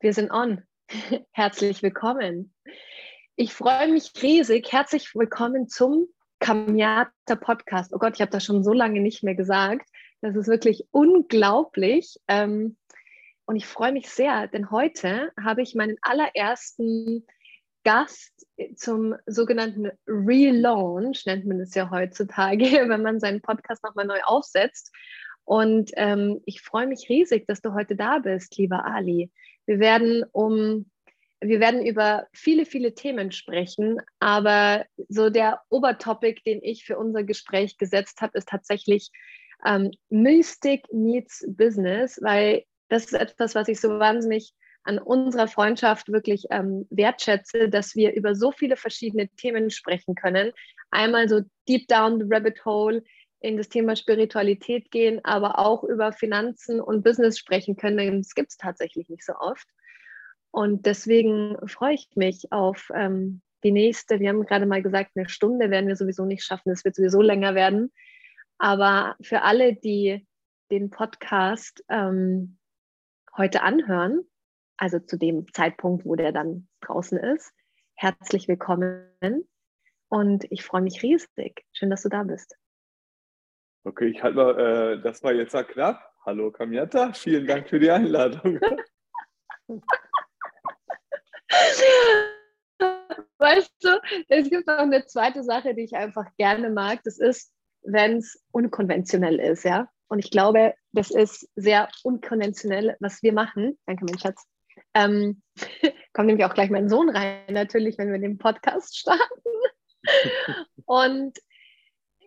[0.00, 0.62] Wir sind on.
[1.32, 2.54] Herzlich willkommen.
[3.34, 4.70] Ich freue mich riesig.
[4.70, 6.06] Herzlich willkommen zum
[6.38, 7.92] Kamiata Podcast.
[7.92, 9.88] Oh Gott, ich habe das schon so lange nicht mehr gesagt.
[10.20, 12.16] Das ist wirklich unglaublich.
[12.28, 12.76] Ähm,
[13.44, 17.26] und ich freue mich sehr, denn heute habe ich meinen allerersten
[17.82, 24.20] Gast zum sogenannten Relaunch, nennt man es ja heutzutage, wenn man seinen Podcast nochmal neu
[24.22, 24.94] aufsetzt.
[25.42, 29.32] Und ähm, ich freue mich riesig, dass du heute da bist, lieber Ali.
[29.68, 30.86] Wir werden um
[31.40, 37.22] wir werden über viele, viele Themen sprechen, aber so der Obertopic, den ich für unser
[37.22, 39.10] Gespräch gesetzt habe, ist tatsächlich
[39.64, 46.10] ähm, Mystic meets Business, weil das ist etwas, was ich so wahnsinnig an unserer Freundschaft
[46.10, 50.50] wirklich ähm, wertschätze, dass wir über so viele verschiedene Themen sprechen können.
[50.90, 53.02] Einmal so deep down the rabbit hole
[53.40, 58.22] in das Thema Spiritualität gehen, aber auch über Finanzen und Business sprechen können.
[58.22, 59.66] Das gibt es tatsächlich nicht so oft.
[60.50, 64.18] Und deswegen freue ich mich auf ähm, die nächste.
[64.18, 66.70] Wir haben gerade mal gesagt, eine Stunde werden wir sowieso nicht schaffen.
[66.70, 67.92] Es wird sowieso länger werden.
[68.58, 70.26] Aber für alle, die
[70.70, 72.58] den Podcast ähm,
[73.36, 74.24] heute anhören,
[74.76, 77.52] also zu dem Zeitpunkt, wo der dann draußen ist,
[77.94, 79.46] herzlich willkommen.
[80.08, 81.64] Und ich freue mich riesig.
[81.72, 82.56] Schön, dass du da bist.
[83.84, 86.02] Okay, ich halte mal, äh, das war jetzt knapp.
[86.26, 88.60] Hallo Kamiata, vielen Dank für die Einladung.
[93.38, 97.00] Weißt du, es gibt noch eine zweite Sache, die ich einfach gerne mag.
[97.04, 99.88] Das ist, wenn es unkonventionell ist, ja.
[100.08, 103.78] Und ich glaube, das ist sehr unkonventionell, was wir machen.
[103.86, 104.44] Danke, mein Schatz.
[104.94, 105.42] Ähm,
[106.12, 109.22] kommt nämlich auch gleich mein Sohn rein, natürlich, wenn wir den Podcast starten.
[110.86, 111.38] Und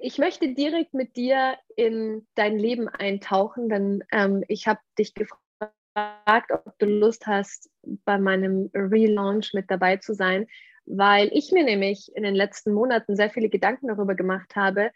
[0.03, 6.51] ich möchte direkt mit dir in dein Leben eintauchen, denn ähm, ich habe dich gefragt,
[6.51, 10.47] ob du Lust hast, bei meinem Relaunch mit dabei zu sein,
[10.85, 14.91] weil ich mir nämlich in den letzten Monaten sehr viele Gedanken darüber gemacht habe,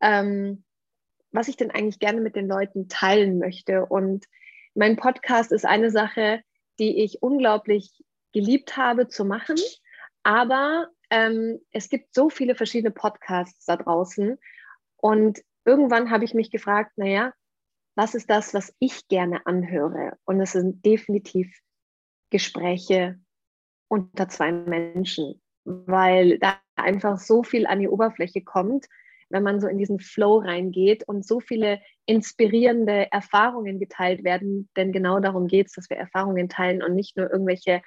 [0.00, 0.64] ähm,
[1.30, 3.86] was ich denn eigentlich gerne mit den Leuten teilen möchte.
[3.86, 4.26] Und
[4.74, 6.42] mein Podcast ist eine Sache,
[6.80, 7.92] die ich unglaublich
[8.32, 9.56] geliebt habe zu machen,
[10.24, 14.38] aber ähm, es gibt so viele verschiedene Podcasts da draußen.
[14.96, 17.32] Und irgendwann habe ich mich gefragt, naja,
[17.94, 20.16] was ist das, was ich gerne anhöre?
[20.24, 21.52] Und es sind definitiv
[22.30, 23.18] Gespräche
[23.88, 28.86] unter zwei Menschen, weil da einfach so viel an die Oberfläche kommt,
[29.30, 34.68] wenn man so in diesen Flow reingeht und so viele inspirierende Erfahrungen geteilt werden.
[34.76, 37.82] Denn genau darum geht es, dass wir Erfahrungen teilen und nicht nur irgendwelche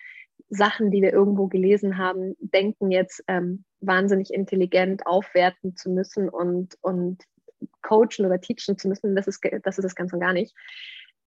[0.52, 6.78] Sachen, die wir irgendwo gelesen haben, denken jetzt ähm, wahnsinnig intelligent aufwerten zu müssen und,
[6.82, 7.24] und
[7.82, 9.16] coachen oder teachen zu müssen.
[9.16, 10.54] Das ist, das ist das Ganze gar nicht.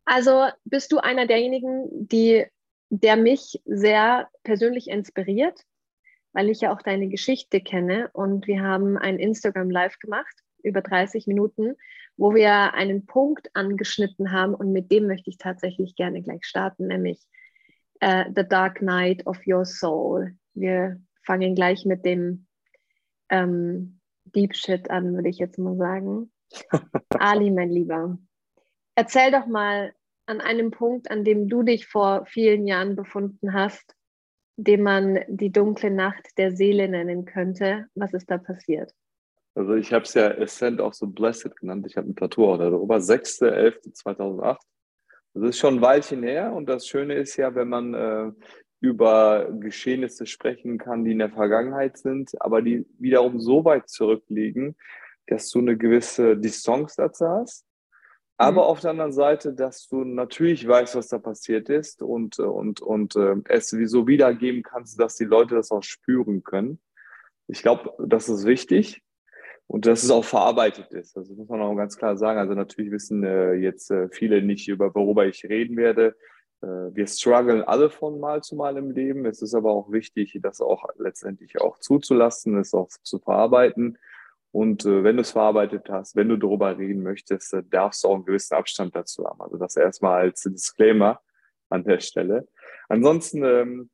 [0.05, 2.45] Also bist du einer derjenigen, die,
[2.91, 5.59] der mich sehr persönlich inspiriert,
[6.35, 10.83] weil ich ja auch deine Geschichte kenne und wir haben ein Instagram Live gemacht über
[10.83, 11.77] 30 Minuten,
[12.19, 16.89] wo wir einen Punkt angeschnitten haben und mit dem möchte ich tatsächlich gerne gleich starten,
[16.89, 17.21] nämlich
[18.05, 20.37] uh, The Dark Night of Your Soul.
[20.55, 22.47] Wir fangen gleich mit dem
[23.31, 26.31] ähm, Deep Shit an, würde ich jetzt mal sagen.
[27.19, 28.19] Ali, mein Lieber,
[28.95, 29.95] erzähl doch mal
[30.27, 33.95] an einem Punkt, an dem du dich vor vielen Jahren befunden hast,
[34.57, 37.87] den man die dunkle Nacht der Seele nennen könnte.
[37.95, 38.95] Was ist da passiert?
[39.55, 41.87] Also ich habe es ja Ascent of the Blessed genannt.
[41.87, 42.97] Ich habe ein Tattoo auch darüber.
[42.97, 44.57] 6.11.2008.
[45.35, 48.33] Das ist schon ein Weilchen her und das Schöne ist ja, wenn man äh,
[48.81, 54.77] über Geschehnisse sprechen kann, die in der Vergangenheit sind, aber die wiederum so weit zurückliegen,
[55.27, 57.67] dass du eine gewisse Distanz dazu hast.
[58.37, 58.69] Aber mhm.
[58.69, 63.17] auf der anderen Seite, dass du natürlich weißt, was da passiert ist und, und, und
[63.17, 66.81] äh, es so wiedergeben kannst, dass die Leute das auch spüren können.
[67.47, 69.03] Ich glaube, das ist wichtig
[69.67, 71.17] und dass es auch verarbeitet ist.
[71.17, 72.39] Das muss man auch ganz klar sagen.
[72.39, 76.17] Also natürlich wissen äh, jetzt äh, viele nicht, über worüber ich reden werde.
[76.63, 79.27] Äh, wir strugglen alle von Mal zu Mal im Leben.
[79.27, 83.99] Es ist aber auch wichtig, das auch letztendlich auch zuzulassen, es auch zu verarbeiten.
[84.53, 88.09] Und äh, wenn du es verarbeitet hast, wenn du darüber reden möchtest, äh, darfst du
[88.09, 89.41] auch einen gewissen Abstand dazu haben.
[89.41, 91.21] Also das erstmal als Disclaimer
[91.71, 92.47] an der Stelle.
[92.89, 93.91] Ansonsten ähm,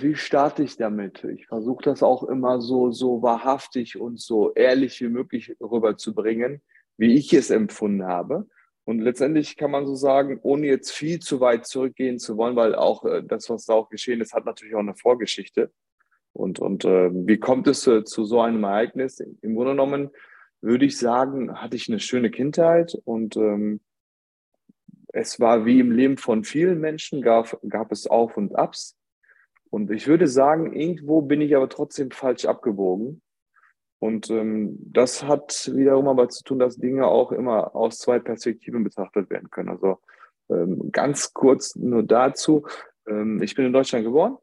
[0.00, 1.24] wie starte ich damit?
[1.24, 6.62] Ich versuche das auch immer so, so wahrhaftig und so ehrlich wie möglich rüberzubringen,
[6.96, 8.48] wie ich es empfunden habe.
[8.84, 12.74] Und letztendlich kann man so sagen, ohne jetzt viel zu weit zurückgehen zu wollen, weil
[12.74, 15.70] auch äh, das, was da auch geschehen ist, hat natürlich auch eine Vorgeschichte.
[16.32, 19.20] Und, und äh, wie kommt es äh, zu so einem Ereignis?
[19.20, 20.10] Im Grunde genommen
[20.60, 23.80] würde ich sagen, hatte ich eine schöne Kindheit und ähm,
[25.12, 28.96] es war wie im Leben von vielen Menschen, gab, gab es Auf und Abs.
[29.70, 33.22] Und ich würde sagen, irgendwo bin ich aber trotzdem falsch abgebogen.
[34.00, 38.82] Und ähm, das hat wiederum aber zu tun, dass Dinge auch immer aus zwei Perspektiven
[38.82, 39.68] betrachtet werden können.
[39.68, 39.98] Also
[40.48, 42.66] ähm, ganz kurz nur dazu.
[43.06, 44.38] Ähm, ich bin in Deutschland geboren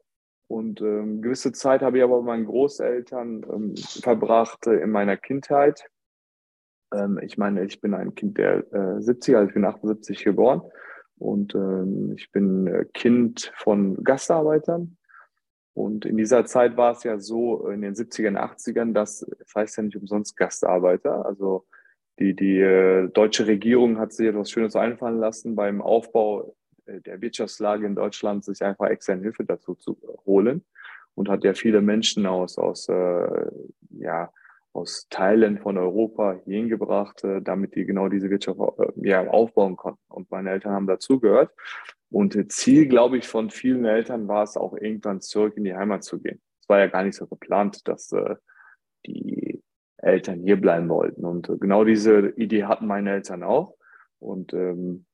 [0.46, 5.16] und ähm, gewisse Zeit habe ich aber bei meinen Großeltern ähm, verbracht äh, in meiner
[5.16, 5.84] Kindheit.
[6.94, 10.62] Ähm, ich meine, ich bin ein Kind der äh, 70er, also ich bin 78 geboren
[11.18, 14.96] und ähm, ich bin äh, Kind von Gastarbeitern
[15.78, 19.76] und in dieser Zeit war es ja so, in den 70ern, 80ern, dass, das heißt
[19.76, 21.24] ja nicht umsonst Gastarbeiter.
[21.24, 21.66] Also
[22.18, 27.20] die, die äh, deutsche Regierung hat sich etwas Schönes einfallen lassen, beim Aufbau äh, der
[27.20, 29.96] Wirtschaftslage in Deutschland sich einfach externe Hilfe dazu zu
[30.26, 30.64] holen
[31.14, 33.46] und hat ja viele Menschen aus, aus, äh,
[33.90, 34.32] ja,
[34.72, 38.58] aus Teilen von Europa hierhin gebracht, äh, damit die genau diese Wirtschaft
[38.96, 40.02] ja, aufbauen konnten.
[40.08, 41.52] Und meine Eltern haben dazugehört.
[42.10, 46.04] Und Ziel, glaube ich, von vielen Eltern war es auch irgendwann zurück in die Heimat
[46.04, 46.40] zu gehen.
[46.60, 48.36] Es war ja gar nicht so geplant, dass äh,
[49.06, 49.62] die
[49.98, 51.24] Eltern hier bleiben wollten.
[51.24, 53.74] Und äh, genau diese Idee hatten meine Eltern auch.
[54.18, 55.06] Und ähm,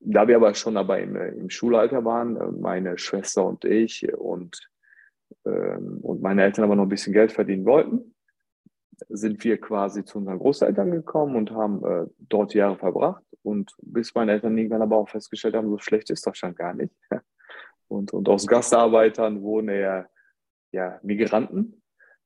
[0.00, 4.68] da wir aber schon aber im, im Schulalter waren, äh, meine Schwester und ich und,
[5.44, 8.14] ähm, und meine Eltern aber noch ein bisschen Geld verdienen wollten,
[9.08, 13.24] sind wir quasi zu unseren Großeltern gekommen und haben äh, dort Jahre verbracht.
[13.44, 16.94] Und bis meine Eltern irgendwann aber auch festgestellt haben, so schlecht ist Deutschland gar nicht.
[17.86, 20.06] Und, und aus Gastarbeitern wurden ja,
[20.72, 21.82] ja Migranten,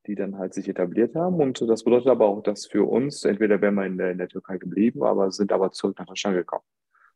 [0.06, 1.40] die dann halt sich etabliert haben.
[1.40, 4.28] Und das bedeutet aber auch, dass für uns, entweder wären wir in der, in der
[4.28, 6.64] Türkei geblieben, aber sind aber zurück nach Deutschland gekommen.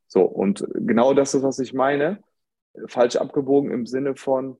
[0.09, 2.23] So, und genau das ist, was ich meine.
[2.89, 4.59] Falsch abgebogen im Sinne von,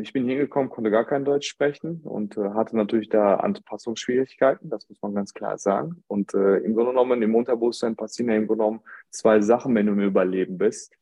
[0.00, 4.88] ich bin hingekommen, konnte gar kein Deutsch sprechen und äh, hatte natürlich da Anpassungsschwierigkeiten, das
[4.88, 6.02] muss man ganz klar sagen.
[6.06, 8.80] Und äh, im Grunde genommen, im Unterbewusstsein passieren ja im Grunde genommen
[9.10, 10.94] zwei Sachen, wenn du im Überleben bist.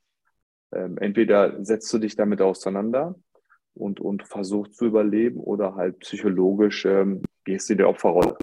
[0.72, 3.14] Ähm, entweder setzt du dich damit auseinander
[3.74, 8.36] und, und versuchst zu überleben oder halt psychologisch ähm, gehst du in die Opferrolle.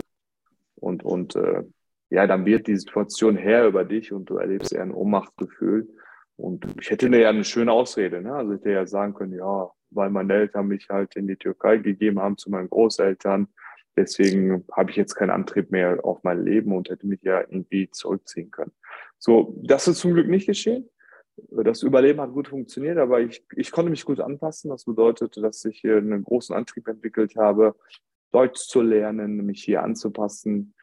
[0.75, 1.63] Und, und äh,
[2.09, 5.89] ja, dann wird die Situation her über dich und du erlebst eher ein Ohnmachtsgefühl.
[6.37, 8.33] Und ich hätte ja eine schöne Ausrede, ne?
[8.33, 11.77] Also ich hätte ja sagen können, ja, weil meine Eltern mich halt in die Türkei
[11.77, 13.47] gegeben haben zu meinen Großeltern.
[13.97, 17.89] Deswegen habe ich jetzt keinen Antrieb mehr auf mein Leben und hätte mich ja irgendwie
[17.91, 18.73] zurückziehen können.
[19.17, 20.89] So, das ist zum Glück nicht geschehen.
[21.49, 24.69] Das Überleben hat gut funktioniert, aber ich, ich konnte mich gut anpassen.
[24.69, 27.75] Das bedeutet, dass ich hier einen großen Antrieb entwickelt habe,
[28.31, 30.73] Deutsch zu lernen, mich hier anzupassen.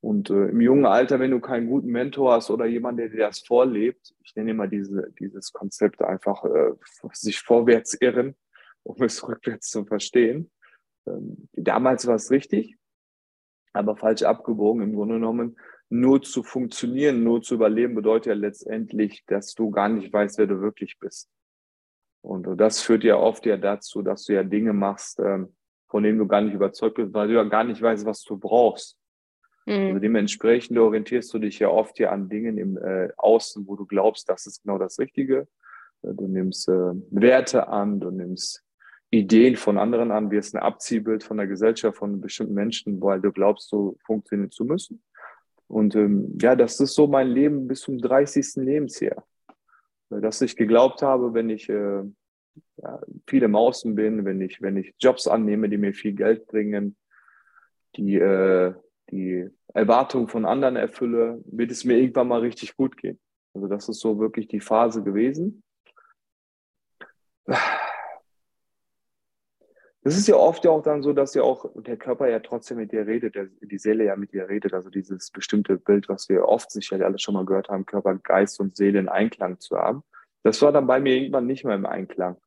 [0.00, 3.26] Und äh, im jungen Alter, wenn du keinen guten Mentor hast oder jemand, der dir
[3.26, 6.72] das vorlebt, ich nenne immer diese, dieses Konzept einfach äh,
[7.12, 8.36] sich vorwärts irren,
[8.88, 10.50] um es rückwärts zu verstehen.
[11.06, 12.76] Ähm, damals war es richtig,
[13.72, 15.56] aber falsch abgebogen im Grunde genommen.
[15.90, 20.46] Nur zu funktionieren, nur zu überleben, bedeutet ja letztendlich, dass du gar nicht weißt, wer
[20.46, 21.30] du wirklich bist.
[22.20, 25.54] Und das führt ja oft ja dazu, dass du ja Dinge machst, ähm,
[25.88, 28.36] von denen du gar nicht überzeugt bist, weil du ja gar nicht weißt, was du
[28.36, 28.98] brauchst.
[29.64, 29.86] Mhm.
[29.86, 33.86] Also dementsprechend orientierst du dich ja oft ja an Dingen im äh, Außen, wo du
[33.86, 35.48] glaubst, das ist genau das Richtige.
[36.02, 38.62] Du nimmst äh, Werte an, du nimmst
[39.10, 43.32] Ideen von anderen an, wirst ein Abziehbild von der Gesellschaft, von bestimmten Menschen, weil du
[43.32, 45.02] glaubst, so funktionieren zu müssen.
[45.66, 48.56] Und ähm, ja, das ist so mein Leben bis zum 30.
[48.56, 49.26] Lebensjahr.
[50.10, 52.02] Dass ich geglaubt habe, wenn ich äh,
[52.76, 53.52] ja, viel im
[53.94, 56.96] bin, wenn ich, wenn ich Jobs annehme, die mir viel Geld bringen,
[57.96, 58.74] die, äh,
[59.10, 63.20] die Erwartungen von anderen erfülle, wird es mir irgendwann mal richtig gut gehen.
[63.54, 65.62] Also das ist so wirklich die Phase gewesen.
[70.08, 72.78] Das ist ja oft ja auch dann so, dass ja auch der Körper ja trotzdem
[72.78, 74.72] mit dir redet, der, die Seele ja mit dir redet.
[74.72, 78.58] Also dieses bestimmte Bild, was wir oft sicherlich alle schon mal gehört haben, Körper, Geist
[78.58, 80.02] und Seele in Einklang zu haben.
[80.44, 82.38] Das war dann bei mir irgendwann nicht mehr im Einklang.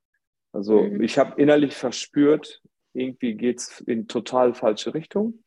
[0.52, 1.04] Also mhm.
[1.04, 2.64] ich habe innerlich verspürt,
[2.94, 5.44] irgendwie geht es in total falsche Richtung,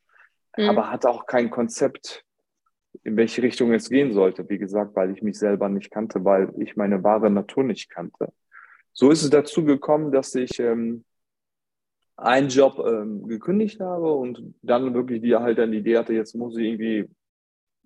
[0.55, 0.69] mhm.
[0.69, 2.23] aber hatte auch kein Konzept,
[3.03, 4.47] in welche Richtung es gehen sollte.
[4.47, 8.31] Wie gesagt, weil ich mich selber nicht kannte, weil ich meine wahre Natur nicht kannte.
[8.93, 11.03] So ist es dazu gekommen, dass ich ähm,
[12.17, 16.33] einen Job ähm, gekündigt habe und dann wirklich die halt dann die Idee hatte, jetzt
[16.35, 17.09] muss ich irgendwie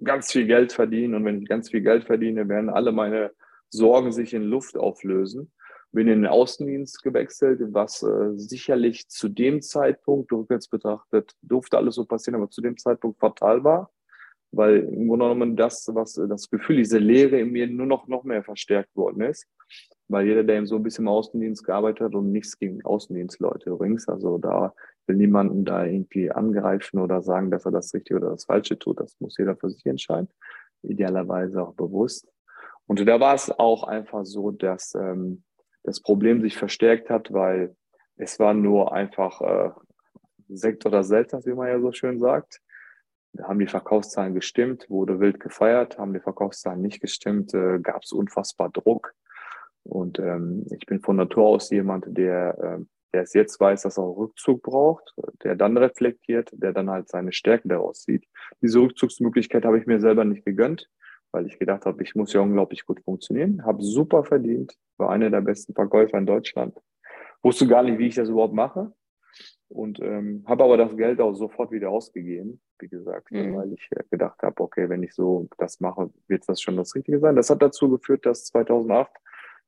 [0.04, 3.32] ganz viel Geld verdienen und wenn ich ganz viel Geld verdiene, werden alle meine
[3.70, 5.52] Sorgen sich in Luft auflösen.
[5.92, 11.96] Bin in den Außendienst gewechselt, was äh, sicherlich zu dem Zeitpunkt, rückwärts betrachtet, durfte alles
[11.96, 13.92] so passieren, aber zu dem Zeitpunkt fatal war,
[14.52, 18.24] weil im Grunde genommen das, was das Gefühl, diese Leere in mir nur noch, noch
[18.24, 19.48] mehr verstärkt worden ist
[20.10, 23.70] weil jeder, der eben so ein bisschen im Außendienst gearbeitet hat und nichts gegen Außendienstleute
[23.70, 24.74] übrigens, also da
[25.06, 29.00] will niemanden da irgendwie angreifen oder sagen, dass er das Richtige oder das Falsche tut.
[29.00, 30.28] Das muss jeder für sich entscheiden,
[30.82, 32.28] idealerweise auch bewusst.
[32.88, 35.44] Und da war es auch einfach so, dass ähm,
[35.84, 37.76] das Problem sich verstärkt hat, weil
[38.18, 39.70] es war nur einfach äh,
[40.48, 42.62] Sekt oder Selters, wie man ja so schön sagt.
[43.42, 48.12] Haben die Verkaufszahlen gestimmt, wurde wild gefeiert, haben die Verkaufszahlen nicht gestimmt, äh, gab es
[48.12, 49.14] unfassbar Druck.
[49.84, 53.98] Und ähm, ich bin von Natur aus jemand, der, äh, der es jetzt weiß, dass
[53.98, 58.26] er Rückzug braucht, der dann reflektiert, der dann halt seine Stärken daraus sieht.
[58.62, 60.90] Diese Rückzugsmöglichkeit habe ich mir selber nicht gegönnt
[61.32, 63.64] weil ich gedacht habe, ich muss ja unglaublich gut funktionieren.
[63.66, 66.78] Habe super verdient, war einer der besten Verkäufer in Deutschland.
[67.42, 68.92] Wusste gar nicht, wie ich das überhaupt mache.
[69.70, 73.56] Und ähm, habe aber das Geld auch sofort wieder ausgegeben, wie gesagt, mhm.
[73.56, 76.96] weil ich äh, gedacht habe, okay, wenn ich so das mache, wird das schon das
[76.96, 77.36] Richtige sein.
[77.36, 79.12] Das hat dazu geführt, dass 2008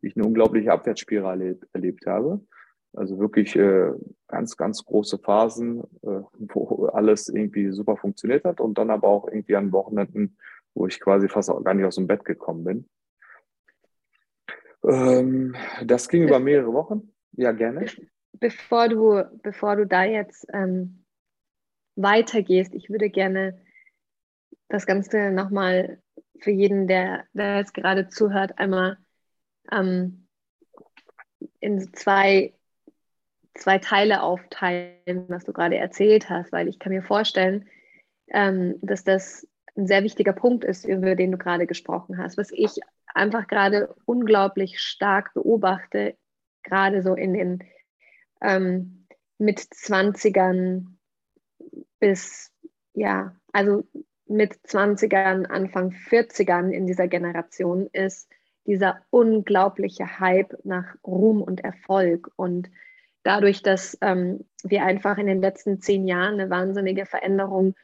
[0.02, 2.42] ich eine unglaubliche Abwärtsspirale erlebt habe.
[2.94, 3.92] Also wirklich äh,
[4.28, 9.28] ganz, ganz große Phasen, äh, wo alles irgendwie super funktioniert hat und dann aber auch
[9.28, 10.36] irgendwie an Wochenenden
[10.74, 12.90] wo ich quasi fast auch gar nicht aus dem Bett gekommen bin.
[14.84, 15.56] Ähm,
[15.86, 17.14] das ging über mehrere Wochen.
[17.34, 17.86] Ja, gerne.
[18.42, 21.06] Bevor du, bevor du da jetzt ähm,
[21.96, 23.62] weitergehst, ich würde gerne
[24.68, 26.02] das Ganze nochmal
[26.40, 28.98] für jeden, der, der jetzt gerade zuhört, einmal
[29.72, 30.28] ähm,
[31.60, 32.56] in zwei,
[33.54, 37.70] zwei Teile aufteilen, was du gerade erzählt hast, weil ich kann mir vorstellen,
[38.30, 42.50] ähm, dass das ein sehr wichtiger Punkt ist, über den du gerade gesprochen hast, was
[42.52, 42.80] ich
[43.14, 46.18] einfach gerade unglaublich stark beobachte,
[46.64, 47.64] gerade so in den
[48.42, 49.06] ähm,
[49.38, 50.86] mit 20ern
[52.00, 52.52] bis,
[52.94, 53.84] ja, also
[54.28, 58.30] mit 20ern, Anfang 40ern in dieser Generation ist
[58.66, 62.32] dieser unglaubliche Hype nach Ruhm und Erfolg.
[62.36, 62.70] Und
[63.24, 67.76] dadurch, dass ähm, wir einfach in den letzten zehn Jahren eine wahnsinnige Veränderung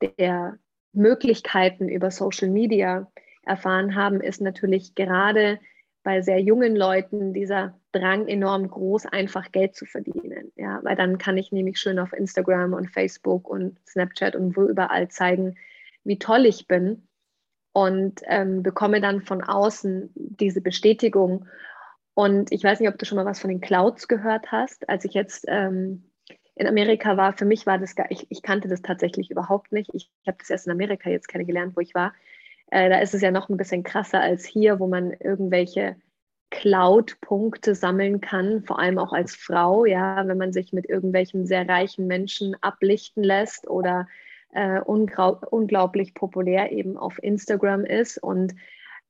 [0.00, 0.58] der
[0.92, 3.10] Möglichkeiten über Social Media
[3.42, 5.58] erfahren haben, ist natürlich gerade
[6.02, 10.52] bei sehr jungen Leuten dieser Drang enorm groß, einfach Geld zu verdienen.
[10.56, 14.64] Ja, weil dann kann ich nämlich schön auf Instagram und Facebook und Snapchat und wo
[14.64, 15.56] überall zeigen,
[16.04, 17.08] wie toll ich bin
[17.72, 21.46] und ähm, bekomme dann von außen diese Bestätigung.
[22.14, 24.88] Und ich weiß nicht, ob du schon mal was von den Clouds gehört hast.
[24.88, 26.10] Als ich jetzt ähm,
[26.56, 29.90] in Amerika war, für mich war das gar, ich, ich kannte das tatsächlich überhaupt nicht.
[29.94, 32.12] Ich, ich habe das erst in Amerika jetzt kennengelernt, wo ich war.
[32.70, 35.96] Äh, da ist es ja noch ein bisschen krasser als hier, wo man irgendwelche
[36.50, 41.68] Cloud-Punkte sammeln kann, vor allem auch als Frau, ja, wenn man sich mit irgendwelchen sehr
[41.68, 44.06] reichen Menschen ablichten lässt oder
[44.52, 48.18] äh, unglaublich populär eben auf Instagram ist.
[48.22, 48.54] Und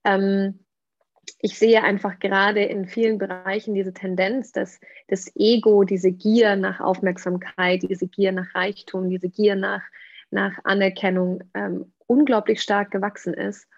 [0.04, 0.64] ähm,
[1.40, 6.80] ich sehe einfach gerade in vielen Bereichen diese Tendenz, dass das Ego, diese Gier nach
[6.80, 9.82] Aufmerksamkeit, diese Gier nach Reichtum, diese Gier nach,
[10.30, 13.68] nach Anerkennung ähm, unglaublich stark gewachsen ist.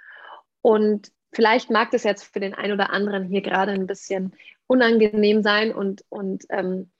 [0.62, 4.32] Und vielleicht mag das jetzt für den einen oder anderen hier gerade ein bisschen
[4.66, 6.90] unangenehm sein und, und ähm,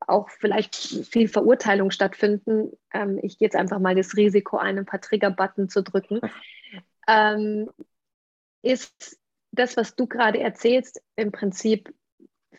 [0.00, 2.72] auch vielleicht viel Verurteilung stattfinden.
[2.92, 6.20] Ähm, ich gehe jetzt einfach mal das Risiko ein, ein paar Trigger-Button zu drücken.
[7.08, 7.68] Ähm,
[8.62, 9.18] ist
[9.50, 11.92] das, was du gerade erzählst, im Prinzip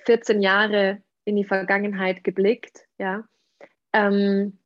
[0.05, 3.23] 14 Jahre in die Vergangenheit geblickt, ja,
[3.93, 4.59] ähm,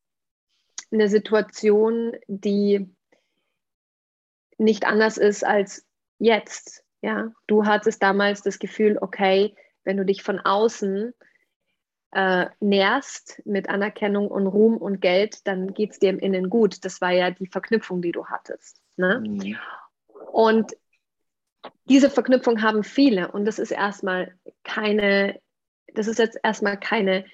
[0.91, 2.89] eine Situation, die
[4.57, 5.86] nicht anders ist als
[6.19, 7.31] jetzt, ja.
[7.47, 11.13] Du hattest damals das Gefühl, okay, wenn du dich von außen
[12.11, 16.83] äh, nährst mit Anerkennung und Ruhm und Geld, dann geht es dir im Innen gut.
[16.85, 18.81] Das war ja die Verknüpfung, die du hattest.
[18.95, 19.19] Ne?
[19.19, 19.57] Mhm.
[20.31, 20.73] Und
[21.85, 24.33] diese Verknüpfung haben viele und das ist erstmal
[24.63, 25.39] keine,
[25.93, 27.25] das ist jetzt erstmal keine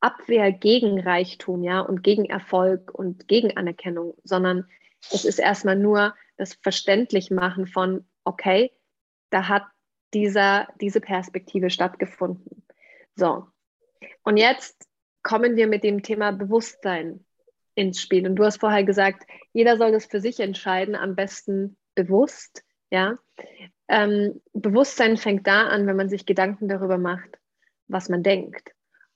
[0.00, 4.68] Abwehr gegen Reichtum, ja, und gegen Erfolg und gegen Anerkennung, sondern
[5.10, 8.72] es ist erstmal nur das Verständlichmachen von, okay,
[9.30, 9.64] da hat
[10.14, 12.64] dieser, diese Perspektive stattgefunden.
[13.16, 13.46] So.
[14.22, 14.88] Und jetzt
[15.22, 17.24] kommen wir mit dem Thema Bewusstsein
[17.74, 18.26] ins Spiel.
[18.26, 22.64] Und du hast vorher gesagt, jeder soll das für sich entscheiden, am besten bewusst.
[22.90, 23.18] Ja,
[23.88, 27.38] ähm, Bewusstsein fängt da an, wenn man sich Gedanken darüber macht,
[27.86, 28.72] was man denkt.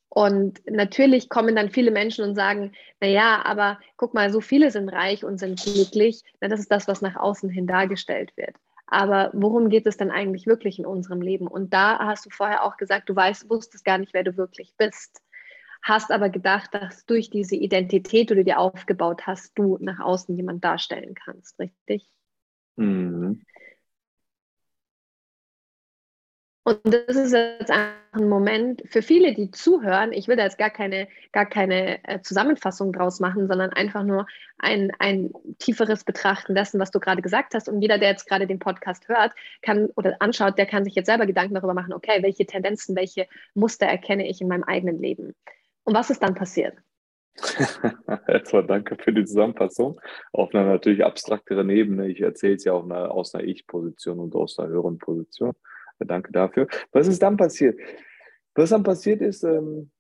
[0.08, 4.90] Und natürlich kommen dann viele Menschen und sagen, naja, aber guck mal, so viele sind
[4.90, 6.22] reich und sind glücklich.
[6.40, 8.54] Na, das ist das, was nach außen hin dargestellt wird.
[8.92, 11.46] Aber worum geht es denn eigentlich wirklich in unserem Leben?
[11.46, 14.74] Und da hast du vorher auch gesagt, du weißt, wusstest gar nicht, wer du wirklich
[14.76, 15.22] bist.
[15.80, 20.36] Hast aber gedacht, dass durch diese Identität, die du dir aufgebaut hast, du nach außen
[20.36, 22.06] jemand darstellen kannst, richtig?
[22.76, 23.40] Mhm.
[26.64, 30.12] Und das ist jetzt ein Moment für viele, die zuhören.
[30.12, 34.26] Ich will da jetzt gar keine, gar keine äh, Zusammenfassung draus machen, sondern einfach nur
[34.58, 37.68] ein, ein tieferes Betrachten dessen, was du gerade gesagt hast.
[37.68, 41.06] Und jeder, der jetzt gerade den Podcast hört, kann oder anschaut, der kann sich jetzt
[41.06, 45.34] selber Gedanken darüber machen, okay, welche Tendenzen, welche Muster erkenne ich in meinem eigenen Leben?
[45.82, 46.76] Und was ist dann passiert?
[48.28, 50.00] Erstmal danke für die Zusammenfassung.
[50.32, 52.06] Auf einer natürlich abstrakteren Ebene.
[52.06, 55.54] Ich erzähle es ja auch aus einer Ich-Position und aus einer höheren Position.
[56.04, 56.66] Danke dafür.
[56.92, 57.78] Was ist dann passiert?
[58.54, 59.90] Was dann passiert ist, ähm,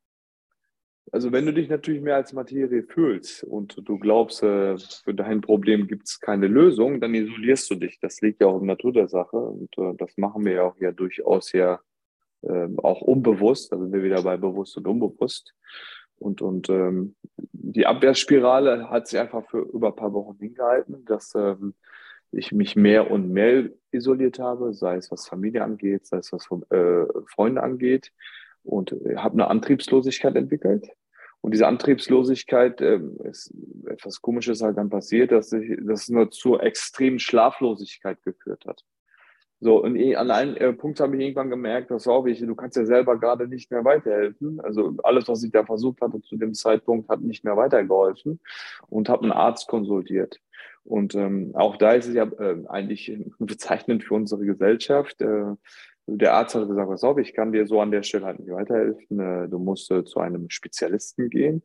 [1.10, 5.40] also wenn du dich natürlich mehr als Materie fühlst und du glaubst, äh, für dein
[5.40, 7.98] Problem gibt es keine Lösung, dann isolierst du dich.
[8.00, 10.62] Das liegt ja auch in der Natur der Sache und äh, das machen wir ja
[10.62, 11.80] auch ja durchaus ja
[12.42, 15.54] äh, auch unbewusst, also wir wieder bei bewusst und unbewusst.
[16.16, 17.16] Und, und ähm,
[17.52, 21.74] die Abwehrspirale hat sich einfach für über ein paar Wochen hingehalten, dass ähm,
[22.32, 26.48] ich mich mehr und mehr isoliert habe, sei es was Familie angeht, sei es was
[26.70, 28.12] äh, Freunde angeht
[28.62, 30.88] und habe eine Antriebslosigkeit entwickelt.
[31.42, 33.52] Und diese Antriebslosigkeit, äh, ist
[33.86, 38.84] etwas Komisches halt dann passiert, dass ich, das nur zur extremen Schlaflosigkeit geführt hat.
[39.62, 42.56] So, und eh, an einem äh, Punkt habe ich irgendwann gemerkt, dass auch ich, du
[42.56, 44.60] kannst ja selber gerade nicht mehr weiterhelfen.
[44.60, 48.40] Also alles, was ich da versucht hatte zu dem Zeitpunkt, hat nicht mehr weitergeholfen
[48.88, 50.40] und habe einen Arzt konsultiert.
[50.82, 55.22] Und ähm, auch da ist es ja äh, eigentlich bezeichnend für unsere Gesellschaft.
[55.22, 55.54] Äh,
[56.08, 58.50] der Arzt hat gesagt, pass auf, ich kann dir so an der Stelle halt nicht
[58.50, 59.20] weiterhelfen.
[59.20, 61.62] Äh, du musst äh, zu einem Spezialisten gehen.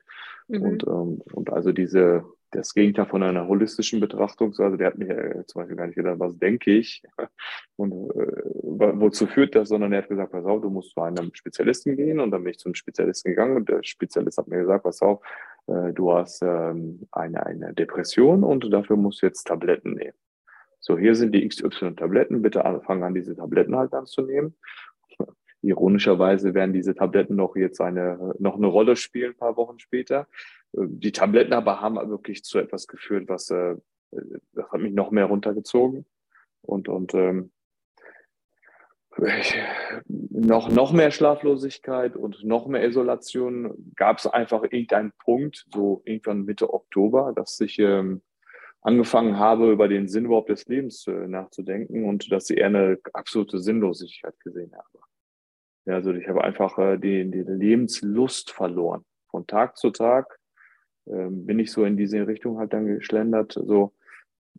[0.48, 0.62] Mhm.
[0.62, 5.10] Und, ähm, und also diese, das Gegenteil von einer holistischen Betrachtung, also der hat mir
[5.10, 7.04] äh, zum Beispiel gar nicht gedacht, was denke ich
[7.76, 11.34] und äh, wozu führt das, sondern er hat gesagt, pass auf, du musst zu einem
[11.34, 14.84] Spezialisten gehen und dann bin ich zum Spezialisten gegangen und der Spezialist hat mir gesagt,
[14.84, 15.22] pass auf,
[15.68, 20.18] äh, du hast ähm, eine, eine Depression und dafür musst du jetzt Tabletten nehmen.
[20.80, 24.56] So, hier sind die XY-Tabletten, bitte fangen an, diese Tabletten halt anzunehmen.
[25.62, 30.28] Ironischerweise werden diese Tabletten noch jetzt eine, noch eine Rolle spielen, ein paar Wochen später.
[30.74, 33.76] Die Tabletten aber haben wirklich zu etwas geführt, was, äh,
[34.54, 36.06] das hat mich noch mehr runtergezogen.
[36.62, 37.52] Und, und ähm,
[40.08, 46.46] noch, noch mehr Schlaflosigkeit und noch mehr Isolation, gab es einfach irgendeinen Punkt, so irgendwann
[46.46, 48.22] Mitte Oktober, dass ich ähm,
[48.82, 53.00] angefangen habe, über den Sinn überhaupt des Lebens äh, nachzudenken und dass ich eher eine
[53.14, 55.04] absolute Sinnlosigkeit gesehen habe.
[55.86, 59.04] Ja, also ich habe einfach äh, die, die Lebenslust verloren.
[59.30, 60.40] Von Tag zu Tag
[61.12, 63.94] ähm, bin ich so in diese Richtung halt dann geschlendert, so,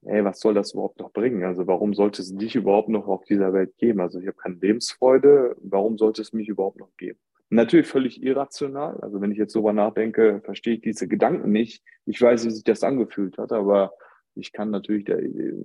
[0.05, 1.45] hey, was soll das überhaupt noch bringen?
[1.45, 4.01] Also warum sollte es dich überhaupt noch auf dieser Welt geben?
[4.01, 7.19] Also ich habe keine Lebensfreude, warum sollte es mich überhaupt noch geben?
[7.51, 8.99] Natürlich völlig irrational.
[9.01, 11.83] Also wenn ich jetzt darüber nachdenke, verstehe ich diese Gedanken nicht.
[12.05, 13.93] Ich weiß, wie sich das angefühlt hat, aber
[14.35, 15.09] ich kann natürlich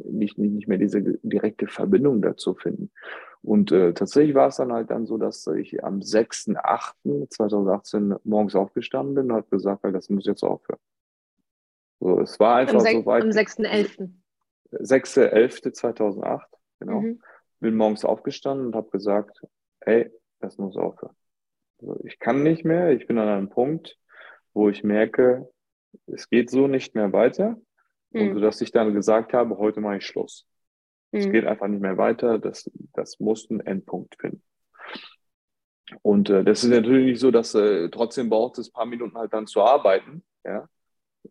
[0.05, 2.89] nicht, nicht mehr diese direkte Verbindung dazu finden.
[3.43, 9.15] Und äh, tatsächlich war es dann halt dann so, dass ich am 6.8.2018 morgens aufgestanden
[9.15, 10.79] bin und habe gesagt, das muss jetzt aufhören.
[11.99, 13.23] So, es war einfach so weit.
[13.23, 14.11] Am 6.11.
[14.71, 16.41] 6.11.2008,
[16.79, 17.01] genau.
[17.01, 17.21] Mhm.
[17.59, 19.41] Bin morgens aufgestanden und habe gesagt,
[19.81, 21.17] ey, das muss aufhören.
[21.79, 23.97] Also ich kann nicht mehr, ich bin an einem Punkt,
[24.53, 25.49] wo ich merke,
[26.07, 27.57] es geht so nicht mehr weiter.
[28.11, 28.35] Mhm.
[28.35, 30.47] Und dass ich dann gesagt habe, heute mache ich Schluss.
[31.13, 31.31] Es mhm.
[31.31, 34.41] geht einfach nicht mehr weiter, das, das muss einen Endpunkt finden.
[36.01, 39.15] Und äh, das ist natürlich nicht so, dass äh, trotzdem braucht es ein paar Minuten
[39.15, 40.23] halt dann zu arbeiten.
[40.43, 40.67] Ja?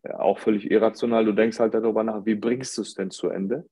[0.03, 0.19] ja?
[0.19, 1.25] Auch völlig irrational.
[1.25, 3.67] Du denkst halt darüber nach, wie bringst du es denn zu Ende?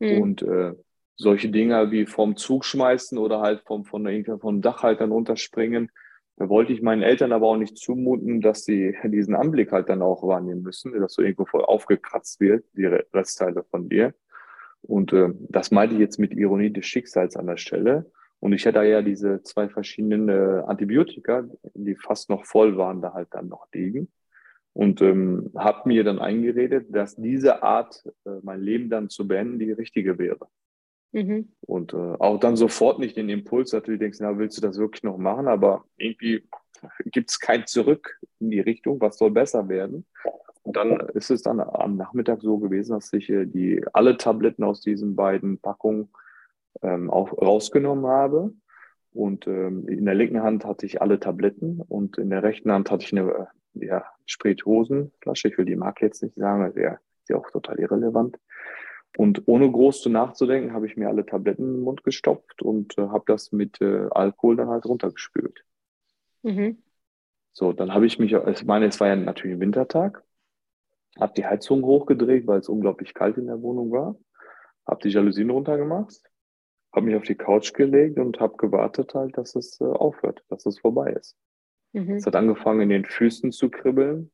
[0.00, 0.20] Mhm.
[0.20, 0.74] Und äh,
[1.16, 4.06] solche Dinge wie vom Zug schmeißen oder halt vom, von,
[4.40, 5.90] vom Dach halt dann runterspringen,
[6.36, 10.02] da wollte ich meinen Eltern aber auch nicht zumuten, dass sie diesen Anblick halt dann
[10.02, 14.14] auch wahrnehmen müssen, dass so irgendwo voll aufgekratzt wird, die Restteile von dir.
[14.82, 18.10] Und äh, das meinte ich jetzt mit Ironie des Schicksals an der Stelle.
[18.40, 23.12] Und ich hatte ja diese zwei verschiedenen äh, Antibiotika, die fast noch voll waren, da
[23.12, 24.08] halt dann noch liegen.
[24.72, 29.58] Und ähm, habe mir dann eingeredet, dass diese Art, äh, mein Leben dann zu beenden,
[29.58, 30.46] die richtige wäre.
[31.12, 31.52] Mhm.
[31.62, 35.02] Und äh, auch dann sofort nicht den Impuls, natürlich denkst, na, willst du das wirklich
[35.02, 35.48] noch machen?
[35.48, 36.44] Aber irgendwie
[37.06, 40.06] gibt es kein Zurück in die Richtung, was soll besser werden.
[40.68, 44.64] Und dann ist es dann am Nachmittag so gewesen, dass ich äh, die, alle Tabletten
[44.64, 46.10] aus diesen beiden Packungen
[46.82, 48.52] ähm, auch rausgenommen habe.
[49.14, 52.90] Und ähm, in der linken Hand hatte ich alle Tabletten und in der rechten Hand
[52.90, 53.48] hatte ich eine
[53.80, 55.48] äh, ja, Sprithosenflasche.
[55.48, 58.38] Ich will die Marke jetzt nicht sagen, das ist ja auch total irrelevant.
[59.16, 62.98] Und ohne groß zu nachzudenken, habe ich mir alle Tabletten in den Mund gestopft und
[62.98, 65.64] äh, habe das mit äh, Alkohol dann halt runtergespült.
[66.42, 66.82] Mhm.
[67.54, 70.22] So, dann habe ich mich, ich meine, es war ja natürlich ein Wintertag,
[71.18, 74.16] habe die Heizung hochgedreht, weil es unglaublich kalt in der Wohnung war,
[74.86, 76.22] habe die Jalousien runtergemacht,
[76.92, 80.66] habe mich auf die Couch gelegt und habe gewartet halt, dass es äh, aufhört, dass
[80.66, 81.36] es vorbei ist.
[81.92, 82.14] Mhm.
[82.14, 84.30] Es hat angefangen in den Füßen zu kribbeln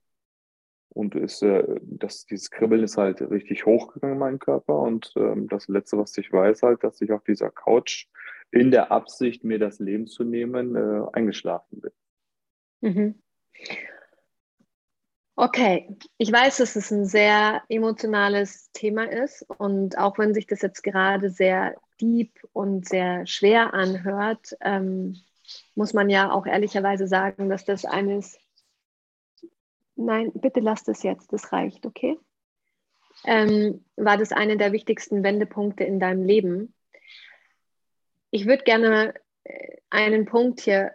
[0.90, 5.48] und ist, äh, das, dieses Kribbeln ist halt richtig hochgegangen in meinem Körper und ähm,
[5.48, 8.06] das Letzte, was ich weiß, halt, dass ich auf dieser Couch
[8.50, 11.92] in der Absicht, mir das Leben zu nehmen, äh, eingeschlafen bin.
[12.80, 13.22] Mhm.
[15.36, 20.62] Okay, ich weiß, dass es ein sehr emotionales Thema ist und auch wenn sich das
[20.62, 25.16] jetzt gerade sehr deep und sehr schwer anhört, ähm,
[25.74, 28.38] muss man ja auch ehrlicherweise sagen, dass das eines,
[29.96, 32.16] nein, bitte lass das jetzt, das reicht, okay?
[33.24, 36.74] Ähm, war das eine der wichtigsten Wendepunkte in deinem Leben?
[38.30, 40.92] Ich würde gerne äh, einen Punkt hier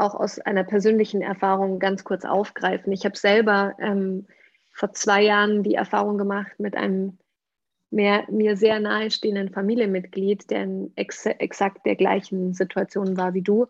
[0.00, 2.92] auch aus einer persönlichen Erfahrung ganz kurz aufgreifen.
[2.92, 4.26] Ich habe selber ähm,
[4.72, 7.18] vor zwei Jahren die Erfahrung gemacht mit einem
[7.90, 13.66] mehr, mir sehr nahestehenden Familienmitglied, der in ex exakt der gleichen Situation war wie du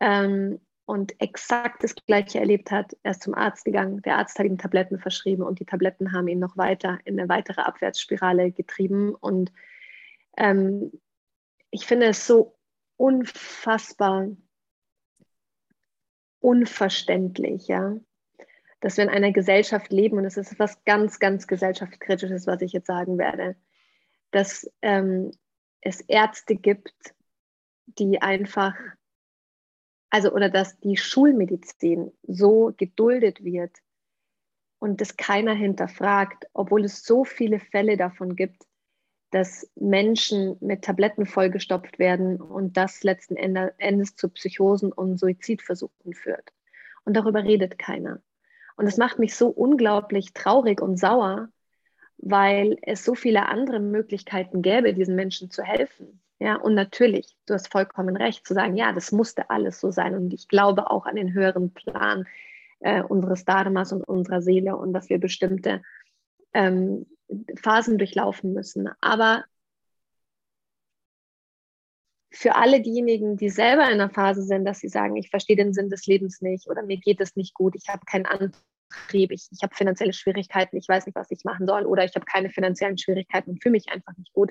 [0.00, 2.96] ähm, und exakt das Gleiche erlebt hat.
[3.02, 6.28] Er ist zum Arzt gegangen, der Arzt hat ihm Tabletten verschrieben und die Tabletten haben
[6.28, 9.14] ihn noch weiter in eine weitere Abwärtsspirale getrieben.
[9.14, 9.52] Und
[10.36, 10.92] ähm,
[11.70, 12.54] ich finde es so
[12.96, 14.28] unfassbar
[16.42, 17.96] unverständlich, ja.
[18.80, 22.72] Dass wir in einer Gesellschaft leben, und es ist was ganz, ganz gesellschaftskritisches, was ich
[22.72, 23.56] jetzt sagen werde,
[24.32, 25.30] dass ähm,
[25.80, 27.14] es Ärzte gibt,
[27.86, 28.74] die einfach,
[30.10, 33.76] also oder dass die Schulmedizin so geduldet wird
[34.78, 38.64] und das keiner hinterfragt, obwohl es so viele Fälle davon gibt,
[39.32, 46.52] dass Menschen mit Tabletten vollgestopft werden und das letzten Endes zu Psychosen und Suizidversuchen führt.
[47.04, 48.20] Und darüber redet keiner.
[48.76, 51.48] Und das macht mich so unglaublich traurig und sauer,
[52.18, 56.20] weil es so viele andere Möglichkeiten gäbe, diesen Menschen zu helfen.
[56.38, 60.14] Ja, und natürlich, du hast vollkommen recht zu sagen, ja, das musste alles so sein.
[60.14, 62.26] Und ich glaube auch an den höheren Plan
[62.80, 65.82] äh, unseres Dharmas und unserer Seele und dass wir bestimmte
[66.54, 67.06] ähm,
[67.62, 68.88] Phasen durchlaufen müssen.
[69.00, 69.44] Aber
[72.30, 75.74] für alle diejenigen, die selber in einer Phase sind, dass sie sagen, ich verstehe den
[75.74, 79.48] Sinn des Lebens nicht oder mir geht es nicht gut, ich habe keinen Antrieb, ich,
[79.50, 82.50] ich habe finanzielle Schwierigkeiten, ich weiß nicht, was ich machen soll oder ich habe keine
[82.50, 84.50] finanziellen Schwierigkeiten und fühle mich einfach nicht gut.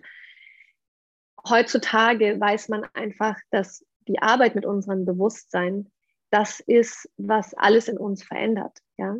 [1.47, 5.89] Heutzutage weiß man einfach, dass die Arbeit mit unserem Bewusstsein
[6.29, 8.77] das ist, was alles in uns verändert.
[8.97, 9.15] Ja?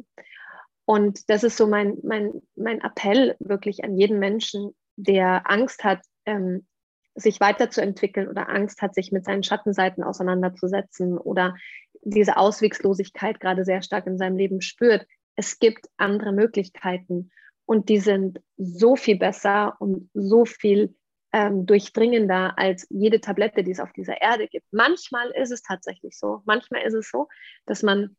[0.86, 6.02] Und das ist so mein, mein, mein Appell wirklich an jeden Menschen, der Angst hat,
[6.26, 6.66] ähm,
[7.16, 11.56] sich weiterzuentwickeln oder Angst hat, sich mit seinen Schattenseiten auseinanderzusetzen oder
[12.04, 15.06] diese Auswegslosigkeit gerade sehr stark in seinem Leben spürt.
[15.36, 17.32] Es gibt andere Möglichkeiten
[17.66, 20.96] und die sind so viel besser und so viel
[21.34, 24.66] ähm, durchdringender als jede Tablette, die es auf dieser Erde gibt.
[24.72, 26.42] Manchmal ist es tatsächlich so.
[26.46, 27.28] Manchmal ist es so,
[27.66, 28.16] dass man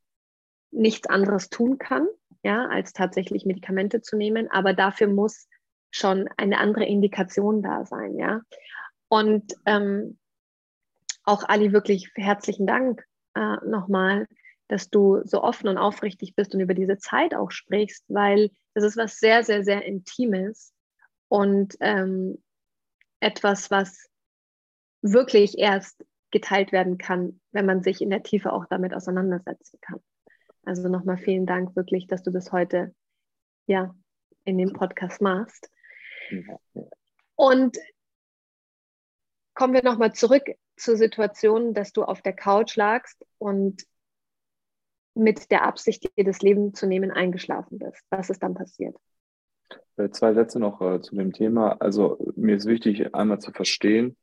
[0.73, 2.09] nichts anderes tun kann
[2.43, 5.49] ja, als tatsächlich Medikamente zu nehmen, aber dafür muss
[5.91, 8.41] schon eine andere Indikation da sein, ja.
[9.09, 10.19] Und ähm,
[11.25, 13.05] auch Ali, wirklich herzlichen Dank
[13.35, 14.27] äh, nochmal,
[14.69, 18.85] dass du so offen und aufrichtig bist und über diese Zeit auch sprichst, weil das
[18.85, 20.73] ist was sehr, sehr, sehr Intimes
[21.29, 22.43] und ähm,
[23.21, 24.09] etwas, was
[25.03, 30.01] wirklich erst geteilt werden kann, wenn man sich in der Tiefe auch damit auseinandersetzen kann.
[30.65, 32.95] Also nochmal vielen Dank wirklich, dass du das heute
[33.67, 33.95] ja
[34.45, 35.71] in dem Podcast machst.
[37.37, 37.77] Und
[39.55, 40.45] kommen wir nochmal zurück
[40.77, 43.83] zur Situation, dass du auf der Couch lagst und
[45.15, 48.03] mit der Absicht, dir das Leben zu nehmen, eingeschlafen bist.
[48.11, 48.97] Was ist dann passiert?
[49.97, 51.77] Äh, zwei Sätze noch äh, zu dem Thema.
[51.81, 54.17] Also mir ist wichtig, einmal zu verstehen,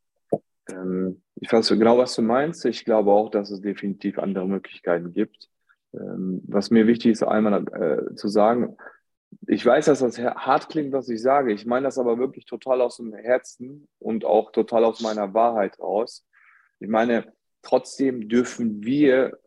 [0.72, 2.66] ähm, ich weiß genau, was du meinst.
[2.66, 5.50] Ich glaube auch, dass es definitiv andere Möglichkeiten gibt.
[5.94, 8.78] Ähm, was mir wichtig ist, einmal äh, zu sagen,
[9.48, 11.54] ich weiß, dass das hart klingt, was ich sage.
[11.54, 15.80] Ich meine das aber wirklich total aus dem Herzen und auch total aus meiner Wahrheit
[15.80, 16.26] raus.
[16.80, 19.38] Ich meine, trotzdem dürfen wir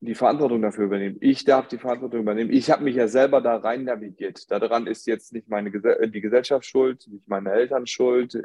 [0.00, 1.18] die Verantwortung dafür übernehmen.
[1.20, 2.50] Ich darf die Verantwortung übernehmen.
[2.50, 4.50] Ich habe mich ja selber da rein navigiert.
[4.50, 8.42] Daran ist jetzt nicht meine die Gesellschaft schuld, nicht meine Eltern schuld,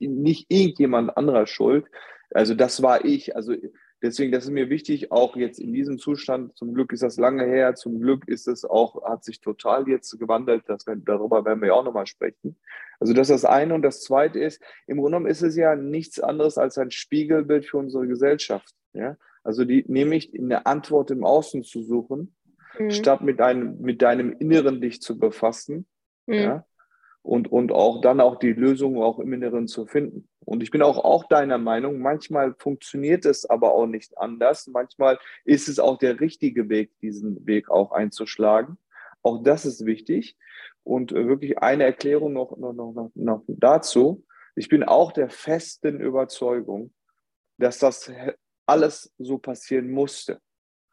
[0.00, 1.86] nicht irgendjemand anderer schuld.
[2.30, 3.34] Also das war ich.
[3.34, 3.54] Also
[4.00, 7.44] Deswegen, das ist mir wichtig, auch jetzt in diesem Zustand, zum Glück ist das lange
[7.44, 11.68] her, zum Glück ist es auch, hat sich total jetzt gewandelt, das, darüber werden wir
[11.68, 12.56] ja auch nochmal sprechen.
[13.00, 15.74] Also das ist das eine und das zweite ist, im Grunde genommen ist es ja
[15.74, 18.72] nichts anderes als ein Spiegelbild für unsere Gesellschaft.
[18.92, 19.16] Ja?
[19.42, 22.36] Also die, nämlich eine Antwort im Außen zu suchen,
[22.78, 22.90] mhm.
[22.90, 25.86] statt mit, einem, mit deinem Inneren dich zu befassen.
[26.26, 26.34] Mhm.
[26.34, 26.67] Ja?
[27.28, 30.26] Und, und auch dann auch die Lösung auch im Inneren zu finden.
[30.46, 34.66] Und ich bin auch, auch deiner Meinung, manchmal funktioniert es aber auch nicht anders.
[34.66, 38.78] Manchmal ist es auch der richtige Weg, diesen Weg auch einzuschlagen.
[39.22, 40.38] Auch das ist wichtig.
[40.84, 44.24] Und äh, wirklich eine Erklärung noch, noch, noch, noch dazu.
[44.56, 46.94] Ich bin auch der festen Überzeugung,
[47.58, 48.10] dass das
[48.64, 50.40] alles so passieren musste.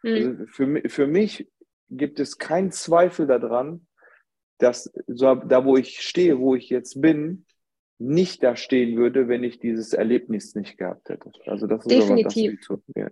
[0.03, 0.11] Mhm.
[0.11, 1.49] Also für, für mich
[1.89, 3.87] gibt es keinen Zweifel daran,
[4.57, 7.45] dass so, da, wo ich stehe, wo ich jetzt bin,
[7.97, 11.31] nicht da stehen würde, wenn ich dieses Erlebnis nicht gehabt hätte.
[11.45, 12.59] Also das ist Definitiv.
[12.67, 13.07] Das, ja.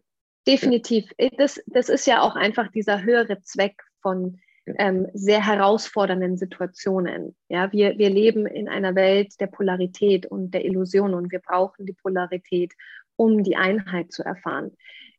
[0.45, 1.10] Definitiv.
[1.38, 7.36] Das, das ist ja auch einfach dieser höhere Zweck von ähm, sehr herausfordernden Situationen.
[7.49, 11.86] Ja, wir, wir leben in einer Welt der Polarität und der Illusion und wir brauchen
[11.86, 12.73] die Polarität,
[13.15, 14.71] um die Einheit zu erfahren.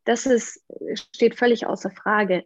[0.04, 0.62] Das ist,
[0.94, 2.44] steht völlig außer Frage.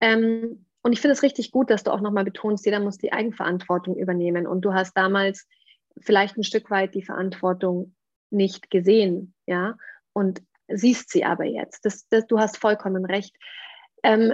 [0.00, 3.12] Ähm, und ich finde es richtig gut, dass du auch nochmal betonst, jeder muss die
[3.12, 4.46] Eigenverantwortung übernehmen.
[4.46, 5.46] Und du hast damals
[6.00, 7.94] vielleicht ein Stück weit die Verantwortung
[8.30, 9.76] nicht gesehen, ja,
[10.14, 11.84] und siehst sie aber jetzt.
[11.84, 13.36] Das, das, du hast vollkommen recht.
[14.02, 14.32] Ähm,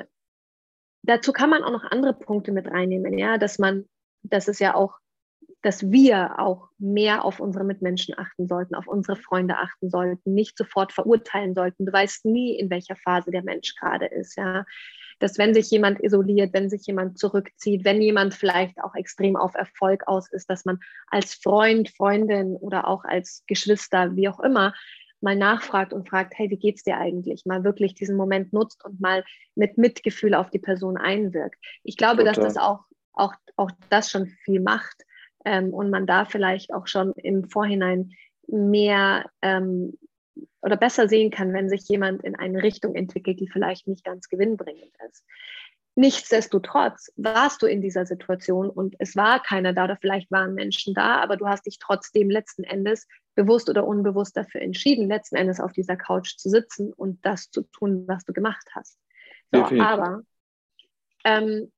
[1.02, 3.88] dazu kann man auch noch andere Punkte mit reinnehmen, ja, dass man,
[4.22, 5.00] das ist ja auch,
[5.60, 10.56] dass wir auch mehr auf unsere Mitmenschen achten sollten, auf unsere Freunde achten sollten, nicht
[10.56, 11.84] sofort verurteilen sollten.
[11.84, 14.64] Du weißt nie, in welcher Phase der Mensch gerade ist, ja
[15.18, 19.55] dass wenn sich jemand isoliert, wenn sich jemand zurückzieht, wenn jemand vielleicht auch extrem auf
[19.55, 24.74] Erfolg aus ist, dass man als Freund, Freundin oder auch als Geschwister, wie auch immer,
[25.24, 27.46] mal nachfragt und fragt, hey, wie geht's dir eigentlich?
[27.46, 29.24] Mal wirklich diesen Moment nutzt und mal
[29.57, 31.59] mit Mitgefühl auf die Person einwirkt.
[31.83, 32.35] Ich glaube, Total.
[32.35, 35.03] dass das auch, auch, auch das schon viel macht
[35.44, 38.12] ähm, und man da vielleicht auch schon im Vorhinein
[38.46, 39.98] mehr ähm,
[40.62, 44.28] oder besser sehen kann, wenn sich jemand in eine Richtung entwickelt, die vielleicht nicht ganz
[44.28, 45.24] gewinnbringend ist.
[45.96, 50.92] Nichtsdestotrotz warst du in dieser Situation und es war keiner da oder vielleicht waren Menschen
[50.92, 55.60] da, aber du hast dich trotzdem letzten Endes bewusst oder unbewusst dafür entschieden, letzten Endes
[55.60, 58.98] auf dieser Couch zu sitzen und das zu tun, was du gemacht hast.
[59.52, 60.22] So, aber
[61.24, 61.70] ähm,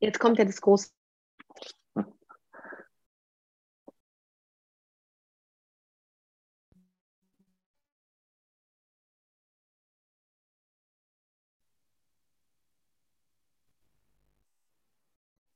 [0.00, 0.88] jetzt kommt ja das große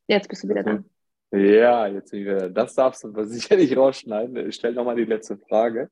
[0.09, 0.83] Jetzt bist du wieder da.
[1.31, 2.49] Ja, jetzt bin ich wieder.
[2.49, 4.51] Das darfst du sicherlich rausschneiden.
[4.51, 5.90] Stell nochmal die letzte Frage.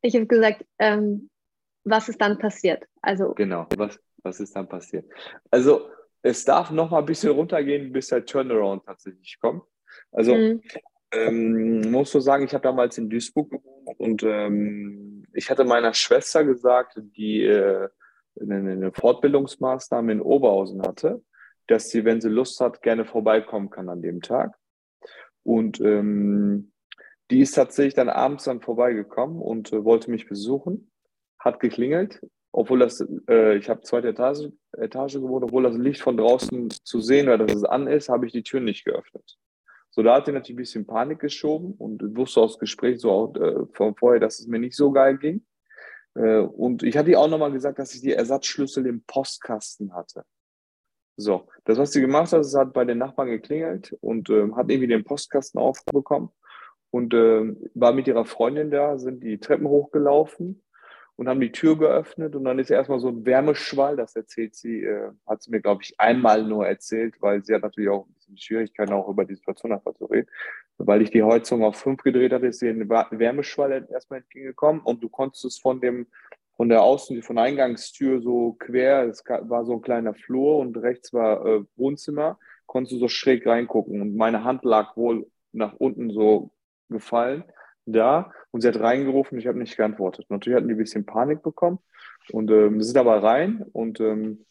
[0.00, 1.28] Ich habe gesagt, ähm,
[1.84, 2.86] was ist dann passiert?
[3.02, 5.04] Also genau, was, was ist dann passiert?
[5.50, 5.88] Also
[6.22, 9.64] es darf noch mal ein bisschen runtergehen, bis der Turnaround tatsächlich kommt.
[10.12, 10.62] Also mhm.
[11.12, 15.94] ähm, muss so sagen, ich habe damals in Duisburg gewohnt und ähm, ich hatte meiner
[15.94, 17.88] Schwester gesagt, die äh,
[18.40, 21.22] eine Fortbildungsmaßnahme in Oberhausen hatte
[21.66, 24.56] dass sie, wenn sie Lust hat, gerne vorbeikommen kann an dem Tag.
[25.42, 26.72] Und ähm,
[27.30, 30.90] die ist tatsächlich dann abends dann vorbeigekommen und äh, wollte mich besuchen,
[31.38, 32.20] hat geklingelt,
[32.52, 37.00] obwohl das, äh, ich habe zweite Etage, Etage gewohnt, obwohl das Licht von draußen zu
[37.00, 39.38] sehen war, dass es an ist, habe ich die Tür nicht geöffnet.
[39.90, 43.34] So, da hat sie natürlich ein bisschen Panik geschoben und wusste aus Gespräch so auch
[43.36, 45.44] äh, von vorher, dass es mir nicht so geil ging.
[46.14, 50.24] Äh, und ich hatte ihr auch nochmal gesagt, dass ich die Ersatzschlüssel im Postkasten hatte.
[51.16, 54.70] So, das, was sie gemacht hat, ist, hat bei den Nachbarn geklingelt und äh, hat
[54.70, 56.30] irgendwie den Postkasten aufbekommen
[56.90, 60.62] und äh, war mit ihrer Freundin da, sind die Treppen hochgelaufen
[61.16, 64.82] und haben die Tür geöffnet und dann ist erstmal so ein Wärmeschwall, das erzählt sie,
[64.84, 68.12] äh, hat sie mir, glaube ich, einmal nur erzählt, weil sie hat natürlich auch ein
[68.14, 70.28] bisschen Schwierigkeiten, auch über die Situation einfach zu reden.
[70.78, 75.02] Weil ich die Heizung auf fünf gedreht hatte, ist sie ein Wärmeschwall erstmal entgegengekommen und
[75.02, 76.06] du konntest es von dem
[76.56, 80.76] von der Außen, von der Eingangstür so quer, es war so ein kleiner Flur und
[80.76, 85.74] rechts war äh, Wohnzimmer, konntest du so schräg reingucken und meine Hand lag wohl nach
[85.74, 86.50] unten so
[86.88, 87.44] gefallen
[87.86, 90.26] da und sie hat reingerufen, ich habe nicht geantwortet.
[90.28, 91.78] Natürlich hatten die ein bisschen Panik bekommen
[92.30, 94.46] und ähm, sind aber rein und ähm,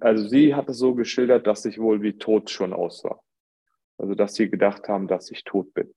[0.00, 3.20] also sie hat es so geschildert, dass ich wohl wie tot schon aussah.
[3.96, 5.92] Also dass sie gedacht haben, dass ich tot bin.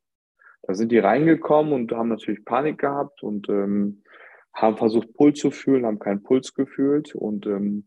[0.63, 4.03] Da sind die reingekommen und haben natürlich Panik gehabt und ähm,
[4.53, 7.85] haben versucht, Puls zu fühlen, haben keinen Puls gefühlt und ähm,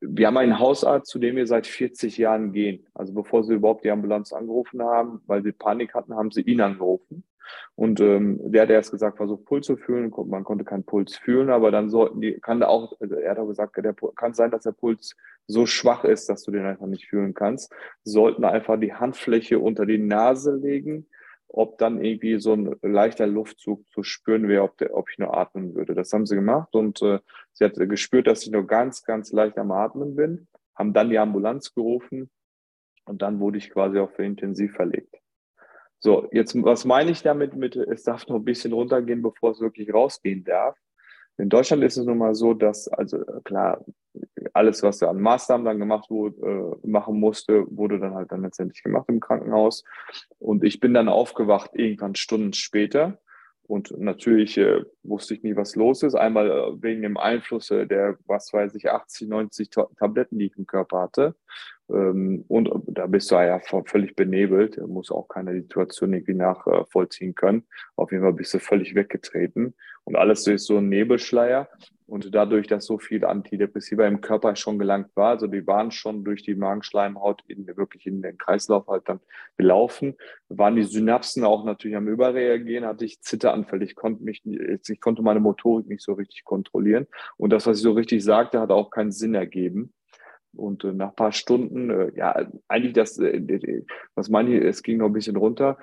[0.00, 2.86] wir haben einen Hausarzt, zu dem wir seit 40 Jahren gehen.
[2.92, 6.60] Also bevor sie überhaupt die Ambulanz angerufen haben, weil sie Panik hatten, haben sie ihn
[6.60, 7.24] angerufen.
[7.74, 11.50] Und ähm, der hat erst gesagt, versucht Puls zu fühlen, man konnte keinen Puls fühlen,
[11.50, 14.50] aber dann sollten die, kann da auch, also er hat auch gesagt, der, kann sein,
[14.50, 17.72] dass der Puls so schwach ist, dass du den einfach nicht fühlen kannst.
[18.04, 21.06] Sollten einfach die Handfläche unter die Nase legen
[21.52, 25.74] ob dann irgendwie so ein leichter Luftzug zu spüren wäre, ob, ob ich nur atmen
[25.74, 25.94] würde.
[25.94, 27.18] Das haben sie gemacht und äh,
[27.52, 31.18] sie hat gespürt, dass ich nur ganz, ganz leicht am Atmen bin, haben dann die
[31.18, 32.30] Ambulanz gerufen
[33.04, 35.16] Und dann wurde ich quasi für intensiv verlegt.
[35.98, 39.60] So, jetzt, was meine ich damit mit, es darf noch ein bisschen runtergehen, bevor es
[39.60, 40.78] wirklich rausgehen darf?
[41.40, 43.84] In Deutschland ist es nun mal so, dass, also klar,
[44.52, 48.42] alles, was da an Maßnahmen dann gemacht wurde, äh, machen musste, wurde dann halt dann
[48.42, 49.84] letztendlich gemacht im Krankenhaus.
[50.38, 53.18] Und ich bin dann aufgewacht irgendwann Stunden später.
[53.62, 56.16] Und natürlich äh, wusste ich nie, was los ist.
[56.16, 60.58] Einmal äh, wegen dem Einfluss äh, der, was weiß ich, 80, 90 Tabletten, die ich
[60.58, 61.36] im Körper hatte.
[61.92, 67.64] Ähm, und da bist du ja völlig benebelt, muss auch keine Situation irgendwie nachvollziehen können.
[67.96, 69.74] Auf jeden Fall bist du völlig weggetreten
[70.04, 71.68] und alles durch so einen Nebelschleier.
[72.06, 76.24] Und dadurch, dass so viel Antidepressiva im Körper schon gelangt war, also die waren schon
[76.24, 79.20] durch die Magenschleimhaut in, wirklich in den Kreislauf halt dann
[79.56, 80.16] gelaufen,
[80.48, 83.84] waren die Synapsen auch natürlich am Überreagieren, hatte ich Zitteranfälle.
[83.84, 87.06] Ich konnte mich, ich konnte meine Motorik nicht so richtig kontrollieren.
[87.36, 89.92] Und das, was ich so richtig sagte, hat auch keinen Sinn ergeben.
[90.52, 93.82] Und äh, nach ein paar Stunden, äh, ja, eigentlich das, äh,
[94.14, 95.78] was meine ich, es ging noch ein bisschen runter.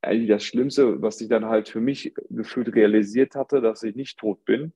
[0.00, 4.18] Eigentlich das Schlimmste, was ich dann halt für mich gefühlt realisiert hatte, dass ich nicht
[4.18, 4.72] tot bin,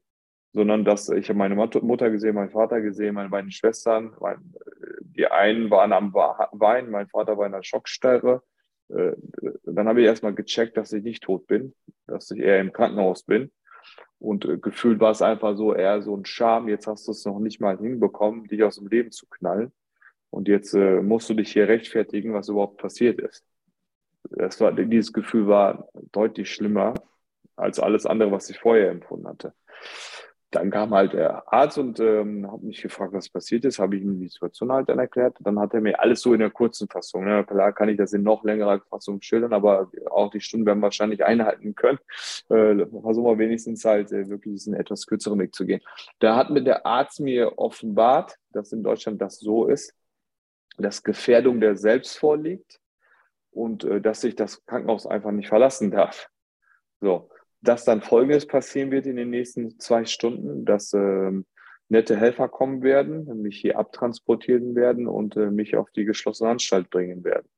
[0.52, 4.16] sondern dass ich habe meine Mutter gesehen, meinen Vater gesehen, meine beiden Schwestern.
[4.20, 4.52] Mein,
[5.02, 8.42] die einen waren am Wein, mein Vater war in der Schockstarre.
[8.88, 11.72] Dann habe ich erstmal gecheckt, dass ich nicht tot bin,
[12.08, 13.52] dass ich eher im Krankenhaus bin.
[14.18, 16.68] Und äh, gefühlt war es einfach so eher so ein Charme.
[16.68, 19.72] Jetzt hast du es noch nicht mal hinbekommen, dich aus dem Leben zu knallen.
[20.30, 23.44] Und jetzt äh, musst du dich hier rechtfertigen, was überhaupt passiert ist.
[24.30, 26.94] Das war, dieses Gefühl war deutlich schlimmer
[27.54, 29.54] als alles andere, was ich vorher empfunden hatte
[30.50, 33.78] dann kam halt der Arzt und ähm, hat mich gefragt, was passiert ist.
[33.78, 35.36] Habe ich ihm die Situation halt dann erklärt.
[35.40, 37.24] Dann hat er mir alles so in der kurzen Fassung.
[37.24, 37.44] Ne?
[37.44, 41.24] Klar kann ich das in noch längerer Fassung schildern, aber auch die Stunden werden wahrscheinlich
[41.24, 41.98] einhalten können.
[42.48, 45.80] Äh, versuchen wir wenigstens halt äh, wirklich diesen etwas kürzeren Weg zu gehen.
[46.20, 49.94] Da hat mir der Arzt mir offenbart, dass in Deutschland das so ist,
[50.78, 52.80] dass Gefährdung der selbst vorliegt
[53.50, 56.28] und äh, dass ich das Krankenhaus einfach nicht verlassen darf.
[57.00, 57.30] So
[57.60, 61.46] dass dann Folgendes passieren wird in den nächsten zwei Stunden, dass ähm,
[61.88, 66.90] nette Helfer kommen werden, mich hier abtransportieren werden und äh, mich auf die geschlossene Anstalt
[66.90, 67.48] bringen werden.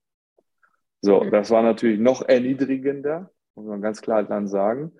[1.01, 1.31] So, mhm.
[1.31, 4.93] das war natürlich noch erniedrigender, muss man ganz klar dann sagen.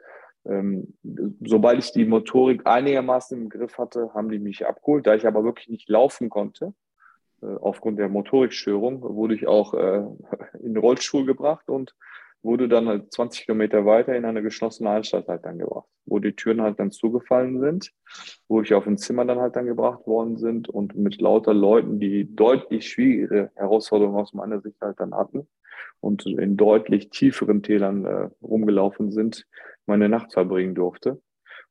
[0.47, 0.95] Ähm,
[1.41, 5.07] sobald ich die Motorik einigermaßen im Griff hatte, haben die mich abgeholt.
[5.07, 6.75] Da ich aber wirklich nicht laufen konnte,
[7.43, 10.05] äh, aufgrund der Motorikstörung, wurde ich auch äh,
[10.63, 11.95] in den Rollstuhl gebracht und
[12.42, 16.35] wurde dann halt 20 Kilometer weiter in eine geschlossene Anstalt halt dann gebracht, wo die
[16.35, 17.92] Türen halt dann zugefallen sind,
[18.46, 21.98] wo ich auf ein Zimmer dann halt dann gebracht worden sind und mit lauter Leuten,
[21.98, 25.48] die deutlich schwierige Herausforderungen aus meiner Sicht halt dann hatten
[26.01, 29.46] und in deutlich tieferen Tälern äh, rumgelaufen sind,
[29.87, 31.20] meine Nacht verbringen durfte.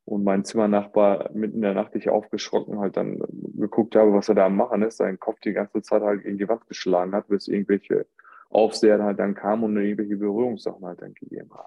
[0.05, 3.21] Und mein Zimmernachbar mitten in der Nacht, ich aufgeschrocken halt dann
[3.57, 6.37] geguckt habe, was er da am machen ist, seinen Kopf die ganze Zeit halt gegen
[6.37, 8.05] die Wand geschlagen hat, bis irgendwelche
[8.49, 11.65] Aufseher halt dann kam und irgendwelche Berührungssachen halt dann gegeben haben.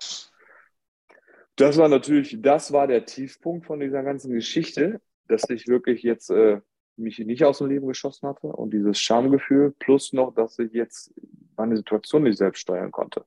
[1.56, 6.30] Das war natürlich, das war der Tiefpunkt von dieser ganzen Geschichte, dass ich wirklich jetzt
[6.30, 6.60] äh,
[6.96, 11.12] mich nicht aus dem Leben geschossen hatte und dieses Schamgefühl plus noch, dass ich jetzt
[11.56, 13.24] meine Situation nicht selbst steuern konnte.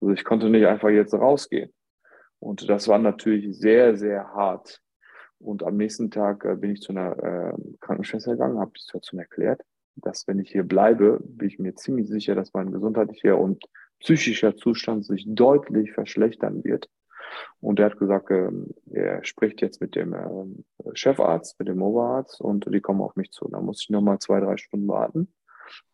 [0.00, 1.72] Also ich konnte nicht einfach jetzt rausgehen.
[2.38, 4.80] Und das war natürlich sehr, sehr hart.
[5.38, 9.20] Und am nächsten Tag äh, bin ich zu einer äh, Krankenschwester gegangen, habe die Situation
[9.20, 9.62] erklärt
[9.96, 13.64] dass wenn ich hier bleibe, bin ich mir ziemlich sicher, dass mein gesundheitlicher und
[14.00, 16.88] psychischer Zustand sich deutlich verschlechtern wird.
[17.60, 22.40] Und er hat gesagt, ähm, er spricht jetzt mit dem ähm, Chefarzt, mit dem Oberarzt
[22.40, 23.48] und die kommen auf mich zu.
[23.48, 25.32] Da muss ich nochmal zwei, drei Stunden warten.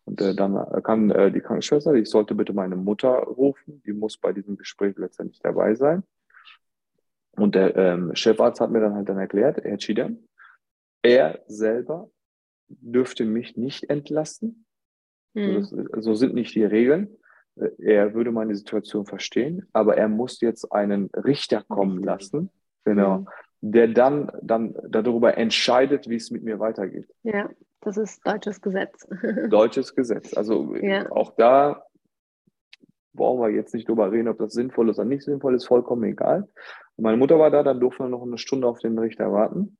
[0.03, 4.17] Und äh, dann kam äh, die Krankenschwester, ich sollte bitte meine Mutter rufen, die muss
[4.17, 6.03] bei diesem Gespräch letztendlich dabei sein.
[7.37, 10.19] Und der ähm, Chefarzt hat mir dann halt dann erklärt, Herr Chidam,
[11.01, 12.09] er selber
[12.81, 14.65] dürfte mich nicht entlassen.
[15.35, 15.63] Hm.
[15.63, 17.17] So, so sind nicht die Regeln.
[17.77, 22.49] Er würde meine Situation verstehen, aber er muss jetzt einen Richter kommen lassen,
[22.85, 23.27] genau, hm.
[23.61, 27.07] der dann, dann darüber entscheidet, wie es mit mir weitergeht.
[27.23, 27.49] Ja,
[27.81, 29.07] das ist deutsches Gesetz.
[29.49, 30.35] Deutsches Gesetz.
[30.35, 31.11] Also ja.
[31.11, 31.83] auch da
[33.13, 36.03] brauchen wir jetzt nicht drüber reden, ob das sinnvoll ist oder nicht sinnvoll ist, vollkommen
[36.03, 36.47] egal.
[36.97, 39.77] Meine Mutter war da, dann durften wir noch eine Stunde auf den Richter warten.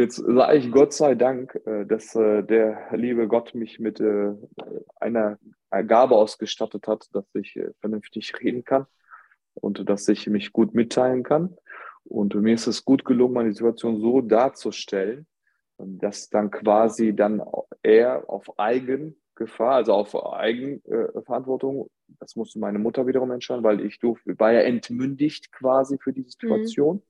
[0.00, 4.32] Jetzt sage ich Gott sei Dank, äh, dass äh, der liebe Gott mich mit äh,
[4.98, 5.38] einer
[5.70, 8.86] Gabe ausgestattet hat, dass ich vernünftig reden kann
[9.52, 11.54] und dass ich mich gut mitteilen kann.
[12.04, 15.26] Und mir ist es gut gelungen, meine Situation so darzustellen,
[15.76, 17.42] dass dann quasi dann
[17.82, 21.88] er auf Eigengefahr, also auf Eigenverantwortung,
[22.18, 26.24] das musste meine Mutter wiederum entscheiden, weil ich durfte, war ja entmündigt quasi für die
[26.24, 26.96] Situation.
[26.96, 27.09] Mhm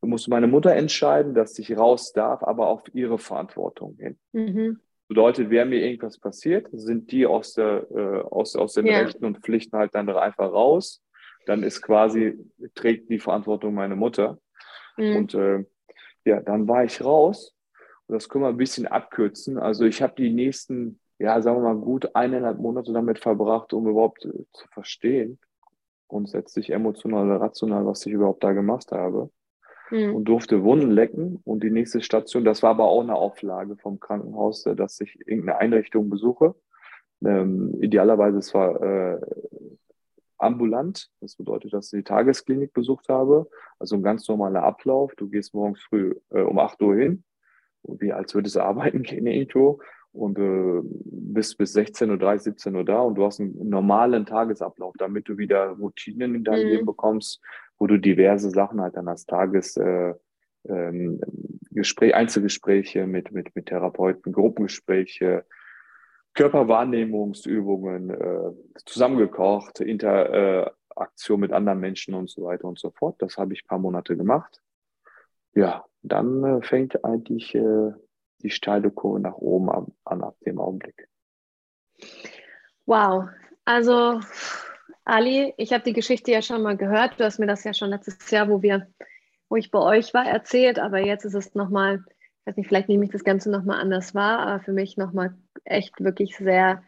[0.00, 4.18] musste meine Mutter entscheiden, dass ich raus darf, aber auf ihre Verantwortung hin.
[4.32, 4.80] Mhm.
[5.08, 8.98] Bedeutet, wäre mir irgendwas passiert, sind die aus, der, äh, aus, aus den ja.
[8.98, 11.02] Rechten und Pflichten halt dann einfach raus.
[11.46, 12.36] Dann ist quasi,
[12.74, 14.38] trägt die Verantwortung meine Mutter.
[14.96, 15.16] Mhm.
[15.16, 15.64] Und äh,
[16.24, 17.54] ja, dann war ich raus.
[18.08, 19.58] Und das können wir ein bisschen abkürzen.
[19.58, 23.86] Also ich habe die nächsten, ja, sagen wir mal, gut eineinhalb Monate damit verbracht, um
[23.86, 25.38] überhaupt äh, zu verstehen,
[26.08, 29.30] grundsätzlich emotional oder rational, was ich überhaupt da gemacht habe
[29.90, 30.14] mhm.
[30.14, 31.40] und durfte Wunden lecken.
[31.44, 35.18] Und die nächste Station, das war aber auch eine Auflage vom Krankenhaus, äh, dass ich
[35.26, 36.54] irgendeine Einrichtung besuche.
[37.24, 39.20] Ähm, idealerweise es war äh,
[40.38, 41.10] ambulant.
[41.20, 43.48] Das bedeutet, dass ich die Tagesklinik besucht habe.
[43.78, 45.14] Also ein ganz normaler Ablauf.
[45.16, 47.24] Du gehst morgens früh äh, um 8 Uhr hin,
[47.82, 49.80] wie als würdest du arbeiten gehen irgendwo
[50.16, 54.94] und äh, bist bis 16.30 Uhr, 17 Uhr da und du hast einen normalen Tagesablauf,
[54.98, 56.70] damit du wieder Routinen in deinem mhm.
[56.70, 57.40] Leben bekommst,
[57.78, 60.14] wo du diverse Sachen halt dann als Tages äh,
[60.68, 61.20] ähm,
[61.70, 65.44] Gespräch, Einzelgespräche mit, mit, mit Therapeuten, Gruppengespräche,
[66.34, 68.52] Körperwahrnehmungsübungen, äh,
[68.84, 73.16] zusammengekocht, Interaktion mit anderen Menschen und so weiter und so fort.
[73.18, 74.62] Das habe ich ein paar Monate gemacht.
[75.54, 77.92] Ja, dann äh, fängt eigentlich äh,
[78.42, 81.08] die steile Kurve nach oben an, an ab dem Augenblick.
[82.84, 83.28] Wow,
[83.64, 84.20] also
[85.04, 87.18] Ali, ich habe die Geschichte ja schon mal gehört.
[87.18, 88.88] Du hast mir das ja schon letztes Jahr, wo wir,
[89.48, 90.78] wo ich bei euch war, erzählt.
[90.78, 92.04] Aber jetzt ist es nochmal,
[92.40, 95.36] ich weiß nicht, vielleicht nehme ich das Ganze nochmal anders wahr, aber für mich nochmal
[95.64, 96.82] echt wirklich sehr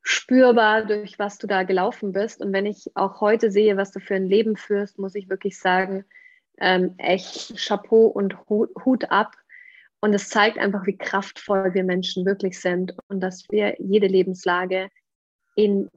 [0.00, 2.40] spürbar, durch was du da gelaufen bist.
[2.40, 5.58] Und wenn ich auch heute sehe, was du für ein Leben führst, muss ich wirklich
[5.58, 6.04] sagen,
[6.58, 9.32] ähm, echt Chapeau und Hut ab.
[10.06, 14.88] Und es zeigt einfach, wie kraftvoll wir Menschen wirklich sind und dass wir jede Lebenslage
[15.56, 15.90] in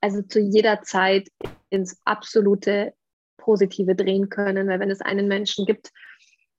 [0.00, 1.28] also zu jeder Zeit
[1.68, 2.94] ins absolute
[3.36, 4.68] Positive drehen können.
[4.68, 5.92] Weil wenn es einen Menschen gibt,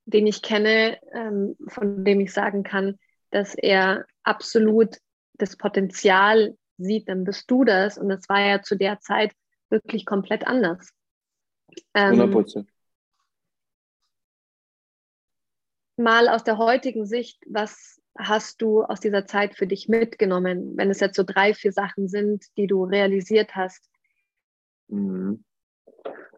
[0.05, 2.99] den ich kenne, ähm, von dem ich sagen kann,
[3.31, 4.97] dass er absolut
[5.33, 7.97] das Potenzial sieht, dann bist du das.
[7.97, 9.33] Und das war ja zu der Zeit
[9.71, 10.93] wirklich komplett anders.
[11.95, 12.69] Ähm, 100 Prozent.
[15.97, 20.89] Mal aus der heutigen Sicht, was hast du aus dieser Zeit für dich mitgenommen, wenn
[20.89, 23.89] es jetzt so drei, vier Sachen sind, die du realisiert hast?
[24.87, 25.43] Mhm.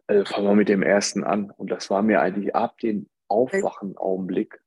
[0.06, 1.50] Also fangen wir mit dem ersten an.
[1.50, 4.60] Und das war mir eigentlich ab dem Aufwachen-Augenblick.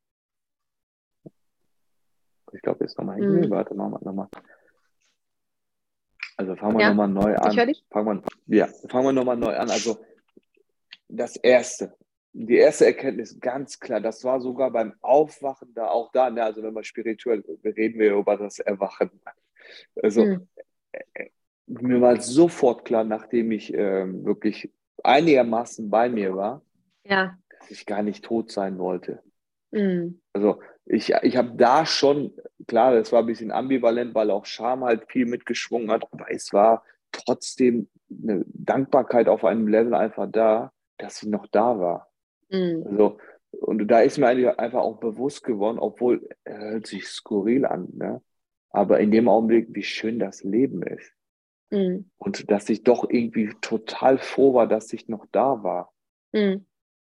[2.54, 3.50] Ich glaube, jetzt nochmal hingehen.
[3.50, 3.52] Mhm.
[3.52, 4.28] Warte, nochmal, nochmal.
[6.38, 7.52] Also fangen wir ja, nochmal neu an.
[7.52, 7.86] Ich höre dich.
[7.92, 9.70] Fangen wir, ja, fangen wir nochmal neu an.
[9.70, 10.04] Also
[11.10, 11.96] das erste,
[12.34, 16.64] die erste Erkenntnis ganz klar, das war sogar beim Aufwachen da, auch da, ne, also
[16.64, 19.12] wenn man spirituell, reden wir über das Erwachen.
[20.02, 20.48] Also mhm.
[21.68, 24.72] mir war sofort klar, nachdem ich äh, wirklich
[25.04, 26.64] einigermaßen bei mir war,
[27.06, 27.38] ja.
[27.60, 29.22] dass ich gar nicht tot sein wollte.
[29.72, 30.20] Mhm.
[30.34, 32.34] Also ich, ich habe da schon,
[32.68, 36.52] klar, das war ein bisschen ambivalent, weil auch Scham halt viel mitgeschwungen hat, aber es
[36.52, 42.13] war trotzdem eine Dankbarkeit auf einem Level einfach da, dass ich noch da war.
[42.54, 42.86] Mhm.
[42.86, 43.18] Also,
[43.52, 47.90] und da ist mir eigentlich einfach auch bewusst geworden, obwohl er hört sich skurril an,
[47.94, 48.22] ne?
[48.70, 51.12] aber in dem Augenblick, wie schön das Leben ist.
[51.72, 52.10] Mhm.
[52.18, 55.94] Und dass ich doch irgendwie total froh war, dass ich noch da war.
[56.32, 56.66] Mhm.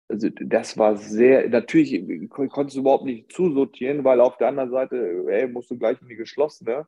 [0.09, 5.25] Also das war sehr, natürlich konntest du überhaupt nicht zusortieren, weil auf der anderen Seite,
[5.29, 6.87] ey, musst du gleich in die geschlossene.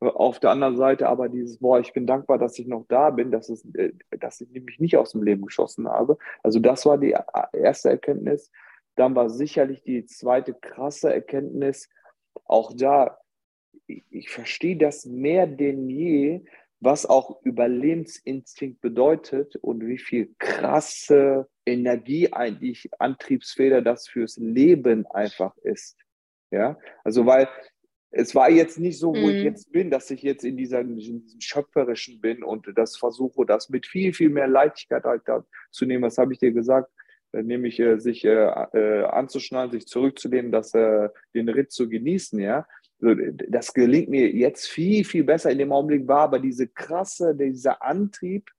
[0.00, 3.30] Auf der anderen Seite aber dieses, boah, ich bin dankbar, dass ich noch da bin,
[3.30, 6.18] dass, es, äh, dass ich mich nicht aus dem Leben geschossen habe.
[6.42, 7.16] Also das war die
[7.52, 8.50] erste Erkenntnis.
[8.94, 11.88] Dann war sicherlich die zweite krasse Erkenntnis,
[12.44, 13.18] auch da,
[13.86, 16.44] ich verstehe das mehr denn je,
[16.80, 25.56] was auch Überlebensinstinkt bedeutet und wie viel krasse Energie eigentlich, Antriebsfeder das fürs Leben einfach
[25.58, 25.96] ist.
[26.50, 27.48] Ja, also weil
[28.10, 29.30] es war jetzt nicht so, wo mm.
[29.30, 29.44] ich mhm.
[29.44, 33.68] jetzt bin, dass ich jetzt in, dieser, in diesem Schöpferischen bin und das versuche, das
[33.68, 35.22] mit viel, viel mehr Leichtigkeit halt
[35.70, 36.04] zu nehmen.
[36.04, 36.90] Was habe ich dir gesagt?
[37.32, 38.30] Äh, nämlich äh, sich äh,
[38.72, 42.66] äh, anzuschnallen, sich zurückzulehnen, das, äh, den Ritt zu genießen, ja.
[42.98, 45.50] Das gelingt mir jetzt viel, viel besser.
[45.50, 48.50] In dem Augenblick war aber diese krasse, dieser Antrieb,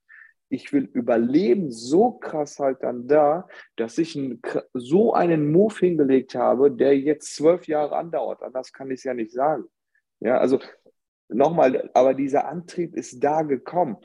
[0.48, 3.46] ich will überleben, so krass halt dann da,
[3.76, 4.40] dass ich ein,
[4.72, 8.42] so einen Move hingelegt habe, der jetzt zwölf Jahre andauert.
[8.42, 9.64] Anders kann ich es ja nicht sagen.
[10.20, 10.58] Ja, also
[11.28, 13.98] nochmal, aber dieser Antrieb ist da gekommen.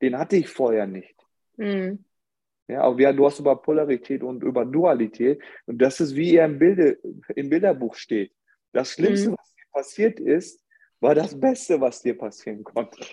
[0.00, 1.14] Den hatte ich vorher nicht.
[1.56, 2.04] Mhm.
[2.68, 5.42] Ja, aber ja, du hast über Polarität und über Dualität.
[5.66, 6.98] Und das ist, wie er im, Bilde,
[7.34, 8.32] im Bilderbuch steht.
[8.72, 9.36] Das Schlimmste, mhm.
[9.38, 10.64] was dir passiert ist,
[11.00, 13.04] war das Beste, was dir passieren konnte.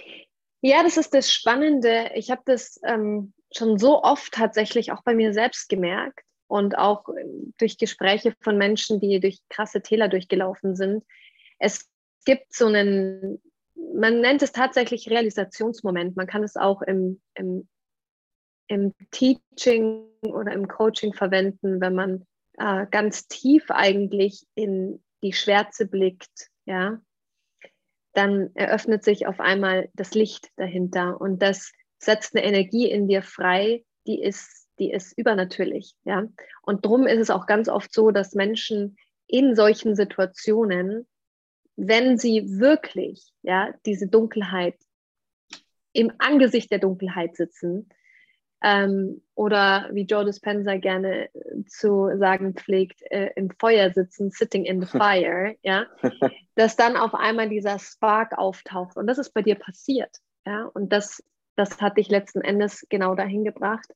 [0.62, 2.12] Ja, das ist das Spannende.
[2.16, 7.08] Ich habe das ähm, schon so oft tatsächlich auch bei mir selbst gemerkt und auch
[7.10, 11.06] ähm, durch Gespräche von Menschen, die durch krasse Täler durchgelaufen sind.
[11.60, 11.90] Es
[12.26, 13.42] gibt so einen,
[13.94, 16.18] man nennt es tatsächlich Realisationsmoment.
[16.18, 17.68] Man kann es auch im, im,
[18.68, 22.26] im Teaching oder im Coaching verwenden, wenn man
[22.58, 27.00] äh, ganz tief eigentlich in die Schwärze blickt, ja,
[28.14, 33.22] dann eröffnet sich auf einmal das Licht dahinter und das setzt eine Energie in dir
[33.22, 36.28] frei, die ist, die ist übernatürlich, ja.
[36.64, 38.98] Und darum ist es auch ganz oft so, dass Menschen
[39.28, 41.08] in solchen Situationen,
[41.76, 44.76] wenn sie wirklich, ja, diese Dunkelheit
[45.94, 47.90] im Angesicht der Dunkelheit sitzen,
[48.62, 51.30] ähm, oder wie Joe Dispenza gerne
[51.68, 55.88] zu sagen pflegt, äh, im Feuer sitzen, sitting in the fire, ja,
[56.56, 58.98] dass dann auf einmal dieser Spark auftaucht.
[58.98, 60.18] Und das ist bei dir passiert.
[60.46, 61.24] Ja, und das,
[61.56, 63.94] das hat dich letzten Endes genau dahin gebracht,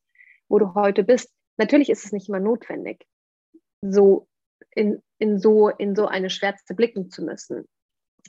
[0.48, 1.34] wo du heute bist.
[1.58, 3.06] Natürlich ist es nicht immer notwendig,
[3.82, 4.28] so
[4.72, 7.68] in, in, so, in so eine Schwärze blicken zu müssen.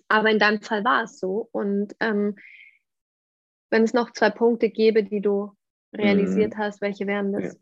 [0.08, 1.48] Aber in deinem Fall war es so.
[1.52, 2.36] Und ähm,
[3.70, 5.52] wenn es noch zwei Punkte gäbe, die du
[5.94, 6.58] realisiert mhm.
[6.58, 7.58] hast, welche wären das?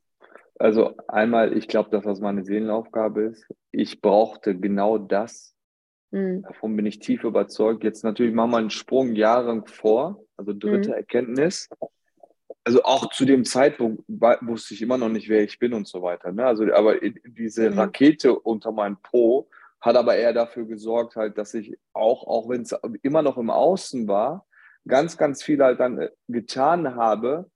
[0.58, 3.46] Also einmal, ich glaube, dass das meine Seelenaufgabe ist.
[3.70, 5.54] Ich brauchte genau das.
[6.10, 6.42] Mhm.
[6.42, 7.84] Davon bin ich tief überzeugt.
[7.84, 10.94] Jetzt natürlich machen wir einen Sprung Jahre vor, also dritte mhm.
[10.94, 11.68] Erkenntnis.
[12.64, 16.00] Also auch zu dem Zeitpunkt wusste ich immer noch nicht, wer ich bin und so
[16.02, 16.30] weiter.
[16.30, 16.44] Ne?
[16.44, 17.78] Also, aber diese mhm.
[17.78, 19.48] Rakete unter meinem Po
[19.80, 22.72] hat aber eher dafür gesorgt, halt, dass ich auch, auch wenn es
[23.02, 24.46] immer noch im Außen war,
[24.86, 27.50] ganz, ganz viel halt dann äh, getan habe,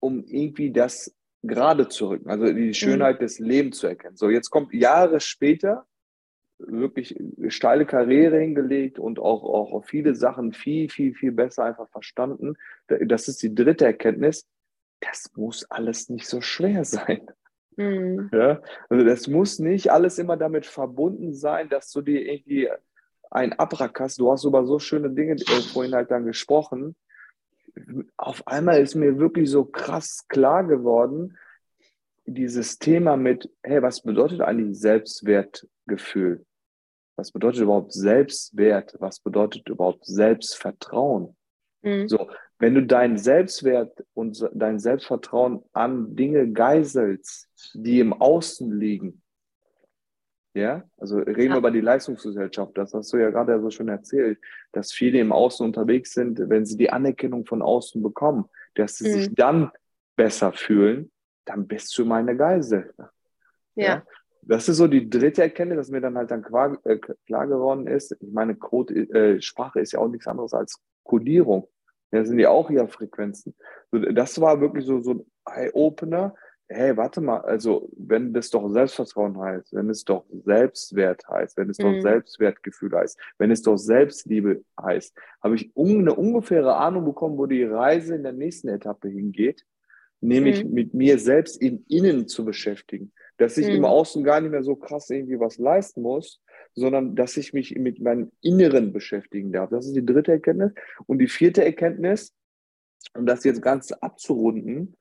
[0.00, 2.74] um irgendwie das gerade zu rücken, also die.
[2.74, 3.24] Schönheit mhm.
[3.24, 4.16] des Lebens zu erkennen.
[4.16, 5.86] So, jetzt kommt Jahre später
[6.58, 7.16] wirklich
[7.48, 12.54] steile Karriere hingelegt und auch, auch viele Sachen viel, viel, viel besser einfach verstanden.
[12.88, 14.46] Das ist die dritte Erkenntnis.
[15.00, 17.30] Das muss alles nicht so schwer sein.
[17.76, 18.30] Mhm.
[18.32, 18.60] Ja?
[18.88, 22.68] Also das muss nicht alles immer damit verbunden sein, dass du dir irgendwie
[23.30, 26.96] ein Abrack Du hast über so schöne Dinge äh, vorhin halt dann gesprochen
[28.16, 31.36] auf einmal ist mir wirklich so krass klar geworden,
[32.26, 36.44] dieses Thema mit, hey, was bedeutet eigentlich Selbstwertgefühl?
[37.16, 38.94] Was bedeutet überhaupt Selbstwert?
[39.00, 41.36] Was bedeutet überhaupt Selbstvertrauen?
[41.82, 42.08] Mhm.
[42.08, 49.22] So, wenn du deinen Selbstwert und dein Selbstvertrauen an Dinge geiselst, die im Außen liegen,
[50.54, 51.54] ja, also reden ja.
[51.54, 52.76] wir über die Leistungsgesellschaft.
[52.76, 54.38] Das hast du ja gerade so schon erzählt,
[54.72, 59.08] dass viele im Außen unterwegs sind, wenn sie die Anerkennung von außen bekommen, dass sie
[59.08, 59.12] mhm.
[59.12, 59.70] sich dann
[60.16, 61.10] besser fühlen,
[61.44, 62.92] dann bist du meine Geisel.
[62.96, 63.84] Ja.
[63.84, 64.02] ja.
[64.42, 67.86] Das ist so die dritte Erkenntnis, dass mir dann halt dann klar, äh, klar geworden
[67.86, 68.16] ist.
[68.18, 71.68] Ich meine, Code, äh, Sprache ist ja auch nichts anderes als Codierung.
[72.10, 73.54] Ja, sind ja auch ja Frequenzen.
[73.90, 76.34] Das war wirklich so, so ein Eye-Opener,
[76.68, 81.70] hey, warte mal, also wenn das doch Selbstvertrauen heißt, wenn es doch Selbstwert heißt, wenn
[81.70, 81.82] es mhm.
[81.82, 87.38] doch Selbstwertgefühl heißt, wenn es doch Selbstliebe heißt, habe ich un eine ungefähre Ahnung bekommen,
[87.38, 89.64] wo die Reise in der nächsten Etappe hingeht,
[90.20, 90.72] nämlich mhm.
[90.72, 93.12] mit mir selbst im Innen zu beschäftigen.
[93.38, 93.76] Dass ich mhm.
[93.76, 96.42] im Außen gar nicht mehr so krass irgendwie was leisten muss,
[96.74, 99.70] sondern dass ich mich mit meinem Inneren beschäftigen darf.
[99.70, 100.72] Das ist die dritte Erkenntnis.
[101.06, 102.34] Und die vierte Erkenntnis,
[103.14, 104.96] um das jetzt ganz abzurunden,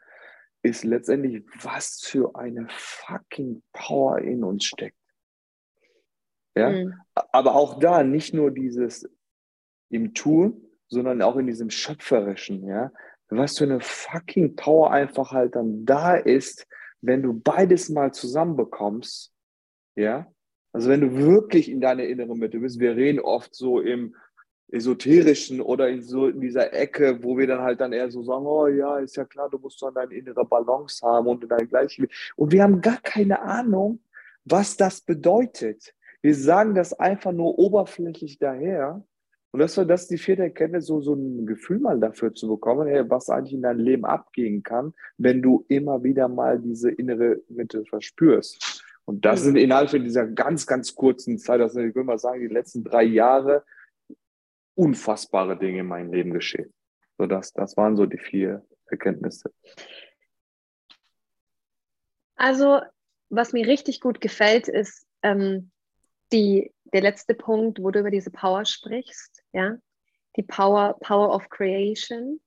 [0.64, 4.98] ist letztendlich, was für eine fucking Power in uns steckt.
[6.56, 6.70] Ja?
[6.70, 6.94] Mhm.
[7.32, 9.10] Aber auch da nicht nur dieses
[9.90, 12.92] im Tun, sondern auch in diesem Schöpferischen, ja.
[13.30, 16.66] Was für eine fucking Power einfach halt dann da ist,
[17.02, 19.34] wenn du beides mal zusammenbekommst,
[19.96, 20.32] ja.
[20.72, 24.16] Also wenn du wirklich in deiner inneren Mitte bist, wir reden oft so im,
[24.70, 28.46] esoterischen oder in so in dieser Ecke, wo wir dann halt dann eher so sagen,
[28.46, 32.34] oh ja, ist ja klar, du musst dann deine innere Balance haben und dein Gleichgewicht.
[32.36, 34.00] Und wir haben gar keine Ahnung,
[34.44, 35.94] was das bedeutet.
[36.22, 39.04] Wir sagen das einfach nur oberflächlich daher.
[39.52, 42.88] Und das war das die vierte Erkenntnis, so, so ein Gefühl mal dafür zu bekommen,
[42.88, 47.42] hey, was eigentlich in deinem Leben abgehen kann, wenn du immer wieder mal diese innere
[47.48, 48.84] Mitte verspürst.
[49.06, 52.42] Und das sind innerhalb dieser ganz, ganz kurzen Zeit, das sind, ich würde mal sagen,
[52.42, 53.64] die letzten drei Jahre,
[54.78, 56.74] unfassbare Dinge in meinem Leben geschehen.
[57.18, 59.52] So das, das waren so die vier Erkenntnisse.
[62.36, 62.82] Also,
[63.30, 65.72] was mir richtig gut gefällt, ist ähm,
[66.32, 69.78] die, der letzte Punkt, wo du über diese Power sprichst, ja,
[70.36, 72.40] die Power, Power of Creation.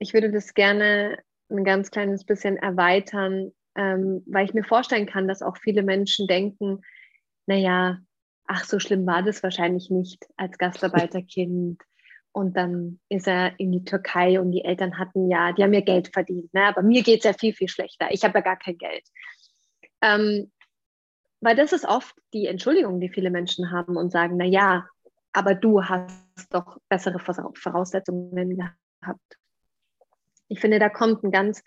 [0.00, 1.18] Ich würde das gerne
[1.50, 6.26] ein ganz kleines bisschen erweitern, ähm, weil ich mir vorstellen kann, dass auch viele Menschen
[6.26, 6.82] denken,
[7.46, 7.98] naja,
[8.48, 11.80] ach, so schlimm war das wahrscheinlich nicht als Gastarbeiterkind.
[12.32, 15.80] Und dann ist er in die Türkei und die Eltern hatten ja, die haben ja
[15.80, 16.52] Geld verdient.
[16.52, 16.64] Ne?
[16.64, 18.08] Aber mir geht es ja viel, viel schlechter.
[18.10, 19.04] Ich habe ja gar kein Geld.
[20.02, 20.50] Ähm,
[21.40, 24.88] weil das ist oft die Entschuldigung, die viele Menschen haben und sagen, na ja,
[25.32, 29.38] aber du hast doch bessere Voraussetzungen gehabt.
[30.48, 31.62] Ich finde, da kommt ein ganz,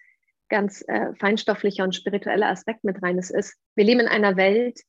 [0.49, 3.17] ganz äh, feinstofflicher und spiritueller Aspekt mit rein.
[3.17, 4.79] Es ist, wir leben in einer Welt,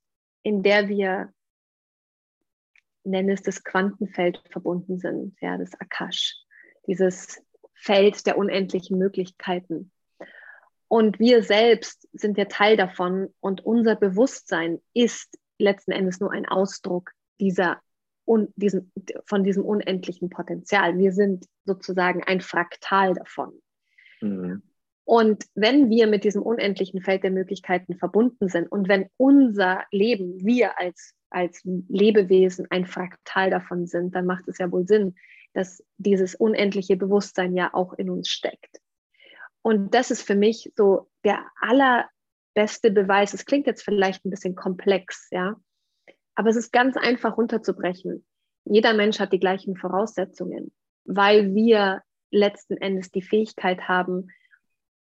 [0.42, 1.32] in der wir,
[3.04, 6.36] nennen es das Quantenfeld, verbunden sind, ja, das Akash,
[6.86, 7.42] dieses
[7.74, 9.90] Feld der unendlichen Möglichkeiten.
[10.88, 16.46] Und wir selbst sind ja Teil davon und unser Bewusstsein ist letzten Endes nur ein
[16.46, 17.80] Ausdruck dieser,
[18.26, 18.92] un, diesen,
[19.24, 20.98] von diesem unendlichen Potenzial.
[20.98, 23.52] Wir sind sozusagen ein Fraktal davon.
[24.20, 24.62] Mhm.
[25.04, 30.44] Und wenn wir mit diesem unendlichen Feld der Möglichkeiten verbunden sind und wenn unser Leben,
[30.44, 35.16] wir als, als Lebewesen ein Fraktal davon sind, dann macht es ja wohl Sinn,
[35.54, 38.80] dass dieses unendliche Bewusstsein ja auch in uns steckt.
[39.62, 43.34] Und das ist für mich so der allerbeste Beweis.
[43.34, 45.56] Es klingt jetzt vielleicht ein bisschen komplex, ja,
[46.34, 48.24] aber es ist ganz einfach runterzubrechen.
[48.64, 50.72] Jeder Mensch hat die gleichen Voraussetzungen,
[51.04, 54.28] weil wir letzten Endes die Fähigkeit haben,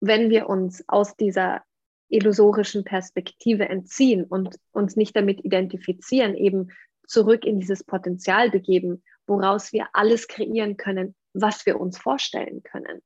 [0.05, 1.63] wenn wir uns aus dieser
[2.09, 6.67] illusorischen Perspektive entziehen und uns nicht damit identifizieren, eben
[7.07, 13.01] zurück in dieses Potenzial begeben, woraus wir alles kreieren können, was wir uns vorstellen können.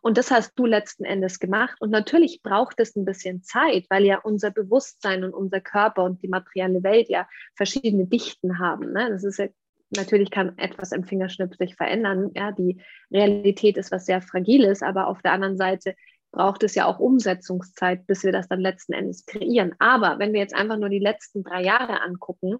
[0.00, 1.76] Und das hast du letzten Endes gemacht.
[1.80, 6.22] Und natürlich braucht es ein bisschen Zeit, weil ja unser Bewusstsein und unser Körper und
[6.22, 8.92] die materielle Welt ja verschiedene Dichten haben.
[8.92, 9.10] Ne?
[9.10, 9.46] Das ist ja,
[9.94, 12.30] natürlich kann etwas im Fingerschnipp sich verändern.
[12.34, 12.52] Ja?
[12.52, 15.94] Die Realität ist was sehr Fragiles, aber auf der anderen Seite
[16.32, 19.74] braucht es ja auch Umsetzungszeit, bis wir das dann letzten Endes kreieren.
[19.78, 22.56] Aber wenn wir jetzt einfach nur die letzten drei Jahre angucken,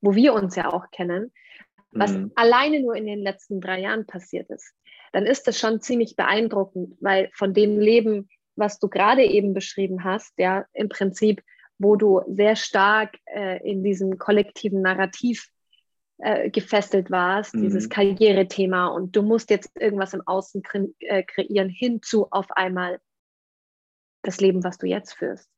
[0.00, 1.32] wo wir uns ja auch kennen,
[1.90, 2.32] was mhm.
[2.36, 4.72] alleine nur in den letzten drei Jahren passiert ist,
[5.12, 10.04] dann ist das schon ziemlich beeindruckend, weil von dem Leben, was du gerade eben beschrieben
[10.04, 11.42] hast, ja, im Prinzip,
[11.78, 15.48] wo du sehr stark äh, in diesem kollektiven Narrativ
[16.22, 17.62] äh, gefesselt warst, mhm.
[17.62, 23.00] dieses Karrierethema und du musst jetzt irgendwas im Außen kre äh, kreieren, hinzu auf einmal
[24.22, 25.48] das Leben, was du jetzt führst.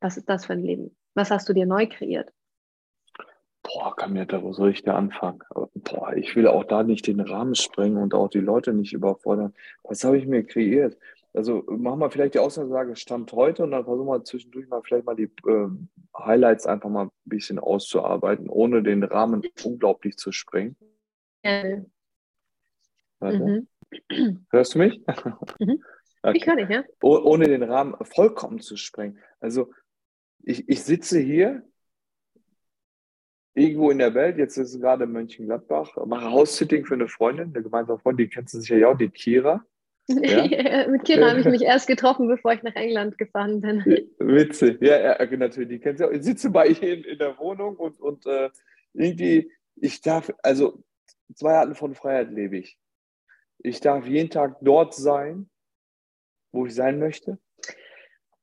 [0.00, 0.96] Was ist das für ein Leben?
[1.14, 2.32] Was hast du dir neu kreiert?
[3.62, 5.40] Boah, da, wo soll ich da anfangen?
[5.74, 9.54] Boah, ich will auch da nicht den Rahmen sprengen und auch die Leute nicht überfordern.
[9.84, 10.96] Was habe ich mir kreiert?
[11.34, 15.06] Also machen wir vielleicht die Aussage Stand heute und dann versuchen wir zwischendurch mal vielleicht
[15.06, 15.68] mal die äh,
[16.16, 20.76] Highlights einfach mal ein bisschen auszuarbeiten, ohne den Rahmen unglaublich zu sprengen.
[21.42, 21.82] Ja.
[23.20, 23.68] Mhm.
[24.50, 25.00] Hörst du mich?
[25.58, 25.82] Mhm.
[26.24, 26.38] Okay.
[26.38, 26.84] Ich höre dich, ja.
[27.02, 29.18] Oh, ohne den Rahmen vollkommen zu sprengen.
[29.40, 29.72] Also
[30.44, 31.64] ich, ich sitze hier
[33.54, 37.62] irgendwo in der Welt, jetzt ist es gerade Mönchengladbach, mache House-Sitting für eine Freundin, eine
[37.64, 39.64] gemeinsame Freundin, die kennst du sicher ja auch, die Kira.
[40.08, 40.88] Ja?
[40.88, 43.84] Mit Kira habe ich mich erst getroffen, bevor ich nach England gefahren bin.
[44.18, 46.10] Witzig, ja, ja natürlich, die kennst du auch.
[46.10, 48.50] Ich sitze bei ihr in, in der Wohnung und, und äh,
[48.94, 50.82] irgendwie, ich darf, also
[51.34, 52.78] zwei Arten von Freiheit lebe ich.
[53.58, 55.48] Ich darf jeden Tag dort sein,
[56.50, 57.38] wo ich sein möchte.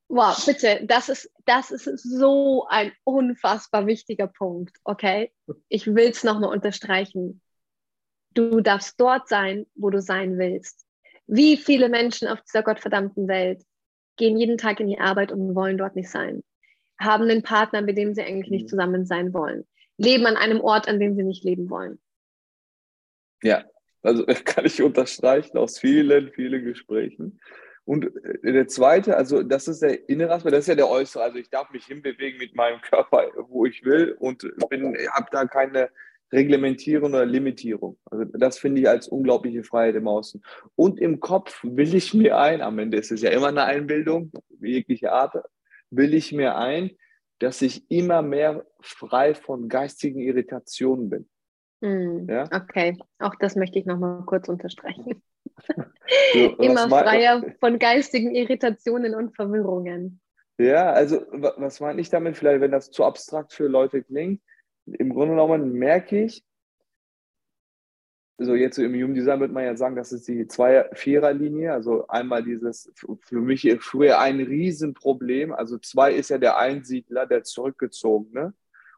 [0.07, 5.31] Wow, bitte, das ist, das ist so ein unfassbar wichtiger Punkt, okay?
[5.67, 7.41] Ich will es nochmal unterstreichen.
[8.33, 10.88] Du darfst dort sein, wo du sein willst.
[11.31, 13.63] Wie viele Menschen auf dieser gottverdammten Welt
[14.17, 16.43] gehen jeden Tag in die Arbeit und wollen dort nicht sein?
[16.99, 18.69] Haben einen Partner, mit dem sie eigentlich nicht mhm.
[18.69, 19.67] zusammen sein wollen?
[19.97, 21.99] Leben an einem Ort, an dem sie nicht leben wollen?
[23.43, 23.63] Ja,
[24.01, 27.39] also kann ich unterstreichen aus vielen, vielen Gesprächen.
[27.85, 28.05] Und
[28.43, 31.21] äh, der zweite, also das ist der innere Aspekt, das ist ja der äußere.
[31.21, 34.43] Also ich darf mich hinbewegen mit meinem Körper, wo ich will und
[35.13, 35.91] habe da keine
[36.31, 37.97] Reglementierung oder Limitierung.
[38.05, 40.43] Also das finde ich als unglaubliche Freiheit im Außen.
[40.75, 44.31] Und im Kopf will ich mir ein, am Ende ist es ja immer eine Einbildung,
[44.59, 45.35] jegliche Art,
[45.89, 46.91] will ich mir ein,
[47.39, 51.29] dass ich immer mehr frei von geistigen Irritationen bin.
[51.81, 52.43] Mm, ja?
[52.51, 55.21] Okay, auch das möchte ich nochmal kurz unterstreichen.
[56.33, 60.21] So, Immer freier von geistigen Irritationen und Verwirrungen.
[60.57, 62.37] Ja, also was meine ich damit?
[62.37, 64.41] Vielleicht, wenn das zu abstrakt für Leute klingt,
[64.97, 66.43] im Grunde genommen merke ich,
[68.41, 71.73] so jetzt im Human Design würde man ja sagen, das ist die Zwei-Vierer-Linie.
[71.73, 75.51] Also einmal dieses, für mich früher ein Riesenproblem.
[75.53, 78.53] Also zwei ist ja der Einsiedler, der Zurückgezogene.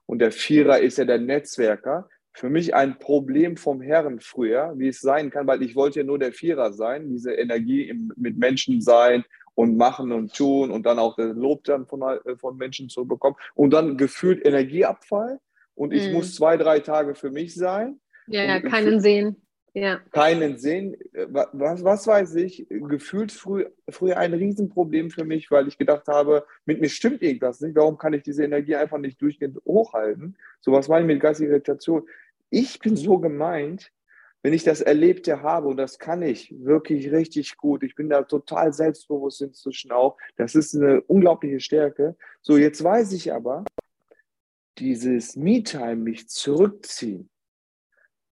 [0.05, 4.87] Und der Vierer ist ja der Netzwerker für mich ein Problem vom Herren früher, wie
[4.87, 8.37] es sein kann, weil ich wollte ja nur der Vierer sein, diese Energie im, mit
[8.37, 12.57] Menschen sein und machen und tun und dann auch das Lob dann von, äh, von
[12.57, 15.39] Menschen zu bekommen und dann gefühlt Energieabfall
[15.81, 16.13] und ich mm.
[16.13, 17.99] muss zwei, drei Tage für mich sein.
[18.27, 19.35] Ja, ja keinen sehen.
[19.73, 19.99] Ja.
[20.11, 20.97] Keinen sehen.
[21.13, 26.45] Was, was weiß ich, gefühlt früh, früher ein Riesenproblem für mich, weil ich gedacht habe,
[26.65, 27.75] mit mir stimmt irgendwas nicht.
[27.75, 30.37] Warum kann ich diese Energie einfach nicht durchgehend hochhalten?
[30.59, 32.05] So was meine ich mit geistiger Irritation
[32.51, 33.91] ich bin so gemeint,
[34.43, 38.23] wenn ich das Erlebte habe, und das kann ich wirklich richtig gut, ich bin da
[38.23, 42.15] total selbstbewusst inzwischen auch, das ist eine unglaubliche Stärke.
[42.41, 43.63] So, jetzt weiß ich aber,
[44.81, 47.29] dieses Me-Time, mich zurückziehen,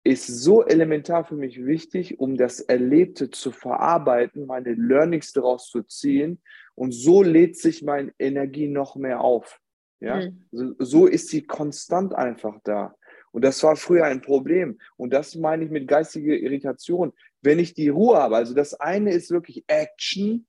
[0.05, 5.83] ist so elementar für mich wichtig, um das Erlebte zu verarbeiten, meine Learnings daraus zu
[5.83, 6.43] ziehen.
[6.75, 9.59] Und so lädt sich meine Energie noch mehr auf.
[10.01, 10.17] Ja?
[10.17, 10.45] Mhm.
[10.53, 12.95] So, so ist sie konstant einfach da.
[13.33, 14.79] Und das war früher ein Problem.
[14.97, 17.15] Und das meine ich mit geistiger Irritation.
[17.41, 20.47] Wenn ich die Ruhe habe, also das eine ist wirklich Action.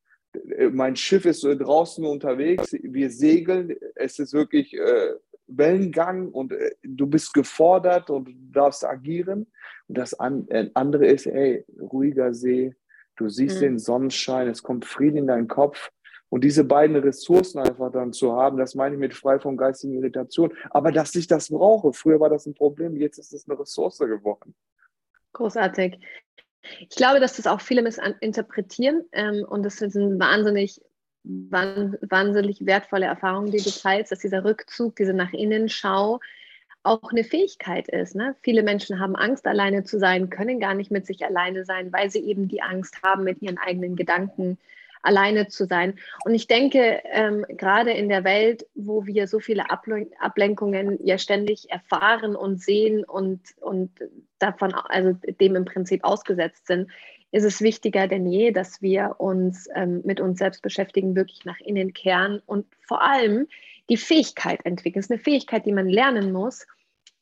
[0.72, 5.14] Mein Schiff ist draußen unterwegs, wir segeln, es ist wirklich äh,
[5.48, 9.48] Wellengang und äh, du bist gefordert und du darfst agieren.
[9.88, 12.76] Und das an, äh, andere ist, ey, ruhiger See,
[13.16, 13.62] du siehst mhm.
[13.62, 15.91] den Sonnenschein, es kommt Frieden in deinen Kopf
[16.30, 19.93] und diese beiden Ressourcen einfach dann zu haben, das meine ich mit frei von geistigen
[19.93, 20.52] Irritation.
[20.70, 24.00] Aber dass ich das brauche, früher war das ein Problem, jetzt ist es eine Ressource
[24.00, 24.56] geworden.
[25.34, 26.00] Großartig.
[26.80, 30.82] Ich glaube, dass das auch viele missinterpretieren ähm, und das ist ein wahnsinnig,
[31.26, 36.19] wahnsinnig wertvolle Erfahrung, die du teilst, dass dieser Rückzug, diese nach innen Schau
[36.84, 38.15] auch eine Fähigkeit ist.
[38.15, 38.36] Ne?
[38.41, 42.11] Viele Menschen haben Angst, alleine zu sein, können gar nicht mit sich alleine sein, weil
[42.11, 44.57] sie eben die Angst haben, mit ihren eigenen Gedanken
[45.01, 45.95] alleine zu sein.
[46.26, 51.17] Und ich denke, ähm, gerade in der Welt, wo wir so viele Ablen Ablenkungen ja
[51.17, 53.91] ständig erfahren und sehen und, und
[54.39, 56.89] davon, also dem im Prinzip ausgesetzt sind,
[57.36, 61.59] ist es wichtiger denn je, dass wir uns ähm, mit uns selbst beschäftigen, wirklich nach
[61.59, 63.47] innen kehren und vor allem
[63.89, 65.01] die Fähigkeit entwickeln.
[65.01, 66.65] Es ist eine Fähigkeit, die man lernen muss,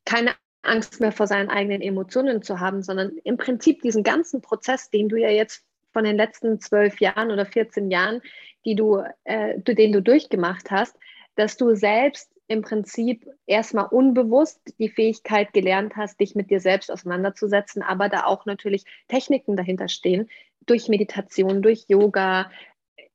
[0.06, 4.92] keine Angst mehr vor seinen eigenen Emotionen zu haben, sondern im Prinzip diesen ganzen Prozess,
[4.92, 8.22] den du ja jetzt von den letzten zwölf Jahren oder 14 Jahren,
[8.66, 10.96] die du, äh, den du durchgemacht hast,
[11.36, 16.92] dass du selbst im Prinzip erstmal unbewusst die Fähigkeit gelernt hast, dich mit dir selbst
[16.92, 20.30] auseinanderzusetzen, aber da auch natürlich Techniken dahinter stehen,
[20.66, 22.52] durch Meditation, durch Yoga,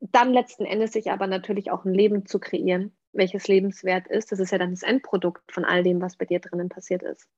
[0.00, 4.32] dann letzten Endes sich aber natürlich auch ein Leben zu kreieren, welches lebenswert ist.
[4.32, 7.28] Das ist ja dann das Endprodukt von all dem, was bei dir drinnen passiert ist.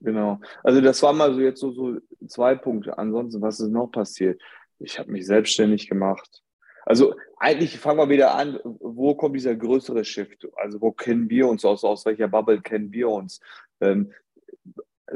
[0.00, 0.40] Genau.
[0.62, 2.98] Also das waren mal so jetzt so, so zwei Punkte.
[2.98, 4.40] Ansonsten, was ist noch passiert?
[4.78, 6.42] ich habe mich selbstständig gemacht.
[6.84, 10.48] Also eigentlich fangen wir wieder an, wo kommt dieser größere Shift?
[10.56, 11.84] Also wo kennen wir uns aus?
[11.84, 13.40] Aus welcher Bubble kennen wir uns?
[13.80, 14.12] Ähm,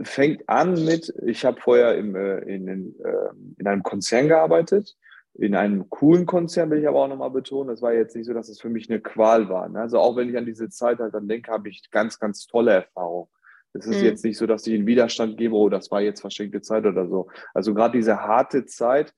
[0.03, 4.97] fängt an mit, ich habe vorher im, äh, in, in, äh, in einem Konzern gearbeitet,
[5.35, 7.69] in einem coolen Konzern will ich aber auch nochmal betonen.
[7.69, 9.69] Das war jetzt nicht so, dass es für mich eine Qual war.
[9.69, 9.81] Ne?
[9.81, 12.73] Also auch wenn ich an diese Zeit halt dann denke, habe ich ganz, ganz tolle
[12.73, 13.29] Erfahrungen.
[13.73, 14.05] Es ist mhm.
[14.05, 17.09] jetzt nicht so, dass ich in Widerstand gebe, oh, das war jetzt verschenkte Zeit oder
[17.09, 17.29] so.
[17.55, 19.15] Also gerade diese harte Zeit,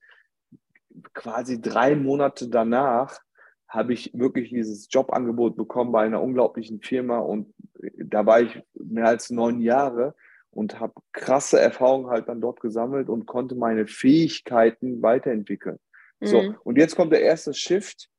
[1.13, 3.19] quasi drei Monate danach
[3.67, 7.53] habe ich wirklich dieses Jobangebot bekommen bei einer unglaublichen Firma und
[7.97, 10.13] da war ich mehr als neun Jahre
[10.51, 15.79] und habe krasse Erfahrungen halt dann dort gesammelt und konnte meine Fähigkeiten weiterentwickeln.
[16.19, 16.27] Mhm.
[16.27, 18.09] So, und jetzt kommt der erste Shift,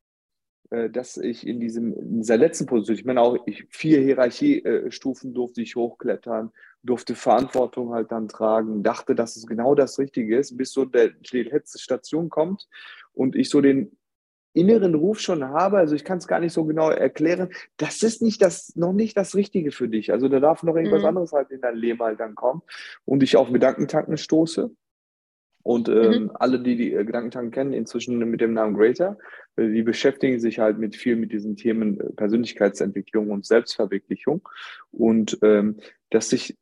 [0.70, 5.62] dass ich in, diesem, in dieser letzten Position, ich meine auch, ich, vier Hierarchiestufen durfte
[5.62, 6.50] ich hochklettern,
[6.82, 11.10] durfte Verantwortung halt dann tragen, dachte, dass es genau das Richtige ist, bis so der,
[11.10, 12.68] die letzte Station kommt
[13.12, 13.96] und ich so den
[14.54, 18.22] inneren Ruf schon habe, also ich kann es gar nicht so genau erklären, das ist
[18.22, 20.12] nicht das, noch nicht das Richtige für dich.
[20.12, 21.08] Also da darf noch irgendwas mhm.
[21.08, 22.62] anderes halt in dein Leben halt dann kommen
[23.04, 24.70] und ich auf Gedankentanken stoße
[25.64, 26.30] und ähm, mhm.
[26.34, 29.16] alle, die die äh, Gedankentanken kennen, inzwischen mit dem Namen Greater,
[29.56, 34.46] die beschäftigen sich halt mit viel mit diesen Themen äh, Persönlichkeitsentwicklung und Selbstverwirklichung.
[34.92, 36.56] Und ähm, dass sich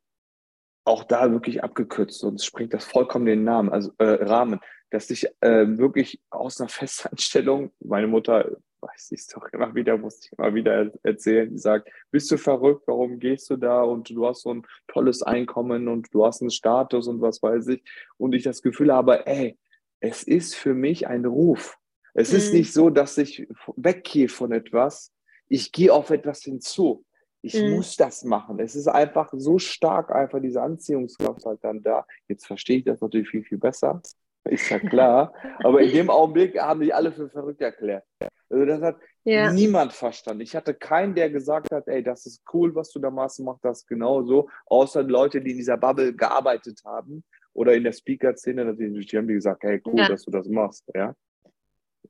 [0.85, 4.59] auch da wirklich abgekürzt und springt das vollkommen den Namen, also äh, Rahmen,
[4.93, 9.97] dass sich äh, wirklich aus einer Festanstellung, meine Mutter weiß ich es doch immer wieder,
[9.97, 14.09] muss ich immer wieder erzählen, die sagt, bist du verrückt, warum gehst du da und
[14.09, 17.83] du hast so ein tolles Einkommen und du hast einen Status und was weiß ich.
[18.17, 19.57] Und ich das Gefühl habe, ey,
[19.99, 21.77] es ist für mich ein Ruf.
[22.13, 22.37] Es mhm.
[22.37, 25.11] ist nicht so, dass ich weggehe von etwas,
[25.47, 27.03] ich gehe auf etwas hinzu.
[27.41, 27.71] Ich mhm.
[27.71, 28.59] muss das machen.
[28.59, 32.05] Es ist einfach so stark, einfach diese Anziehungskraft halt dann da.
[32.27, 34.01] Jetzt verstehe ich das natürlich viel, viel besser.
[34.45, 35.33] Ist ja klar.
[35.63, 38.03] Aber in dem Augenblick haben die alle für verrückt erklärt.
[38.49, 39.51] Also das hat ja.
[39.51, 40.41] niemand verstanden.
[40.41, 43.57] Ich hatte keinen, der gesagt hat, ey, das ist cool, was du da machst, mach
[43.61, 44.49] das genauso.
[44.65, 47.23] Außer Leute, die in dieser Bubble gearbeitet haben
[47.53, 50.09] oder in der Speaker-Szene, die haben die gesagt, hey, cool, ja.
[50.09, 50.83] dass du das machst.
[50.93, 51.15] Ja?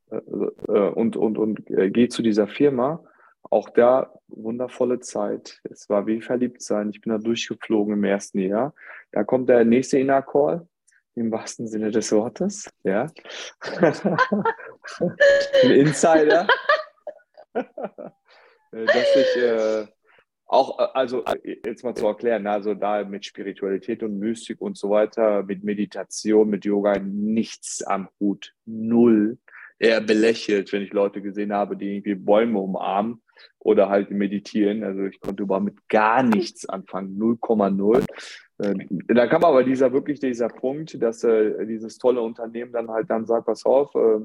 [0.09, 3.03] Äh, äh, und, und, und äh, geh zu dieser Firma.
[3.49, 5.61] Auch da wundervolle Zeit.
[5.69, 6.89] Es war wie verliebt sein.
[6.89, 8.73] Ich bin da durchgeflogen im ersten Jahr.
[9.11, 10.67] Da kommt der nächste Inner Call
[11.15, 13.07] im wahrsten Sinne des Wortes, ja.
[15.63, 16.47] Ein Insider.
[18.71, 19.85] dass ich, äh,
[20.45, 24.77] auch, äh, also äh, jetzt mal zu erklären, also da mit Spiritualität und Mystik und
[24.77, 28.53] so weiter, mit Meditation, mit Yoga nichts am Hut.
[28.65, 29.39] Null.
[29.79, 33.22] Eher belächelt, wenn ich Leute gesehen habe, die irgendwie Bäume umarmen
[33.59, 34.83] oder halt meditieren.
[34.83, 37.17] Also ich konnte überhaupt mit gar nichts anfangen.
[37.17, 38.05] 0,0.
[38.61, 43.09] Ähm, da kam aber dieser wirklich dieser Punkt, dass äh, dieses tolle Unternehmen dann halt
[43.09, 44.19] dann sagt, pass auf, äh,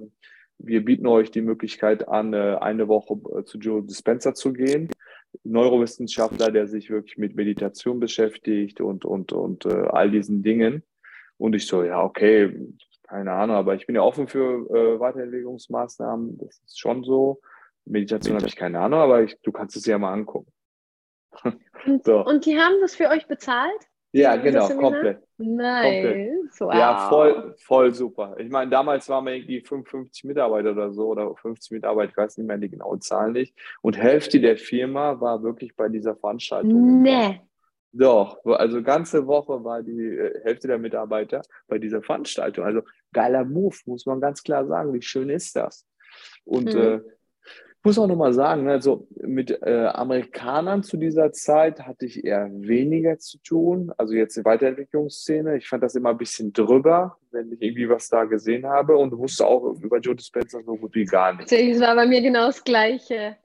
[0.59, 4.91] wir bieten euch die Möglichkeit an, äh, eine Woche äh, zu Joe Dispenza zu gehen.
[5.45, 10.83] Neurowissenschaftler, der sich wirklich mit Meditation beschäftigt und, und, und äh, all diesen Dingen.
[11.37, 12.59] Und ich so, ja, okay,
[13.05, 16.39] keine Ahnung, aber ich bin ja offen für äh, Weiterentwicklungsmaßnahmen.
[16.39, 17.41] Das ist schon so.
[17.89, 20.53] Meditation habe ich keine Ahnung, aber ich, du kannst es ja mal angucken.
[21.85, 22.25] Und, so.
[22.25, 23.89] und die haben das für euch bezahlt?
[24.13, 25.23] Ja, genau, komplett.
[25.37, 26.59] Nice.
[26.59, 26.75] Wow.
[26.75, 28.37] Ja, voll, voll super.
[28.39, 32.39] Ich meine, damals waren wir irgendwie 55 Mitarbeiter oder so oder 50 Mitarbeiter, ich weiß
[32.39, 33.55] nicht mehr die genaue Zahl nicht.
[33.83, 37.03] Und Hälfte der Firma war wirklich bei dieser Veranstaltung.
[37.03, 37.43] Nee.
[37.93, 42.65] Doch, also ganze Woche war die äh, Hälfte der Mitarbeiter bei dieser Veranstaltung.
[42.65, 42.83] Also
[43.13, 44.93] geiler Move, muss man ganz klar sagen.
[44.93, 45.87] Wie schön ist das?
[46.45, 46.81] Und mhm.
[46.81, 47.01] äh,
[47.85, 53.19] muss auch nochmal sagen, also mit äh, Amerikanern zu dieser Zeit hatte ich eher weniger
[53.19, 53.93] zu tun.
[53.97, 55.57] Also jetzt die Weiterentwicklungsszene.
[55.57, 59.17] Ich fand das immer ein bisschen drüber, wenn ich irgendwie was da gesehen habe und
[59.17, 61.51] wusste auch über Joe Dispenza so gut wie gar nicht.
[61.51, 63.37] Das war bei mir genau das Gleiche.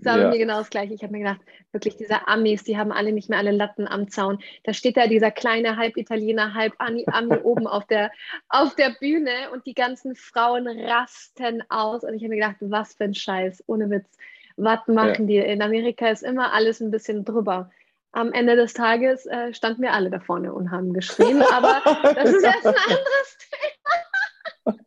[0.00, 0.30] Das war ja.
[0.30, 0.94] mir genau das Gleiche.
[0.94, 1.40] Ich habe mir gedacht,
[1.72, 4.38] wirklich diese Amis, die haben alle nicht mehr alle Latten am Zaun.
[4.64, 8.10] Da steht da dieser kleine halb Italiener, halb Ami, Ami oben auf der,
[8.48, 12.04] auf der Bühne und die ganzen Frauen rasten aus.
[12.04, 14.08] Und ich habe mir gedacht, was für ein Scheiß, ohne Witz.
[14.56, 15.42] Was machen ja.
[15.42, 15.52] die?
[15.52, 17.70] In Amerika ist immer alles ein bisschen drüber.
[18.12, 21.80] Am Ende des Tages äh, standen wir alle da vorne und haben geschrien, aber
[22.14, 24.78] das ist jetzt ein anderes Thema.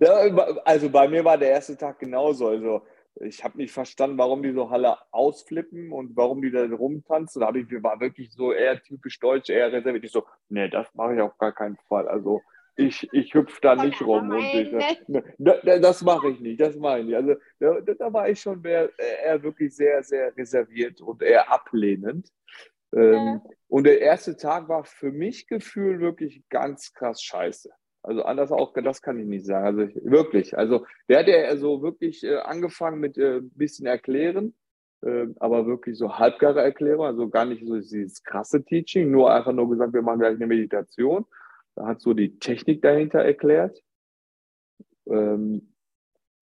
[0.00, 0.12] Ja,
[0.64, 2.48] also bei mir war der erste Tag genauso.
[2.48, 2.82] Also
[3.20, 7.40] ich habe nicht verstanden, warum die so Halle ausflippen und warum die da rumtanzen.
[7.40, 10.04] Da habe ich, war wirklich so eher typisch deutsch, eher reserviert.
[10.04, 12.08] Ich so, nee, das mache ich auf gar keinen Fall.
[12.08, 12.42] Also
[12.76, 14.30] ich, ich hüpfe da nicht rum.
[14.30, 14.70] Und ich,
[15.08, 17.16] ne, das mache ich nicht, das mache ich nicht.
[17.16, 22.30] Also da, da war ich schon mehr, eher wirklich sehr, sehr reserviert und eher ablehnend.
[22.94, 23.42] Ähm, ja.
[23.68, 27.70] Und der erste Tag war für mich gefühlt wirklich ganz krass scheiße.
[28.06, 29.66] Also anders auch, das kann ich nicht sagen.
[29.66, 30.56] Also ich, wirklich.
[30.56, 34.54] Also der hat ja so wirklich äh, angefangen mit ein äh, bisschen erklären,
[35.02, 39.52] äh, aber wirklich so halbgare Erklärung, also gar nicht so dieses krasse Teaching, nur einfach
[39.52, 41.26] nur gesagt, wir machen gleich eine Meditation.
[41.74, 43.82] Da hat so die Technik dahinter erklärt.
[45.08, 45.74] Ähm,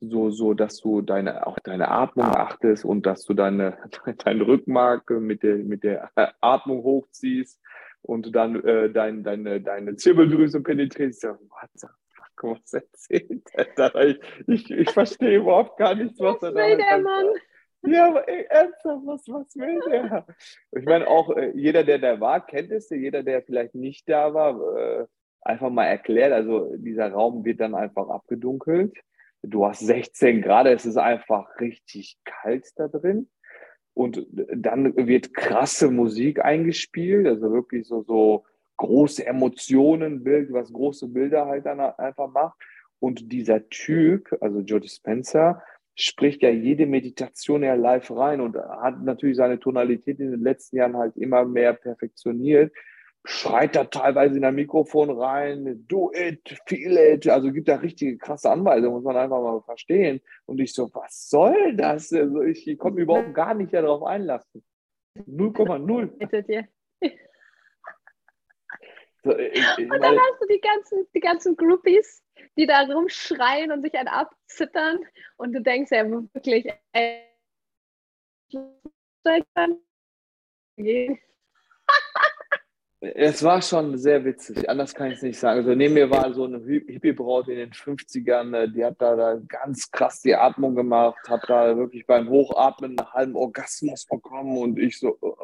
[0.00, 3.78] so, so, dass du deine, auch deine Atmung achtest und dass du deine,
[4.24, 6.10] dein Rückenmark mit der, mit der
[6.42, 7.58] Atmung hochziehst
[8.04, 11.14] und dann äh, dein, deine, deine Zirbeldrüse penetriert.
[11.14, 16.36] So, what the fuck, was erzählt er Ich, ich, ich verstehe überhaupt gar nichts, was,
[16.36, 17.26] was er da will der Mann?
[17.86, 20.26] Ja, aber ey, ernsthaft, was, was will der?
[20.72, 22.88] Ich meine, auch äh, jeder, der da war, kennt es.
[22.90, 25.06] Jeder, der vielleicht nicht da war, äh,
[25.42, 26.32] einfach mal erklärt.
[26.32, 28.96] Also dieser Raum wird dann einfach abgedunkelt.
[29.42, 33.28] Du hast 16 Grad, es ist einfach richtig kalt da drin.
[33.94, 38.44] Und dann wird krasse Musik eingespielt, also wirklich so, so
[38.76, 42.58] große Emotionen, Bild, was große Bilder halt dann einfach macht.
[42.98, 45.62] Und dieser Typ, also Joe Dispenza,
[45.94, 50.76] spricht ja jede Meditation ja live rein und hat natürlich seine Tonalität in den letzten
[50.76, 52.72] Jahren halt immer mehr perfektioniert
[53.24, 58.18] schreit da teilweise in ein Mikrofon rein, do it, feel it, also gibt da richtige
[58.18, 60.20] krasse Anweisungen, muss man einfach mal verstehen.
[60.44, 62.12] Und ich so, was soll das?
[62.12, 64.62] Also ich, ich konnte mich überhaupt gar nicht darauf einlassen.
[65.16, 66.68] 0,0.
[69.24, 72.22] So, ich, ich und dann hast du die ganzen, die ganzen Groupies,
[72.58, 74.98] die da rumschreien und sich einen abzittern
[75.38, 77.22] und du denkst ja wirklich, ey,
[83.14, 85.58] es war schon sehr witzig, anders kann ich es nicht sagen.
[85.58, 89.40] Also neben mir war so eine Hippie-Braut in den 50ern, äh, die hat da, da,
[89.48, 94.78] ganz krass die Atmung gemacht, hat da wirklich beim Hochatmen einen halben Orgasmus bekommen und
[94.78, 95.34] ich so, uh,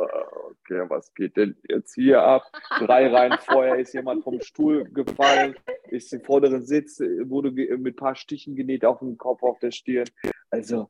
[0.50, 2.44] okay, was geht denn jetzt hier ab?
[2.78, 5.56] Drei Reihen vorher ist jemand vom Stuhl gefallen,
[5.88, 9.70] ist im vorderen Sitz, wurde mit ein paar Stichen genäht auf dem Kopf, auf der
[9.70, 10.08] Stirn.
[10.50, 10.88] Also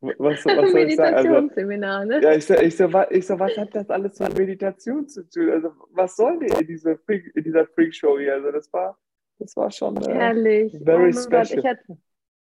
[0.00, 1.14] Was, was soll ich sagen?
[1.14, 2.20] Also, ne?
[2.22, 5.50] Ja, ich so, ich, so, ich so, was hat das alles mit Meditation zu tun?
[5.50, 8.34] Also, was soll die in, diese Freak, in dieser Freakshow hier?
[8.34, 8.98] Also, das war,
[9.38, 10.78] das war schon äh, Herrlich.
[10.82, 11.30] very oh special.
[11.30, 11.98] Gott, ich, hatte,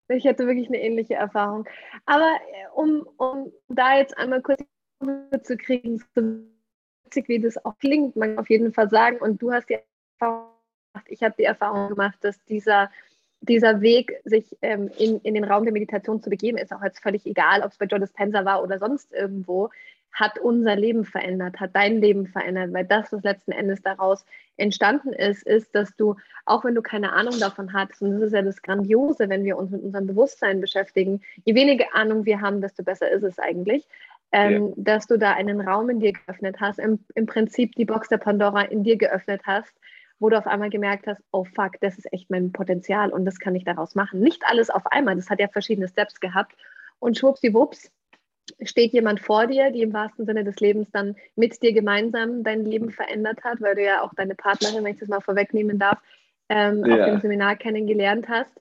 [0.09, 1.65] ich hatte wirklich eine ähnliche Erfahrung.
[2.05, 4.61] Aber äh, um, um da jetzt einmal kurz
[5.43, 6.21] zu kriegen, so
[7.05, 9.77] witzig wie das auch klingt, man kann auf jeden Fall sagen, und du hast die
[10.19, 10.49] Erfahrung
[10.93, 12.89] gemacht, ich habe die Erfahrung gemacht, dass dieser
[13.41, 16.99] dieser Weg, sich ähm, in, in den Raum der Meditation zu begeben, ist auch jetzt
[16.99, 19.69] völlig egal, ob es bei Joe Dispenza war oder sonst irgendwo,
[20.15, 24.25] hat unser Leben verändert, hat dein Leben verändert, weil das, was letzten Endes daraus
[24.55, 26.15] entstanden ist, ist, dass du,
[26.45, 29.57] auch wenn du keine Ahnung davon hast, und das ist ja das Grandiose, wenn wir
[29.57, 33.85] uns mit unserem Bewusstsein beschäftigen, je weniger Ahnung wir haben, desto besser ist es eigentlich,
[34.31, 34.73] ähm, ja.
[34.77, 38.17] dass du da einen Raum in dir geöffnet hast, im, im Prinzip die Box der
[38.17, 39.73] Pandora in dir geöffnet hast,
[40.19, 43.39] wo du auf einmal gemerkt hast, oh fuck, das ist echt mein Potenzial und das
[43.39, 44.21] kann ich daraus machen.
[44.21, 46.55] Nicht alles auf einmal, das hat ja verschiedene Steps gehabt
[46.99, 47.91] und schwuppsiwupps
[48.61, 52.63] steht jemand vor dir, die im wahrsten Sinne des Lebens dann mit dir gemeinsam dein
[52.63, 55.99] Leben verändert hat, weil du ja auch deine Partnerin, wenn ich das mal vorwegnehmen darf,
[56.49, 56.97] ähm, ja.
[56.97, 58.51] auf dem Seminar kennengelernt hast.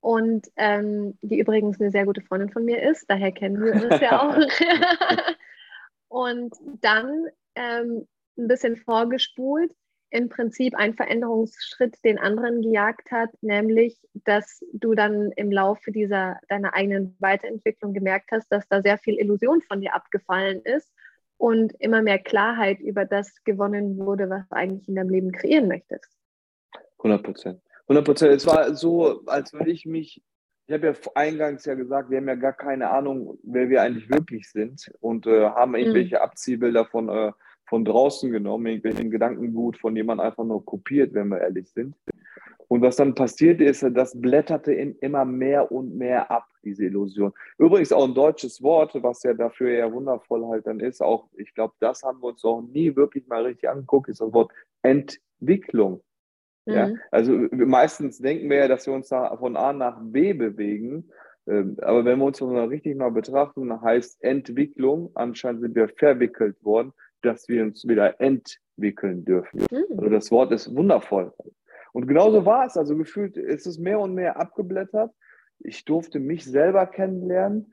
[0.00, 4.00] Und ähm, die übrigens eine sehr gute Freundin von mir ist, daher kennen wir uns
[4.00, 4.36] ja auch.
[6.08, 8.06] und dann ähm,
[8.38, 9.72] ein bisschen vorgespult,
[10.16, 16.40] im Prinzip ein Veränderungsschritt den anderen gejagt hat, nämlich, dass du dann im Laufe dieser
[16.48, 20.90] deiner eigenen Weiterentwicklung gemerkt hast, dass da sehr viel Illusion von dir abgefallen ist
[21.36, 25.68] und immer mehr Klarheit über das gewonnen wurde, was du eigentlich in deinem Leben kreieren
[25.68, 26.10] möchtest.
[26.98, 27.60] 100 Prozent.
[27.82, 28.32] 100 Prozent.
[28.32, 30.22] Es war so, als würde ich mich,
[30.66, 34.08] ich habe ja eingangs ja gesagt, wir haben ja gar keine Ahnung, wer wir eigentlich
[34.08, 35.78] wirklich sind und äh, haben mhm.
[35.78, 36.22] irgendwelche mhm.
[36.22, 37.32] Abziehbilder von äh,
[37.68, 41.94] von draußen genommen, irgendwelchen Gedankengut von jemandem einfach nur kopiert, wenn wir ehrlich sind.
[42.68, 47.32] Und was dann passiert ist, das blätterte immer mehr und mehr ab, diese Illusion.
[47.58, 51.00] Übrigens auch ein deutsches Wort, was ja dafür ja wundervoll halt dann ist.
[51.00, 54.32] Auch, ich glaube, das haben wir uns auch nie wirklich mal richtig angeguckt, ist das
[54.32, 54.50] Wort
[54.82, 56.02] Entwicklung.
[56.66, 56.74] Mhm.
[56.74, 61.08] Ja, also meistens denken wir ja, dass wir uns da von A nach B bewegen.
[61.46, 65.88] Ähm, aber wenn wir uns das mal richtig mal betrachten, heißt Entwicklung, anscheinend sind wir
[65.88, 66.92] verwickelt worden
[67.22, 69.60] dass wir uns wieder entwickeln dürfen.
[69.70, 69.98] Mhm.
[69.98, 71.32] Also das Wort ist wundervoll.
[71.92, 72.76] Und genauso war es.
[72.76, 75.12] Also gefühlt ist es mehr und mehr abgeblättert.
[75.60, 77.72] Ich durfte mich selber kennenlernen.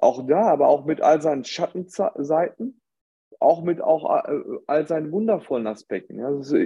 [0.00, 2.80] Auch da, aber auch mit all seinen Schattenseiten,
[3.38, 6.20] auch mit auch äh, all seinen wundervollen Aspekten.
[6.24, 6.56] Also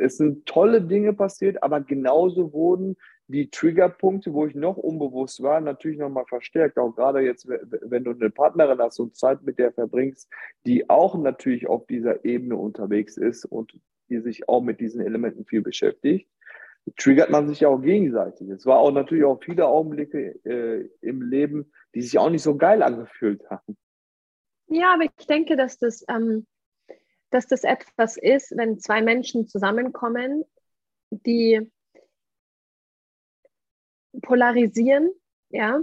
[0.00, 2.96] es sind tolle Dinge passiert, aber genauso wurden
[3.28, 6.78] die Triggerpunkte, wo ich noch unbewusst war, natürlich nochmal verstärkt.
[6.78, 10.30] Auch gerade jetzt, wenn du eine Partnerin hast und Zeit mit der verbringst,
[10.66, 15.44] die auch natürlich auf dieser Ebene unterwegs ist und die sich auch mit diesen Elementen
[15.44, 16.30] viel beschäftigt,
[16.96, 18.48] triggert man sich ja auch gegenseitig.
[18.48, 22.56] Es war auch natürlich auch viele Augenblicke äh, im Leben, die sich auch nicht so
[22.56, 23.76] geil angefühlt haben.
[24.68, 26.46] Ja, aber ich denke, dass das, ähm,
[27.28, 30.44] dass das etwas ist, wenn zwei Menschen zusammenkommen,
[31.10, 31.70] die
[34.22, 35.10] polarisieren,
[35.50, 35.80] ja.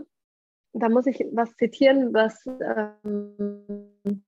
[0.74, 4.24] Da muss ich was zitieren, was ähm,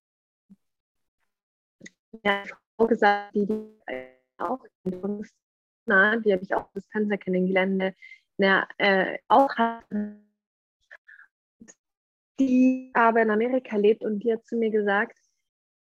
[2.24, 2.44] ja,
[2.78, 3.78] Frau gesagt, die, die
[4.38, 4.64] auch
[5.86, 7.96] na, die habe ich auch das Fenster kennengelernt,
[8.38, 9.86] na, äh, auch hat,
[12.40, 15.18] die aber in Amerika lebt und die hat zu mir gesagt,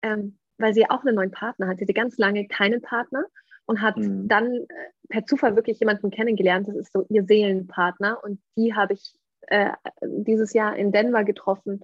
[0.01, 3.25] ähm, weil sie auch einen neuen Partner hatte, sie ganz lange keinen Partner
[3.65, 4.27] und hat mhm.
[4.27, 4.65] dann äh,
[5.09, 6.67] per Zufall wirklich jemanden kennengelernt.
[6.67, 9.15] Das ist so ihr Seelenpartner und die habe ich
[9.47, 11.81] äh, dieses Jahr in Denver getroffen.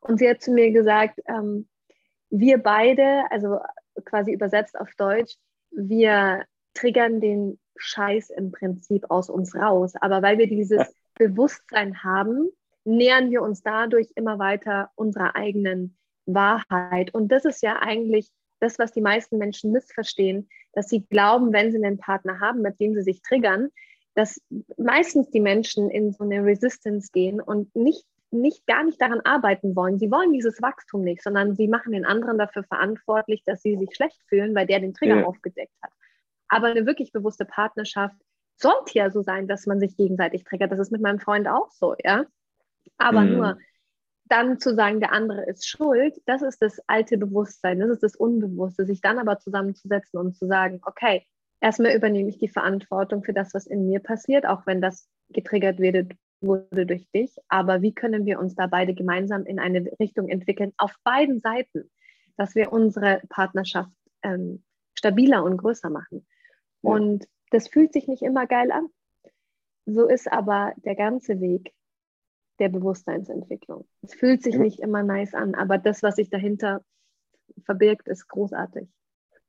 [0.00, 1.68] Und sie hat zu mir gesagt, ähm,
[2.30, 3.58] wir beide, also
[4.04, 5.36] quasi übersetzt auf Deutsch,
[5.70, 6.44] wir
[6.74, 9.94] triggern den Scheiß im Prinzip aus uns raus.
[10.00, 12.48] Aber weil wir dieses Bewusstsein haben,
[12.84, 15.96] nähern wir uns dadurch immer weiter unserer eigenen
[16.26, 17.12] Wahrheit.
[17.12, 18.30] Und das ist ja eigentlich
[18.60, 22.78] das, was die meisten Menschen missverstehen, dass sie glauben, wenn sie einen Partner haben, mit
[22.80, 23.70] dem sie sich triggern,
[24.14, 24.40] dass
[24.76, 29.76] meistens die Menschen in so eine Resistance gehen und nicht, nicht gar nicht daran arbeiten
[29.76, 29.98] wollen.
[29.98, 33.94] Sie wollen dieses Wachstum nicht, sondern sie machen den anderen dafür verantwortlich, dass sie sich
[33.94, 35.24] schlecht fühlen, weil der den Trigger ja.
[35.24, 35.92] aufgedeckt hat.
[36.48, 38.16] Aber eine wirklich bewusste Partnerschaft
[38.56, 40.72] sollte ja so sein, dass man sich gegenseitig triggert.
[40.72, 42.24] Das ist mit meinem Freund auch so, ja.
[42.96, 43.32] Aber mhm.
[43.36, 43.58] nur,
[44.28, 48.16] dann zu sagen, der andere ist schuld, das ist das alte Bewusstsein, das ist das
[48.16, 51.26] Unbewusste, sich dann aber zusammenzusetzen und zu sagen, okay,
[51.60, 55.78] erstmal übernehme ich die Verantwortung für das, was in mir passiert, auch wenn das getriggert
[55.78, 56.08] wurde,
[56.40, 60.72] wurde durch dich, aber wie können wir uns da beide gemeinsam in eine Richtung entwickeln,
[60.76, 61.90] auf beiden Seiten,
[62.36, 63.90] dass wir unsere Partnerschaft
[64.22, 64.62] ähm,
[64.94, 66.26] stabiler und größer machen.
[66.82, 66.92] Ja.
[66.92, 68.88] Und das fühlt sich nicht immer geil an.
[69.86, 71.72] So ist aber der ganze Weg
[72.58, 73.86] der Bewusstseinsentwicklung.
[74.02, 76.82] Es fühlt sich nicht immer nice an, aber das, was sich dahinter
[77.64, 78.88] verbirgt, ist großartig.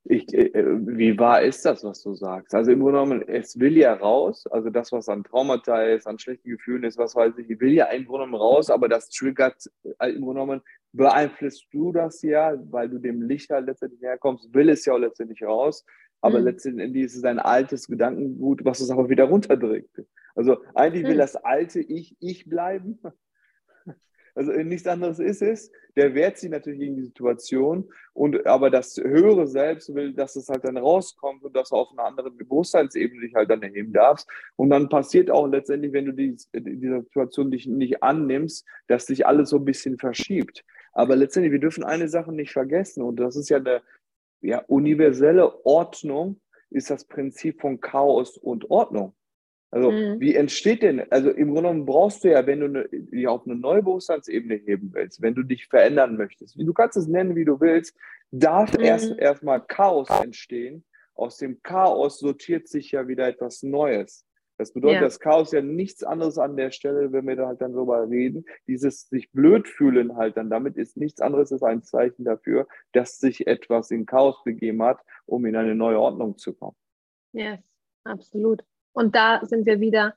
[0.06, 2.56] Ich, äh, wie wahr ist das, was du sagst?
[2.56, 6.18] Also im Grunde genommen, es will ja raus, also das, was an Traumata ist, an
[6.18, 9.70] schlechten Gefühlen ist, was weiß ich, will ja im Grunde genommen raus, aber das triggert,
[10.00, 10.62] äh, im Grunde genommen
[10.94, 15.00] beeinflusst du das ja, weil du dem Licht halt letztendlich herkommst, will es ja auch
[15.00, 15.86] letztendlich raus,
[16.22, 16.46] aber mhm.
[16.46, 20.04] letztendlich ist es ein altes Gedankengut, was es aber wieder runterdrückt.
[20.36, 21.20] Also eigentlich will hm.
[21.20, 23.00] das alte Ich, ich bleiben.
[24.36, 25.70] Also nichts anderes ist es.
[25.98, 27.92] Der wehrt sich natürlich gegen die Situation.
[28.14, 31.92] Und aber das höhere Selbst will, dass es halt dann rauskommt und dass du auf
[31.92, 34.30] einer anderen Bewusstseinsebene dich halt dann erheben darfst.
[34.56, 39.26] Und dann passiert auch letztendlich, wenn du die, diese Situation nicht, nicht annimmst, dass sich
[39.28, 40.64] alles so ein bisschen verschiebt.
[40.94, 43.04] Aber letztendlich, wir dürfen eine Sache nicht vergessen.
[43.04, 43.82] Und das ist ja eine
[44.42, 49.14] ja, universelle Ordnung, ist das Prinzip von Chaos und Ordnung.
[49.72, 50.20] Also mhm.
[50.20, 53.46] wie entsteht denn, also im Grunde genommen brauchst du ja, wenn du eine, dich auf
[53.46, 57.46] eine neue Bewusstseinsebene heben willst, wenn du dich verändern möchtest, du kannst es nennen, wie
[57.46, 57.96] du willst,
[58.32, 58.84] darf mhm.
[58.84, 60.84] erst erstmal Chaos entstehen.
[61.14, 64.26] Aus dem Chaos sortiert sich ja wieder etwas Neues.
[64.60, 65.02] Das bedeutet, ja.
[65.02, 68.44] das Chaos ja nichts anderes an der Stelle, wenn wir da halt dann drüber reden.
[68.68, 73.20] Dieses sich blöd fühlen halt dann damit ist nichts anderes als ein Zeichen dafür, dass
[73.20, 76.76] sich etwas in Chaos begeben hat, um in eine neue Ordnung zu kommen.
[77.32, 77.62] Yes,
[78.04, 78.66] absolut.
[78.92, 80.14] Und da sind wir wieder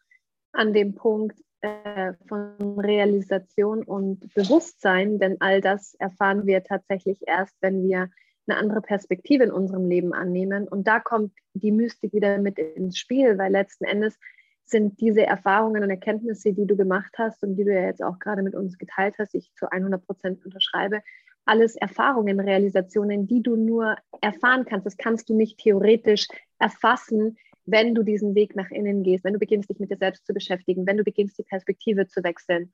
[0.50, 7.54] an dem Punkt äh, von Realisation und Bewusstsein, denn all das erfahren wir tatsächlich erst,
[7.60, 8.10] wenn wir
[8.46, 10.68] eine andere Perspektive in unserem Leben annehmen.
[10.68, 14.18] Und da kommt die Mystik wieder mit ins Spiel, weil letzten Endes
[14.64, 18.18] sind diese Erfahrungen und Erkenntnisse, die du gemacht hast und die du ja jetzt auch
[18.18, 21.02] gerade mit uns geteilt hast, ich zu 100 Prozent unterschreibe,
[21.44, 24.86] alles Erfahrungen, Realisationen, die du nur erfahren kannst.
[24.86, 26.28] Das kannst du nicht theoretisch
[26.58, 30.26] erfassen, wenn du diesen Weg nach innen gehst, wenn du beginnst, dich mit dir selbst
[30.26, 32.72] zu beschäftigen, wenn du beginnst, die Perspektive zu wechseln.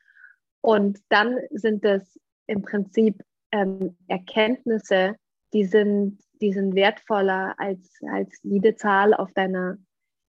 [0.60, 5.16] Und dann sind es im Prinzip ähm, Erkenntnisse,
[5.52, 9.78] die sind, die sind wertvoller als, als jede Zahl auf deiner,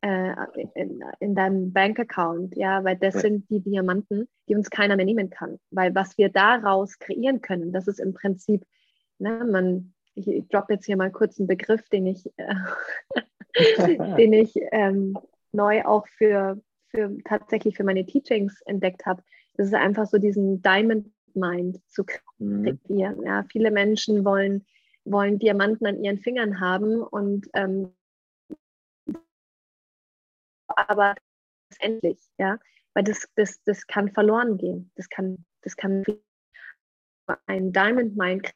[0.02, 0.34] äh,
[0.76, 3.20] in, in, deinem Bankaccount, ja, weil das ja.
[3.22, 5.60] sind die Diamanten, die uns keiner mehr nehmen kann.
[5.72, 8.66] Weil was wir daraus kreieren können, das ist im Prinzip,
[9.18, 12.56] ne, man, ich, ich droppe jetzt hier mal kurz einen Begriff, den ich äh,
[14.18, 15.18] den ich ähm,
[15.52, 19.24] neu auch für, für tatsächlich für meine Teachings entdeckt habe.
[19.56, 22.04] Das ist einfach so diesen Diamond Mind zu
[22.38, 22.80] mhm.
[22.86, 23.18] kreieren.
[23.18, 23.26] Mhm.
[23.26, 24.66] Ja, viele Menschen wollen,
[25.06, 27.94] wollen Diamanten an ihren Fingern haben und ähm,
[30.68, 31.16] aber
[31.80, 32.60] endlich, ja,
[32.94, 34.92] weil das, das, das kann verloren gehen.
[34.96, 36.04] Das kann, das kann
[37.46, 38.52] ein Diamond Mind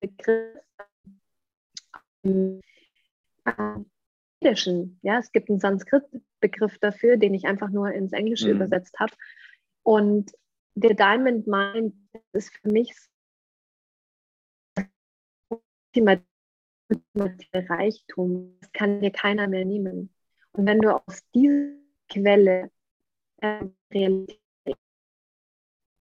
[0.00, 0.58] Begriff
[2.24, 2.60] ähm,
[4.40, 4.98] Indischen.
[5.02, 8.56] Ja, es gibt einen Sanskrit-Begriff dafür, den ich einfach nur ins Englische mhm.
[8.56, 9.12] übersetzt habe.
[9.82, 10.32] Und
[10.74, 11.94] der Diamond Mind
[12.32, 12.94] ist für mich
[17.52, 18.56] Reichtum.
[18.60, 20.10] Das kann dir keiner mehr nehmen.
[20.52, 21.74] Und wenn du aus dieser
[22.08, 22.70] Quelle
[23.38, 24.38] äh, Realität,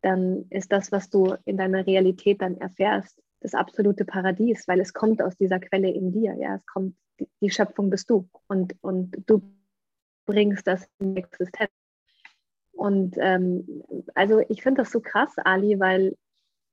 [0.02, 4.94] dann ist das, was du in deiner Realität dann erfährst, das absolute Paradies, weil es
[4.94, 6.36] kommt aus dieser Quelle in dir.
[6.36, 6.96] Ja, es kommt
[7.42, 9.42] die Schöpfung bist du und, und du
[10.26, 11.72] bringst das in Existenz.
[12.74, 13.84] Und ähm,
[14.14, 16.16] also ich finde das so krass, Ali, weil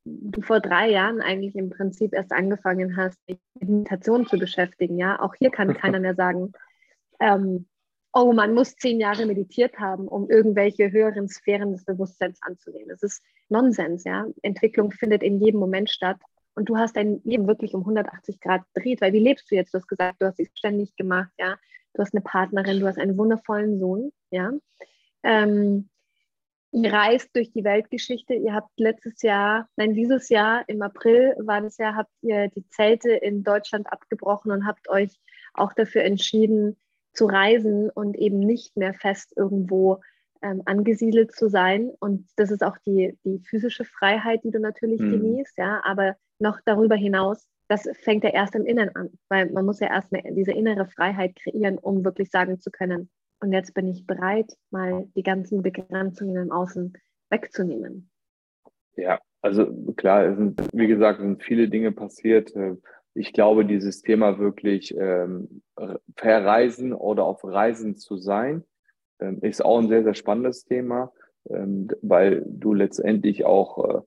[0.05, 4.99] du vor drei Jahren eigentlich im Prinzip erst angefangen hast, dich mit Meditation zu beschäftigen.
[4.99, 6.53] Ja, auch hier kann keiner mehr sagen,
[7.21, 7.67] ähm,
[8.13, 12.89] oh, man muss zehn Jahre meditiert haben, um irgendwelche höheren Sphären des Bewusstseins anzunehmen.
[12.89, 14.05] Das ist Nonsens.
[14.05, 16.19] Ja, Entwicklung findet in jedem Moment statt
[16.55, 19.75] und du hast dein Leben wirklich um 180 Grad gedreht, weil wie lebst du jetzt?
[19.75, 21.57] Du hast gesagt, du hast dich ständig gemacht, ja.
[21.95, 24.53] Du hast eine Partnerin, du hast einen wundervollen Sohn, ja.
[25.23, 25.89] Ähm,
[26.75, 28.35] ihr reist durch die Weltgeschichte.
[28.35, 32.69] Ihr habt letztes Jahr, nein, dieses Jahr im April war das Jahr, habt ihr die
[32.69, 35.21] Zelte in Deutschland abgebrochen und habt euch
[35.55, 36.77] auch dafür entschieden,
[37.13, 40.01] zu reisen und eben nicht mehr fest irgendwo
[40.43, 41.93] ähm, angesiedelt zu sein.
[42.01, 45.13] Und das ist auch die, die physische Freiheit, die du natürlich mhm.
[45.13, 49.65] genießt, ja, aber noch darüber hinaus, das fängt ja erst im Innen an, weil man
[49.65, 53.09] muss ja erst diese innere Freiheit kreieren, um wirklich sagen zu können,
[53.45, 56.95] und jetzt bin ich bereit, mal die ganzen Begrenzungen im Außen
[57.29, 58.11] wegzunehmen.
[58.97, 59.67] Ja, also
[59.97, 62.55] klar, es sind, wie gesagt, sind viele Dinge passiert.
[63.13, 65.63] Ich glaube, dieses Thema wirklich ähm,
[66.17, 68.65] verreisen oder auf Reisen zu sein,
[69.21, 71.13] ähm, ist auch ein sehr, sehr spannendes Thema,
[71.51, 74.01] ähm, weil du letztendlich auch äh,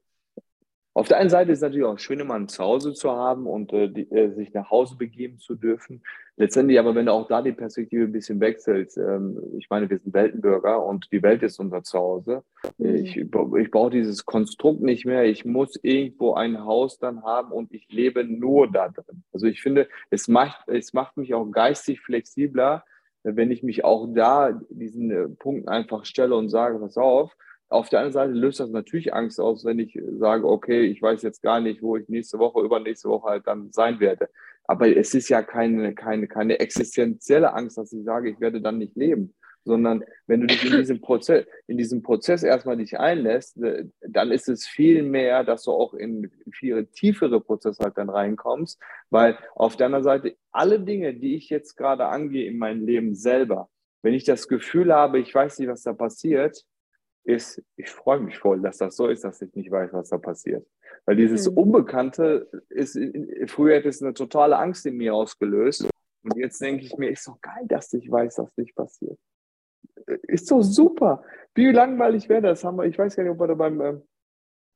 [0.97, 3.71] auf der einen Seite ist es natürlich auch schön, immer ein Zuhause zu haben und
[3.71, 6.01] äh, die, äh, sich nach Hause begeben zu dürfen.
[6.37, 9.99] Letztendlich aber, wenn du auch da die Perspektive ein bisschen wechselst, ähm, ich meine, wir
[9.99, 12.43] sind Weltenbürger und die Welt ist unser Zuhause.
[12.79, 12.95] Mhm.
[12.95, 15.25] Ich, ich brauche dieses Konstrukt nicht mehr.
[15.25, 19.21] Ich muss irgendwo ein Haus dann haben und ich lebe nur da drin.
[19.31, 22.83] Also ich finde, es macht, es macht mich auch geistig flexibler,
[23.21, 27.37] wenn ich mich auch da diesen äh, Punkten einfach stelle und sage, pass auf,
[27.69, 31.21] auf der anderen Seite löst das natürlich Angst aus, wenn ich sage, okay, ich weiß
[31.21, 34.29] jetzt gar nicht, wo ich nächste Woche, übernächste Woche halt dann sein werde.
[34.63, 38.77] Aber es ist ja keine, keine, keine existenzielle Angst, dass ich sage, ich werde dann
[38.77, 39.33] nicht leben,
[39.67, 44.31] sondern wenn du dich in diesem Prozess, in diesem Prozess erstmal dich einlässt, äh, dann
[44.31, 49.37] ist es viel mehr, dass du auch in viel tiefere Prozesse halt dann reinkommst, weil
[49.55, 53.69] auf der anderen Seite alle Dinge, die ich jetzt gerade angehe in meinem Leben selber,
[54.01, 56.63] wenn ich das Gefühl habe, ich weiß nicht, was da passiert,
[57.27, 60.17] ist, ich freue mich voll, dass das so ist, dass ich nicht weiß, was da
[60.17, 60.65] passiert.
[61.05, 61.57] Weil dieses mhm.
[61.57, 62.97] Unbekannte ist,
[63.47, 65.87] früher hätte es eine totale Angst in mir ausgelöst.
[66.23, 69.17] Und jetzt denke ich mir, ist so geil, dass ich weiß, dass nicht passiert.
[70.23, 71.23] Ist so super.
[71.53, 72.63] Wie langweilig wäre das?
[72.63, 73.99] Haben wir, ich weiß gar nicht, ob wir da beim äh,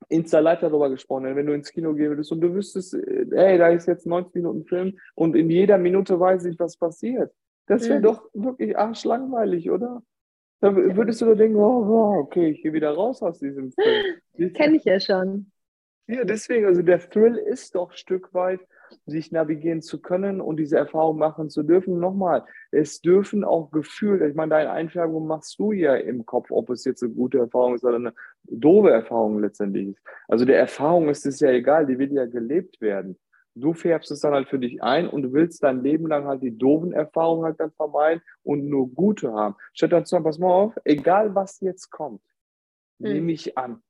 [0.08, 3.56] Insta-Leiter darüber gesprochen haben, wenn du ins Kino gehen würdest und du wüsstest, äh, ey,
[3.56, 7.32] da ist jetzt 90 Minuten Film und in jeder Minute weiß ich, was passiert.
[7.66, 8.02] Das wäre mhm.
[8.02, 10.02] doch wirklich arschlangweilig, oder?
[10.62, 14.52] Da würdest du da denken, oh, oh, okay, ich gehe wieder raus aus diesem Film.
[14.54, 15.50] Kenne ich ja schon.
[16.06, 18.60] Ja, deswegen, also der Thrill ist doch ein Stück weit,
[19.04, 21.98] sich navigieren zu können und diese Erfahrung machen zu dürfen.
[21.98, 26.70] Nochmal, es dürfen auch Gefühle, ich meine, deine Einfärbung machst du ja im Kopf, ob
[26.70, 28.14] es jetzt eine gute Erfahrung ist oder eine
[28.44, 30.02] doofe Erfahrung letztendlich ist.
[30.28, 33.18] Also der Erfahrung ist es ja egal, die will ja gelebt werden.
[33.54, 36.42] Du färbst es dann halt für dich ein und du willst dein Leben lang halt
[36.42, 39.56] die doofen Erfahrungen halt dann vermeiden und nur gute haben.
[39.74, 42.22] Statt dann zu sagen, pass mal auf, egal was jetzt kommt,
[42.98, 43.12] mhm.
[43.12, 43.82] nehme ich an.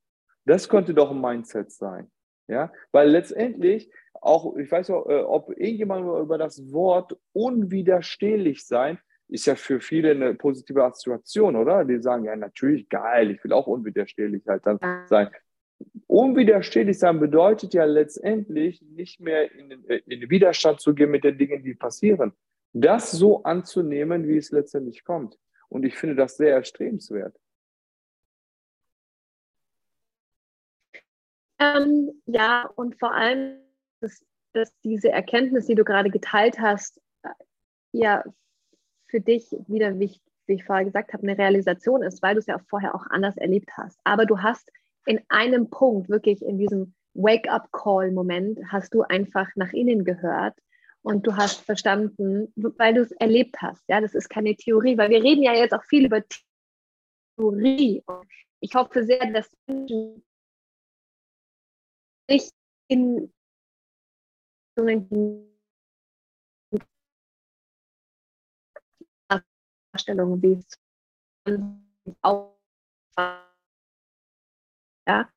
[0.44, 2.10] Das könnte doch ein Mindset sein.
[2.48, 3.90] Ja, weil letztendlich
[4.20, 8.98] auch, ich weiß auch, äh, ob irgendjemand über das Wort unwiderstehlich sein,
[9.28, 11.84] ist ja für viele eine positive Assoziation, oder?
[11.84, 15.30] Die sagen, ja, natürlich geil, ich will auch unwiderstehlich halt dann sein.
[16.06, 21.10] Unwiderstehlich sein bedeutet ja letztendlich nicht mehr in den, äh, in den Widerstand zu gehen
[21.10, 22.32] mit den Dingen, die passieren.
[22.72, 25.38] Das so anzunehmen, wie es letztendlich kommt.
[25.68, 27.38] Und ich finde das sehr erstrebenswert.
[31.58, 33.58] Ähm, ja, und vor allem,
[34.00, 37.28] dass, dass, diese Erkenntnis, die du gerade geteilt hast, äh,
[37.92, 38.24] ja
[39.06, 42.40] für dich wieder, wie ich, wie ich vorher gesagt habe, eine Realisation ist, weil du
[42.40, 44.00] es ja vorher auch anders erlebt hast.
[44.04, 44.72] Aber du hast
[45.06, 50.58] in einem Punkt, wirklich in diesem Wake-up-Call-Moment, hast du einfach nach innen gehört
[51.02, 53.82] und du hast verstanden, weil du es erlebt hast.
[53.88, 56.22] Ja, das ist keine Theorie, weil wir reden ja jetzt auch viel über
[57.36, 58.02] Theorie.
[58.60, 60.24] Ich hoffe sehr, dass Menschen
[62.28, 62.52] nicht
[62.88, 63.32] in
[69.92, 70.78] Darstellungen wie es
[72.22, 72.56] auch
[75.06, 75.28] ja,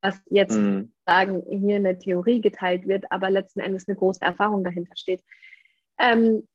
[0.00, 0.92] was jetzt mhm.
[1.06, 5.22] sagen, hier eine Theorie geteilt wird, aber letzten Endes eine große Erfahrung dahinter steht.
[5.98, 6.48] Ähm,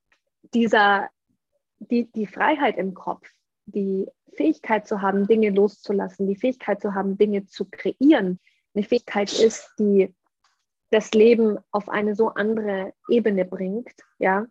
[0.54, 1.08] dieser,
[1.78, 3.28] die, die Freiheit im Kopf,
[3.66, 8.38] die Fähigkeit zu haben, Dinge loszulassen, die Fähigkeit zu haben, Dinge zu kreieren,
[8.74, 10.14] eine Fähigkeit ist, die
[10.90, 14.46] das Leben auf eine so andere Ebene bringt, ja,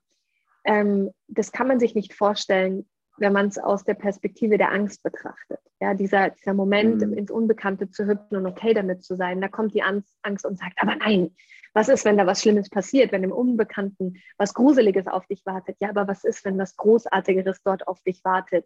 [0.65, 2.87] ähm, das kann man sich nicht vorstellen,
[3.17, 5.59] wenn man es aus der Perspektive der Angst betrachtet.
[5.79, 7.13] Ja, dieser, dieser Moment, mhm.
[7.13, 10.77] ins Unbekannte zu hüpfen und okay damit zu sein, da kommt die Angst und sagt,
[10.77, 11.31] aber nein,
[11.73, 15.77] was ist, wenn da was Schlimmes passiert, wenn im Unbekannten was Gruseliges auf dich wartet?
[15.79, 18.65] Ja, aber was ist, wenn was Großartigeres dort auf dich wartet,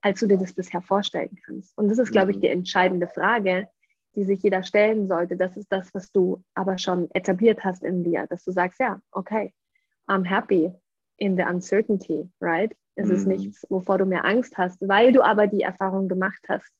[0.00, 1.76] als du dir das bisher vorstellen kannst?
[1.76, 2.40] Und das ist, glaube ich, mhm.
[2.42, 3.68] die entscheidende Frage,
[4.14, 5.36] die sich jeder stellen sollte.
[5.36, 9.00] Das ist das, was du aber schon etabliert hast in dir, dass du sagst, ja,
[9.12, 9.52] okay,
[10.08, 10.72] I'm happy
[11.18, 12.74] in the uncertainty, right?
[12.94, 13.14] Es mhm.
[13.14, 16.70] ist nichts, wovor du mehr Angst hast, weil du aber die Erfahrung gemacht hast,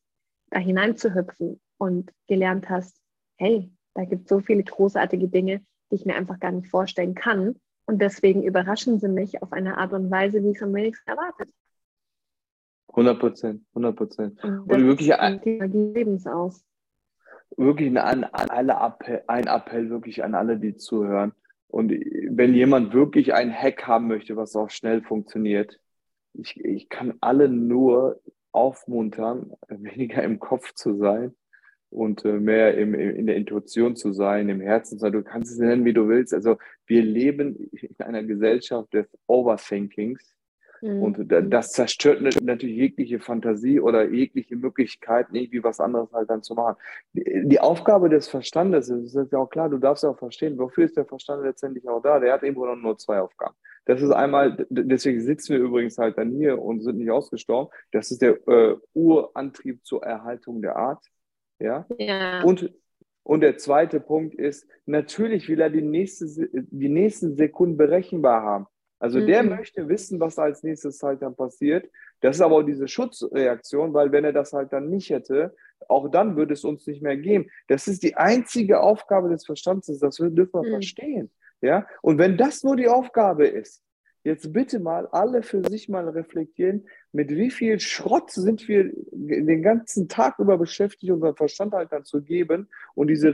[0.51, 2.97] da hineinzuhüpfen und gelernt hast,
[3.37, 5.61] hey, da gibt es so viele großartige Dinge,
[5.91, 7.57] die ich mir einfach gar nicht vorstellen kann.
[7.87, 11.09] Und deswegen überraschen sie mich auf eine Art und Weise, wie ich es am wenigsten
[11.09, 11.51] erwartet.
[12.89, 14.45] 100 Prozent, 100 Prozent.
[14.45, 16.65] Und, und wirklich ein, die Lebens aus.
[17.57, 21.33] Wirklich an, an alle Appell, ein Appell wirklich an alle, die zuhören.
[21.69, 25.79] Und wenn jemand wirklich ein Hack haben möchte, was auch schnell funktioniert,
[26.33, 28.21] ich, ich kann alle nur
[28.53, 31.35] aufmuntern, weniger im Kopf zu sein
[31.91, 35.13] und äh, mehr im, in der Intuition zu sein, im Herzen zu sein.
[35.13, 36.35] Du kannst es nennen, wie du willst.
[36.35, 40.35] Also wir leben in einer Gesellschaft des Overthinkings.
[40.81, 41.03] Mhm.
[41.03, 46.55] Und das zerstört natürlich jegliche Fantasie oder jegliche Möglichkeit, irgendwie was anderes halt dann zu
[46.55, 46.77] machen.
[47.13, 50.85] Die Aufgabe des Verstandes ist, ist ja auch klar, du darfst ja auch verstehen, wofür
[50.85, 52.21] ist der Verstand letztendlich auch da?
[52.21, 53.55] Der hat irgendwo nur zwei Aufgaben.
[53.85, 57.73] Das ist einmal, deswegen sitzen wir übrigens halt dann hier und sind nicht ausgestorben.
[57.91, 61.03] Das ist der äh, Urantrieb zur Erhaltung der Art.
[61.59, 61.87] Ja.
[61.99, 62.43] ja.
[62.43, 62.71] Und,
[63.23, 68.67] und der zweite Punkt ist, natürlich will er die, nächste, die nächsten Sekunden berechenbar haben.
[68.99, 69.27] Also mhm.
[69.27, 71.89] der möchte wissen, was als nächstes halt dann passiert.
[72.21, 75.55] Das ist aber auch diese Schutzreaktion, weil wenn er das halt dann nicht hätte,
[75.89, 77.49] auch dann würde es uns nicht mehr geben.
[77.69, 80.73] Das ist die einzige Aufgabe des Verstandes, das dürfen wir mhm.
[80.73, 81.31] verstehen.
[81.61, 81.87] Ja?
[82.03, 83.83] Und wenn das nur die Aufgabe ist,
[84.25, 89.63] jetzt bitte mal alle für sich mal reflektieren, mit wie viel Schrott sind wir den
[89.63, 93.33] ganzen Tag über beschäftigt, unseren Verstand halt dann zu geben und diese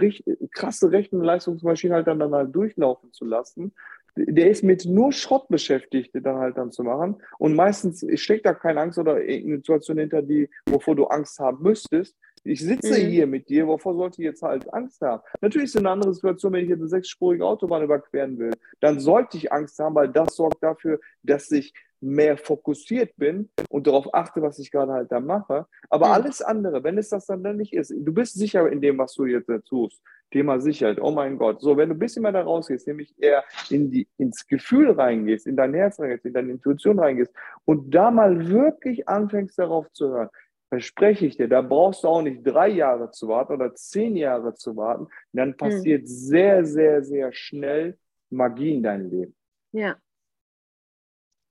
[0.53, 3.73] krasse Rechenleistungsmaschine halt dann, dann halt durchlaufen zu lassen.
[4.17, 7.17] Der ist mit nur Schrott beschäftigt, dann halt dann zu machen.
[7.39, 11.63] Und meistens steckt da keine Angst oder irgendeine Situation hinter, die, wovor du Angst haben
[11.63, 12.17] müsstest.
[12.45, 13.09] Ich sitze mhm.
[13.09, 15.23] hier mit dir, wovor sollte ich jetzt halt Angst haben?
[15.41, 18.53] Natürlich ist es eine andere Situation, wenn ich jetzt eine sechsspurige Autobahn überqueren will.
[18.81, 21.73] Dann sollte ich Angst haben, weil das sorgt dafür, dass ich
[22.05, 25.67] mehr fokussiert bin und darauf achte, was ich gerade halt da mache.
[25.89, 26.13] Aber mhm.
[26.13, 29.15] alles andere, wenn es das dann, dann nicht ist, du bist sicher in dem, was
[29.15, 30.03] du jetzt tust.
[30.35, 31.61] Thema Sicherheit, oh mein Gott.
[31.61, 35.47] So, wenn du ein bisschen mehr da rausgehst, nämlich eher in die, ins Gefühl reingehst,
[35.47, 37.33] in dein Herz reingehst, in deine Intuition reingehst
[37.65, 40.31] und da mal wirklich anfängst darauf zu hören,
[40.71, 44.55] verspreche ich dir, da brauchst du auch nicht drei Jahre zu warten oder zehn Jahre
[44.55, 45.07] zu warten.
[45.33, 45.57] Dann mhm.
[45.57, 46.07] passiert mhm.
[46.07, 47.97] sehr, sehr, sehr schnell
[48.29, 49.37] Magie in deinem Leben.
[49.71, 49.95] Ja.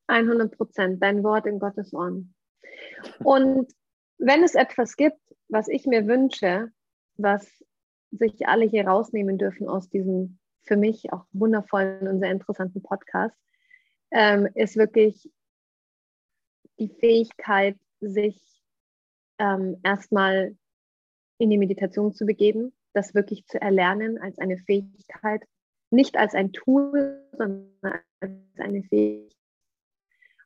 [0.08, 2.34] 100 Prozent, dein Wort in Gottes Ohren.
[3.20, 3.72] Und
[4.18, 6.70] wenn es etwas gibt, was ich mir wünsche,
[7.16, 7.64] was
[8.18, 13.36] sich alle hier rausnehmen dürfen aus diesem für mich auch wundervollen und sehr interessanten Podcast,
[14.12, 15.30] ähm, ist wirklich
[16.80, 18.40] die Fähigkeit, sich
[19.40, 20.56] ähm, erstmal
[21.38, 25.44] in die Meditation zu begeben, das wirklich zu erlernen als eine Fähigkeit,
[25.90, 29.34] nicht als ein Tool, sondern als eine Fähigkeit,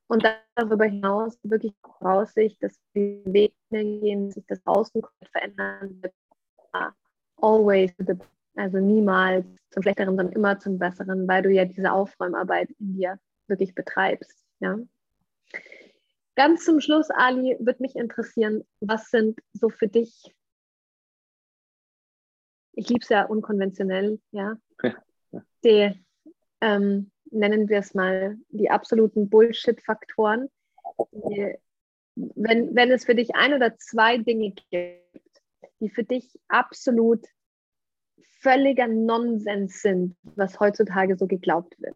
[0.07, 0.23] und
[0.56, 6.02] darüber hinaus wirklich Voraussicht, dass die Wege gehen, sich das Außen verändern
[7.38, 7.91] Always,
[8.55, 13.19] also niemals zum Schlechteren, sondern immer zum Besseren, weil du ja diese Aufräumarbeit in dir
[13.47, 14.43] wirklich betreibst.
[14.59, 14.77] Ja?
[16.35, 20.35] Ganz zum Schluss, Ali, würde mich interessieren, was sind so für dich,
[22.73, 24.57] ich liebe es ja unkonventionell, ja,
[25.64, 25.93] die,
[26.61, 30.49] ähm, nennen wir es mal, die absoluten Bullshit-Faktoren.
[32.15, 35.06] Wenn, wenn es für dich ein oder zwei Dinge gibt,
[35.80, 37.26] die für dich absolut
[38.40, 41.95] völliger Nonsens sind, was heutzutage so geglaubt wird.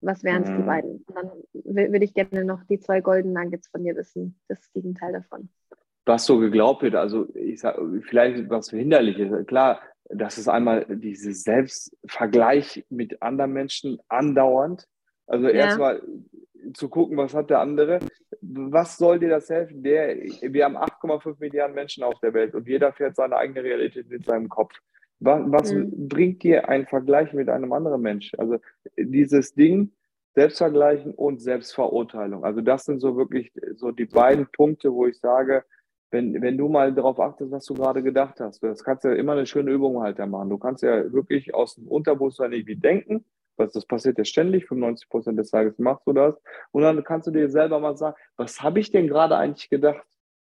[0.00, 0.56] Was wären es mhm.
[0.58, 1.04] die beiden?
[1.06, 5.12] Und dann würde ich gerne noch die zwei Golden Nuggets von dir wissen, das Gegenteil
[5.12, 5.48] davon.
[6.04, 9.48] Was so geglaubt wird, also ich sag, vielleicht was hinderlich ist.
[9.48, 14.86] Klar, das ist einmal dieses Selbstvergleich mit anderen Menschen andauernd.
[15.26, 15.54] Also ja.
[15.54, 16.02] erstmal
[16.74, 18.00] zu gucken, was hat der andere.
[18.40, 19.82] Was soll dir das helfen?
[19.82, 24.10] Der, wir haben 8,5 Milliarden Menschen auf der Welt und jeder fährt seine eigene Realität
[24.10, 24.74] in seinem Kopf.
[25.18, 26.08] Was, was mhm.
[26.08, 28.32] bringt dir ein Vergleich mit einem anderen Mensch?
[28.36, 28.58] Also
[28.96, 29.92] dieses Ding,
[30.34, 32.44] Selbstvergleichen und Selbstverurteilung.
[32.44, 35.64] Also das sind so wirklich so die beiden Punkte, wo ich sage,
[36.10, 39.14] wenn, wenn du mal darauf achtest, was du gerade gedacht hast, das kannst du ja
[39.14, 40.50] immer eine schöne Übung halt da machen.
[40.50, 43.24] Du kannst ja wirklich aus dem Unterbewusstsein irgendwie denken,
[43.58, 46.40] was das passiert ja ständig, 95 Prozent des Tages machst du das.
[46.72, 50.04] Und dann kannst du dir selber mal sagen, was habe ich denn gerade eigentlich gedacht?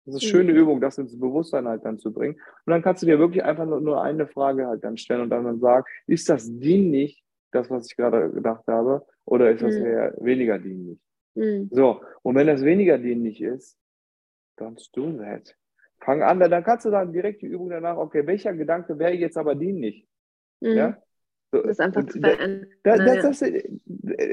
[0.05, 0.59] Das ist eine schöne mhm.
[0.59, 2.35] Übung, das ins Bewusstsein halt dann zu bringen.
[2.65, 5.45] Und dann kannst du dir wirklich einfach nur, eine Frage halt dann stellen und dann,
[5.45, 9.85] dann sagen, ist das dienlich, das, was ich gerade gedacht habe, oder ist das mhm.
[9.85, 10.99] eher weniger dienlich?
[11.33, 11.69] Mhm.
[11.71, 13.77] So, und wenn das weniger dienlich ist,
[14.57, 15.55] Don't do that.
[15.99, 19.37] Fang an, dann kannst du dann direkt die Übung danach, okay, welcher Gedanke wäre jetzt
[19.37, 20.07] aber dienlich?
[20.61, 20.77] Mhm.
[20.77, 20.97] Ja?
[21.51, 22.69] Das einfach zu verändern.
[22.83, 23.51] Da, das, das,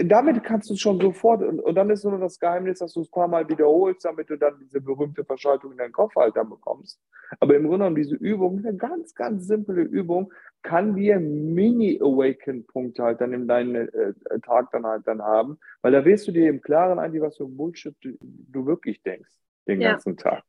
[0.05, 3.09] damit kannst du schon sofort, und, und dann ist nur das Geheimnis, dass du es
[3.09, 6.51] ein paar Mal wiederholst, damit du dann diese berühmte Verschaltung in deinen Kopf halt dann
[6.51, 7.01] bekommst.
[7.40, 10.32] Aber im Grunde genommen, diese Übung, eine ganz, ganz simple Übung,
[10.62, 16.05] kann dir Mini-Awaken-Punkte halt dann in deinen äh, Tag dann halt dann haben, weil da
[16.05, 19.30] wirst du dir im Klaren ein, was für Bullshit du, du wirklich denkst
[19.66, 19.93] den ja.
[19.93, 20.43] ganzen Tag.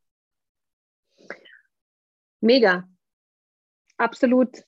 [2.42, 2.88] Mega.
[3.98, 4.64] Absolut.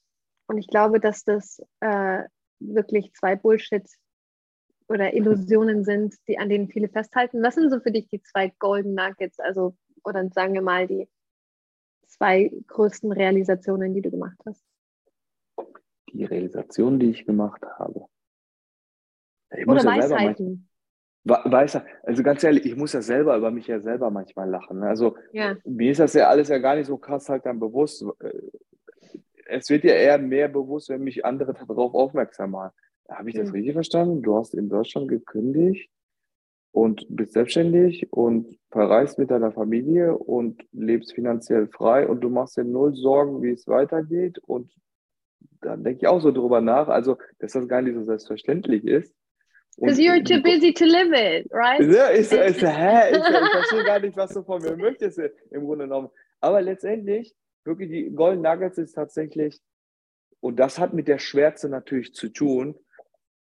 [0.48, 2.24] Und ich glaube, dass das äh,
[2.60, 3.88] wirklich zwei Bullshit
[4.88, 7.42] oder Illusionen sind, die an denen viele festhalten.
[7.42, 11.10] Was sind so für dich die zwei Golden Nuggets, also oder sagen wir mal die
[12.08, 14.64] zwei größten Realisationen, die du gemacht hast?
[16.14, 18.06] Die Realisation, die ich gemacht habe.
[19.58, 20.70] Ich oder Weisheiten.
[21.24, 24.80] Weiß also ganz ehrlich, ich muss ja selber über mich ja selber manchmal lachen.
[24.80, 24.88] Ne?
[24.88, 25.56] Also ja.
[25.66, 28.06] mir ist das ja alles ja gar nicht so krass halt dann bewusst.
[29.46, 32.72] Es wird ja eher mehr bewusst, wenn mich andere darauf aufmerksam machen.
[33.10, 33.56] Habe ich das mhm.
[33.56, 34.22] richtig verstanden?
[34.22, 35.90] Du hast in Deutschland gekündigt
[36.72, 42.58] und bist selbstständig und verreist mit deiner Familie und lebst finanziell frei und du machst
[42.58, 44.40] dir null Sorgen, wie es weitergeht.
[44.40, 44.74] Und
[45.62, 49.14] dann denke ich auch so drüber nach, also dass das gar nicht so selbstverständlich ist.
[49.78, 51.82] Because you're too busy to live it, right?
[51.82, 53.12] Ja, ich, ich, ich, hä?
[53.12, 55.20] Ich, ich verstehe gar nicht, was du von mir möchtest
[55.52, 56.10] im Grunde genommen.
[56.40, 57.36] Aber letztendlich,
[57.66, 59.60] wirklich, die Golden Nuggets ist tatsächlich,
[60.40, 62.76] und das hat mit der Schwärze natürlich zu tun,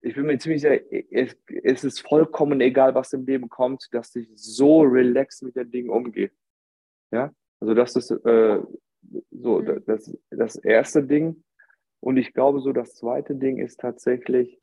[0.00, 0.80] ich bin mir ziemlich sicher,
[1.10, 5.70] es, es, ist vollkommen egal, was im Leben kommt, dass ich so relaxed mit den
[5.70, 6.30] Dingen umgehe.
[7.10, 8.60] Ja, also das ist äh,
[9.30, 9.82] so mhm.
[9.86, 11.42] das, das erste Ding.
[12.00, 14.60] Und ich glaube, so das zweite Ding ist tatsächlich,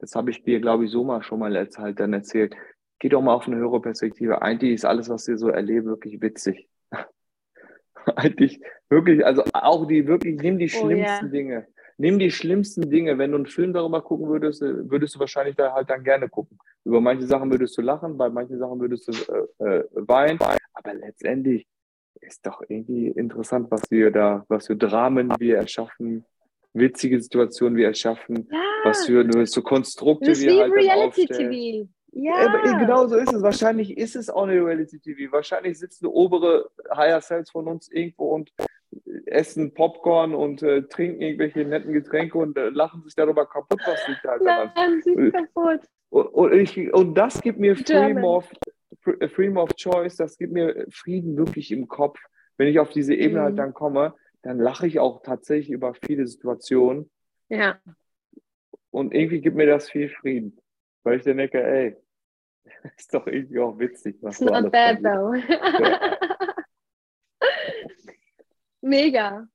[0.00, 2.54] das habe ich dir, glaube ich, so mal schon mal halt dann erzählt.
[2.98, 4.42] Geh doch mal auf eine höhere Perspektive.
[4.42, 6.68] Eigentlich ist alles, was wir so erleben, wirklich witzig.
[8.16, 11.28] Eigentlich wirklich, also auch die wirklich, nimm die schlimmsten oh, yeah.
[11.28, 11.66] Dinge.
[11.98, 13.18] Nimm die schlimmsten Dinge.
[13.18, 16.28] Wenn du einen Film darüber gucken würdest, äh, würdest du wahrscheinlich da halt dann gerne
[16.28, 16.58] gucken.
[16.84, 19.12] Über manche Sachen würdest du lachen, bei manchen Sachen würdest du
[19.64, 20.38] äh, äh, weinen.
[20.74, 21.66] Aber letztendlich
[22.20, 26.24] ist doch irgendwie interessant, was wir da, was für Dramen wir erschaffen,
[26.72, 28.58] witzige Situationen wir erschaffen, ja.
[28.84, 31.50] was für so Konstrukte das wir halt Reality aufstellen.
[31.50, 31.88] TV.
[32.12, 32.78] Ja.
[32.78, 33.42] genau so ist es.
[33.42, 35.32] Wahrscheinlich ist es auch eine Reality TV.
[35.32, 38.52] Wahrscheinlich sitzen obere Higher Cells von uns irgendwo und
[39.26, 44.04] essen Popcorn und äh, trinken irgendwelche netten Getränke und äh, lachen sich darüber kaputt, was
[44.04, 45.80] sich da Lachen sich kaputt.
[46.10, 48.52] Und, und, ich, und das gibt mir Freedom of,
[49.00, 52.20] Freedom of Choice, das gibt mir Frieden wirklich im Kopf.
[52.58, 53.58] Wenn ich auf diese Ebene halt mhm.
[53.60, 57.10] halt dann komme, dann lache ich auch tatsächlich über viele Situationen.
[57.48, 57.78] Ja.
[58.90, 60.58] Und irgendwie gibt mir das viel Frieden.
[61.02, 61.96] Weil ich dann denke, ey,
[62.96, 64.18] ist doch irgendwie auch witzig.
[64.20, 65.34] Was It's not bad though.
[65.34, 66.16] Ja.
[68.80, 69.48] Mega.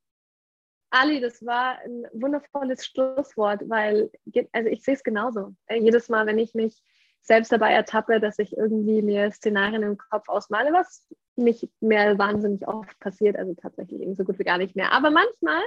[0.90, 4.10] Ali, das war ein wundervolles Schlusswort, weil
[4.54, 5.54] also ich sehe es genauso.
[5.66, 6.82] Äh, jedes Mal, wenn ich mich
[7.22, 11.06] selbst dabei ertappe, dass ich irgendwie mir Szenarien im Kopf ausmale, was
[11.36, 14.94] nicht mehr wahnsinnig oft passiert, also tatsächlich so gut wie gar nicht mehr.
[14.94, 15.62] Aber manchmal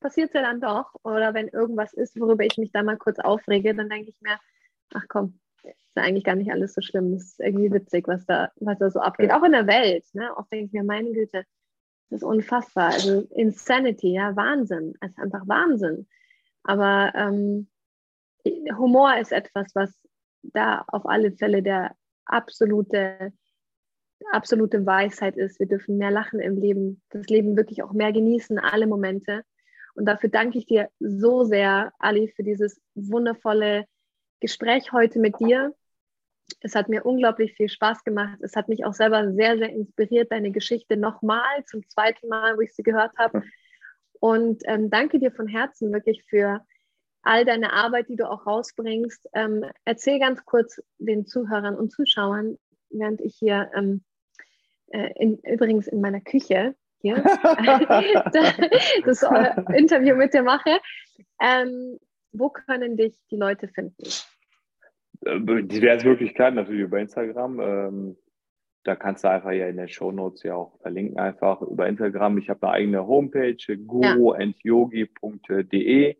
[0.00, 0.92] passiert es ja dann doch.
[1.04, 4.38] Oder wenn irgendwas ist, worüber ich mich da mal kurz aufrege, dann denke ich mir,
[4.94, 7.14] ach komm, ist ja eigentlich gar nicht alles so schlimm.
[7.14, 9.32] Es ist irgendwie witzig, was da, was da so abgeht.
[9.32, 10.04] Auch in der Welt.
[10.14, 10.30] Ne?
[10.36, 11.44] Oft denke ich mir, meine Güte,
[12.10, 12.92] das ist unfassbar.
[12.92, 14.94] Also Insanity, ja, Wahnsinn.
[15.00, 16.06] Es ist einfach Wahnsinn.
[16.62, 17.68] Aber ähm,
[18.76, 19.92] Humor ist etwas, was
[20.42, 21.94] da auf alle Fälle der
[22.24, 23.32] absolute,
[24.32, 25.58] absolute Weisheit ist.
[25.58, 29.42] Wir dürfen mehr lachen im Leben, das Leben wirklich auch mehr genießen, alle Momente.
[29.94, 33.86] Und dafür danke ich dir so sehr, Ali, für dieses wundervolle
[34.40, 35.74] Gespräch heute mit dir.
[36.60, 38.38] Es hat mir unglaublich viel Spaß gemacht.
[38.40, 42.60] Es hat mich auch selber sehr, sehr inspiriert, deine Geschichte nochmal, zum zweiten Mal, wo
[42.60, 43.42] ich sie gehört habe.
[44.20, 46.64] Und ähm, danke dir von Herzen wirklich für
[47.22, 49.28] all deine Arbeit, die du auch rausbringst.
[49.34, 52.56] Ähm, erzähl ganz kurz den Zuhörern und Zuschauern,
[52.90, 54.04] während ich hier ähm,
[54.88, 57.16] äh, in, übrigens in meiner Küche hier
[59.04, 59.22] das
[59.74, 60.78] Interview mit dir mache.
[61.40, 61.98] Ähm,
[62.38, 64.04] wo können dich die Leute finden?
[65.24, 67.60] Äh, diverse Möglichkeiten, natürlich über Instagram.
[67.60, 68.18] Ähm,
[68.84, 72.38] da kannst du einfach ja in den Show Notes ja auch verlinken, einfach über Instagram.
[72.38, 73.56] Ich habe eine eigene Homepage,
[73.86, 76.16] guruandyogi.de.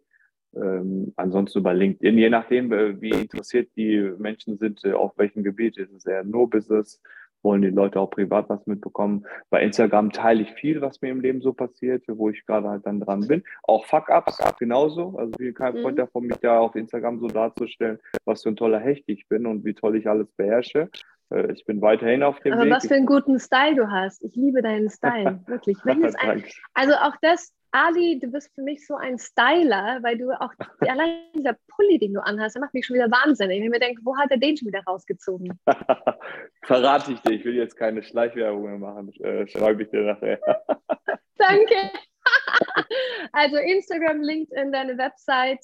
[0.56, 5.44] Ähm, ansonsten über LinkedIn, je nachdem, äh, wie interessiert die Menschen sind, äh, auf welchem
[5.44, 5.76] Gebiet.
[5.76, 7.00] Ist es eher nur Business
[7.46, 9.24] wollen die Leute auch privat was mitbekommen.
[9.50, 12.84] Bei Instagram teile ich viel, was mir im Leben so passiert, wo ich gerade halt
[12.84, 13.44] dann dran bin.
[13.62, 15.16] Auch Fuck-Ups genauso.
[15.16, 16.00] Also ich bin kein Freund mhm.
[16.00, 19.64] davon, mich da auf Instagram so darzustellen, was für ein toller Hecht ich bin und
[19.64, 20.90] wie toll ich alles beherrsche.
[21.30, 22.72] Äh, ich bin weiterhin auf dem Aber Weg.
[22.72, 24.24] Aber was für einen guten Style du hast.
[24.24, 25.76] Ich liebe deinen Style, wirklich.
[25.84, 26.44] Ein,
[26.74, 30.50] also auch das, Ali, du bist für mich so ein Styler, weil du auch
[30.80, 33.58] allein dieser Pulli, den du anhast, der macht mich schon wieder wahnsinnig.
[33.58, 35.60] Wenn ich mir denke, wo hat er den schon wieder rausgezogen?
[36.62, 40.40] Verrate ich dir, ich will jetzt keine Schleichwerbung mehr machen, äh, schreibe ich dir nachher.
[41.36, 41.90] Danke.
[43.32, 45.60] also Instagram, LinkedIn, deine Website.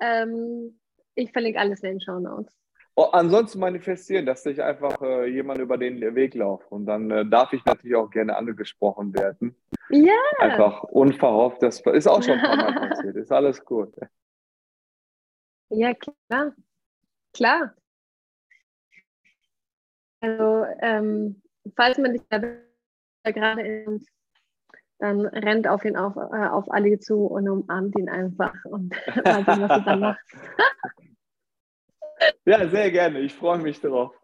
[0.00, 0.78] Ähm,
[1.16, 2.54] ich verlinke alles in den Show Notes.
[2.98, 6.66] Oh, ansonsten manifestieren, dass ich einfach äh, jemand über den Weg laufe.
[6.70, 9.54] Und dann äh, darf ich natürlich auch gerne angesprochen werden.
[9.90, 10.14] Ja.
[10.38, 11.62] Einfach unverhofft.
[11.62, 13.16] Das ist auch schon ein paar Mal passiert.
[13.16, 13.94] Ist alles gut.
[15.68, 16.52] Ja, klar.
[17.34, 17.74] Klar.
[20.20, 21.42] Also, ähm,
[21.76, 22.40] falls man dich da
[23.30, 24.08] gerade ist,
[24.98, 28.94] dann rennt auf ihn auf, äh, auf Ali zu und umarmt ihn einfach und
[29.24, 30.34] mal sehen, was du dann machst.
[32.44, 33.20] Ja, sehr gerne.
[33.20, 34.14] Ich freue mich darauf.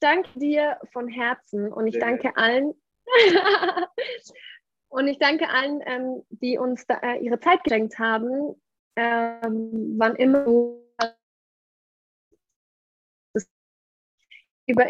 [0.00, 2.74] danke dir von Herzen und ich sehr danke allen.
[4.88, 8.54] und ich danke allen, ähm, die uns da, äh, ihre Zeit geschenkt haben,
[8.96, 10.84] ähm, wann immer du
[14.66, 14.84] über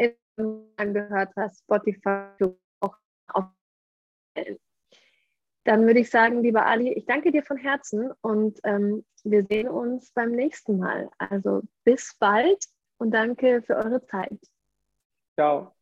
[0.76, 2.30] angehört hast, Spotify,
[2.80, 2.96] auch
[3.28, 3.46] auf
[5.68, 9.68] dann würde ich sagen, lieber Ali, ich danke dir von Herzen und ähm, wir sehen
[9.68, 11.10] uns beim nächsten Mal.
[11.18, 12.64] Also bis bald
[12.96, 14.40] und danke für eure Zeit.
[15.34, 15.77] Ciao.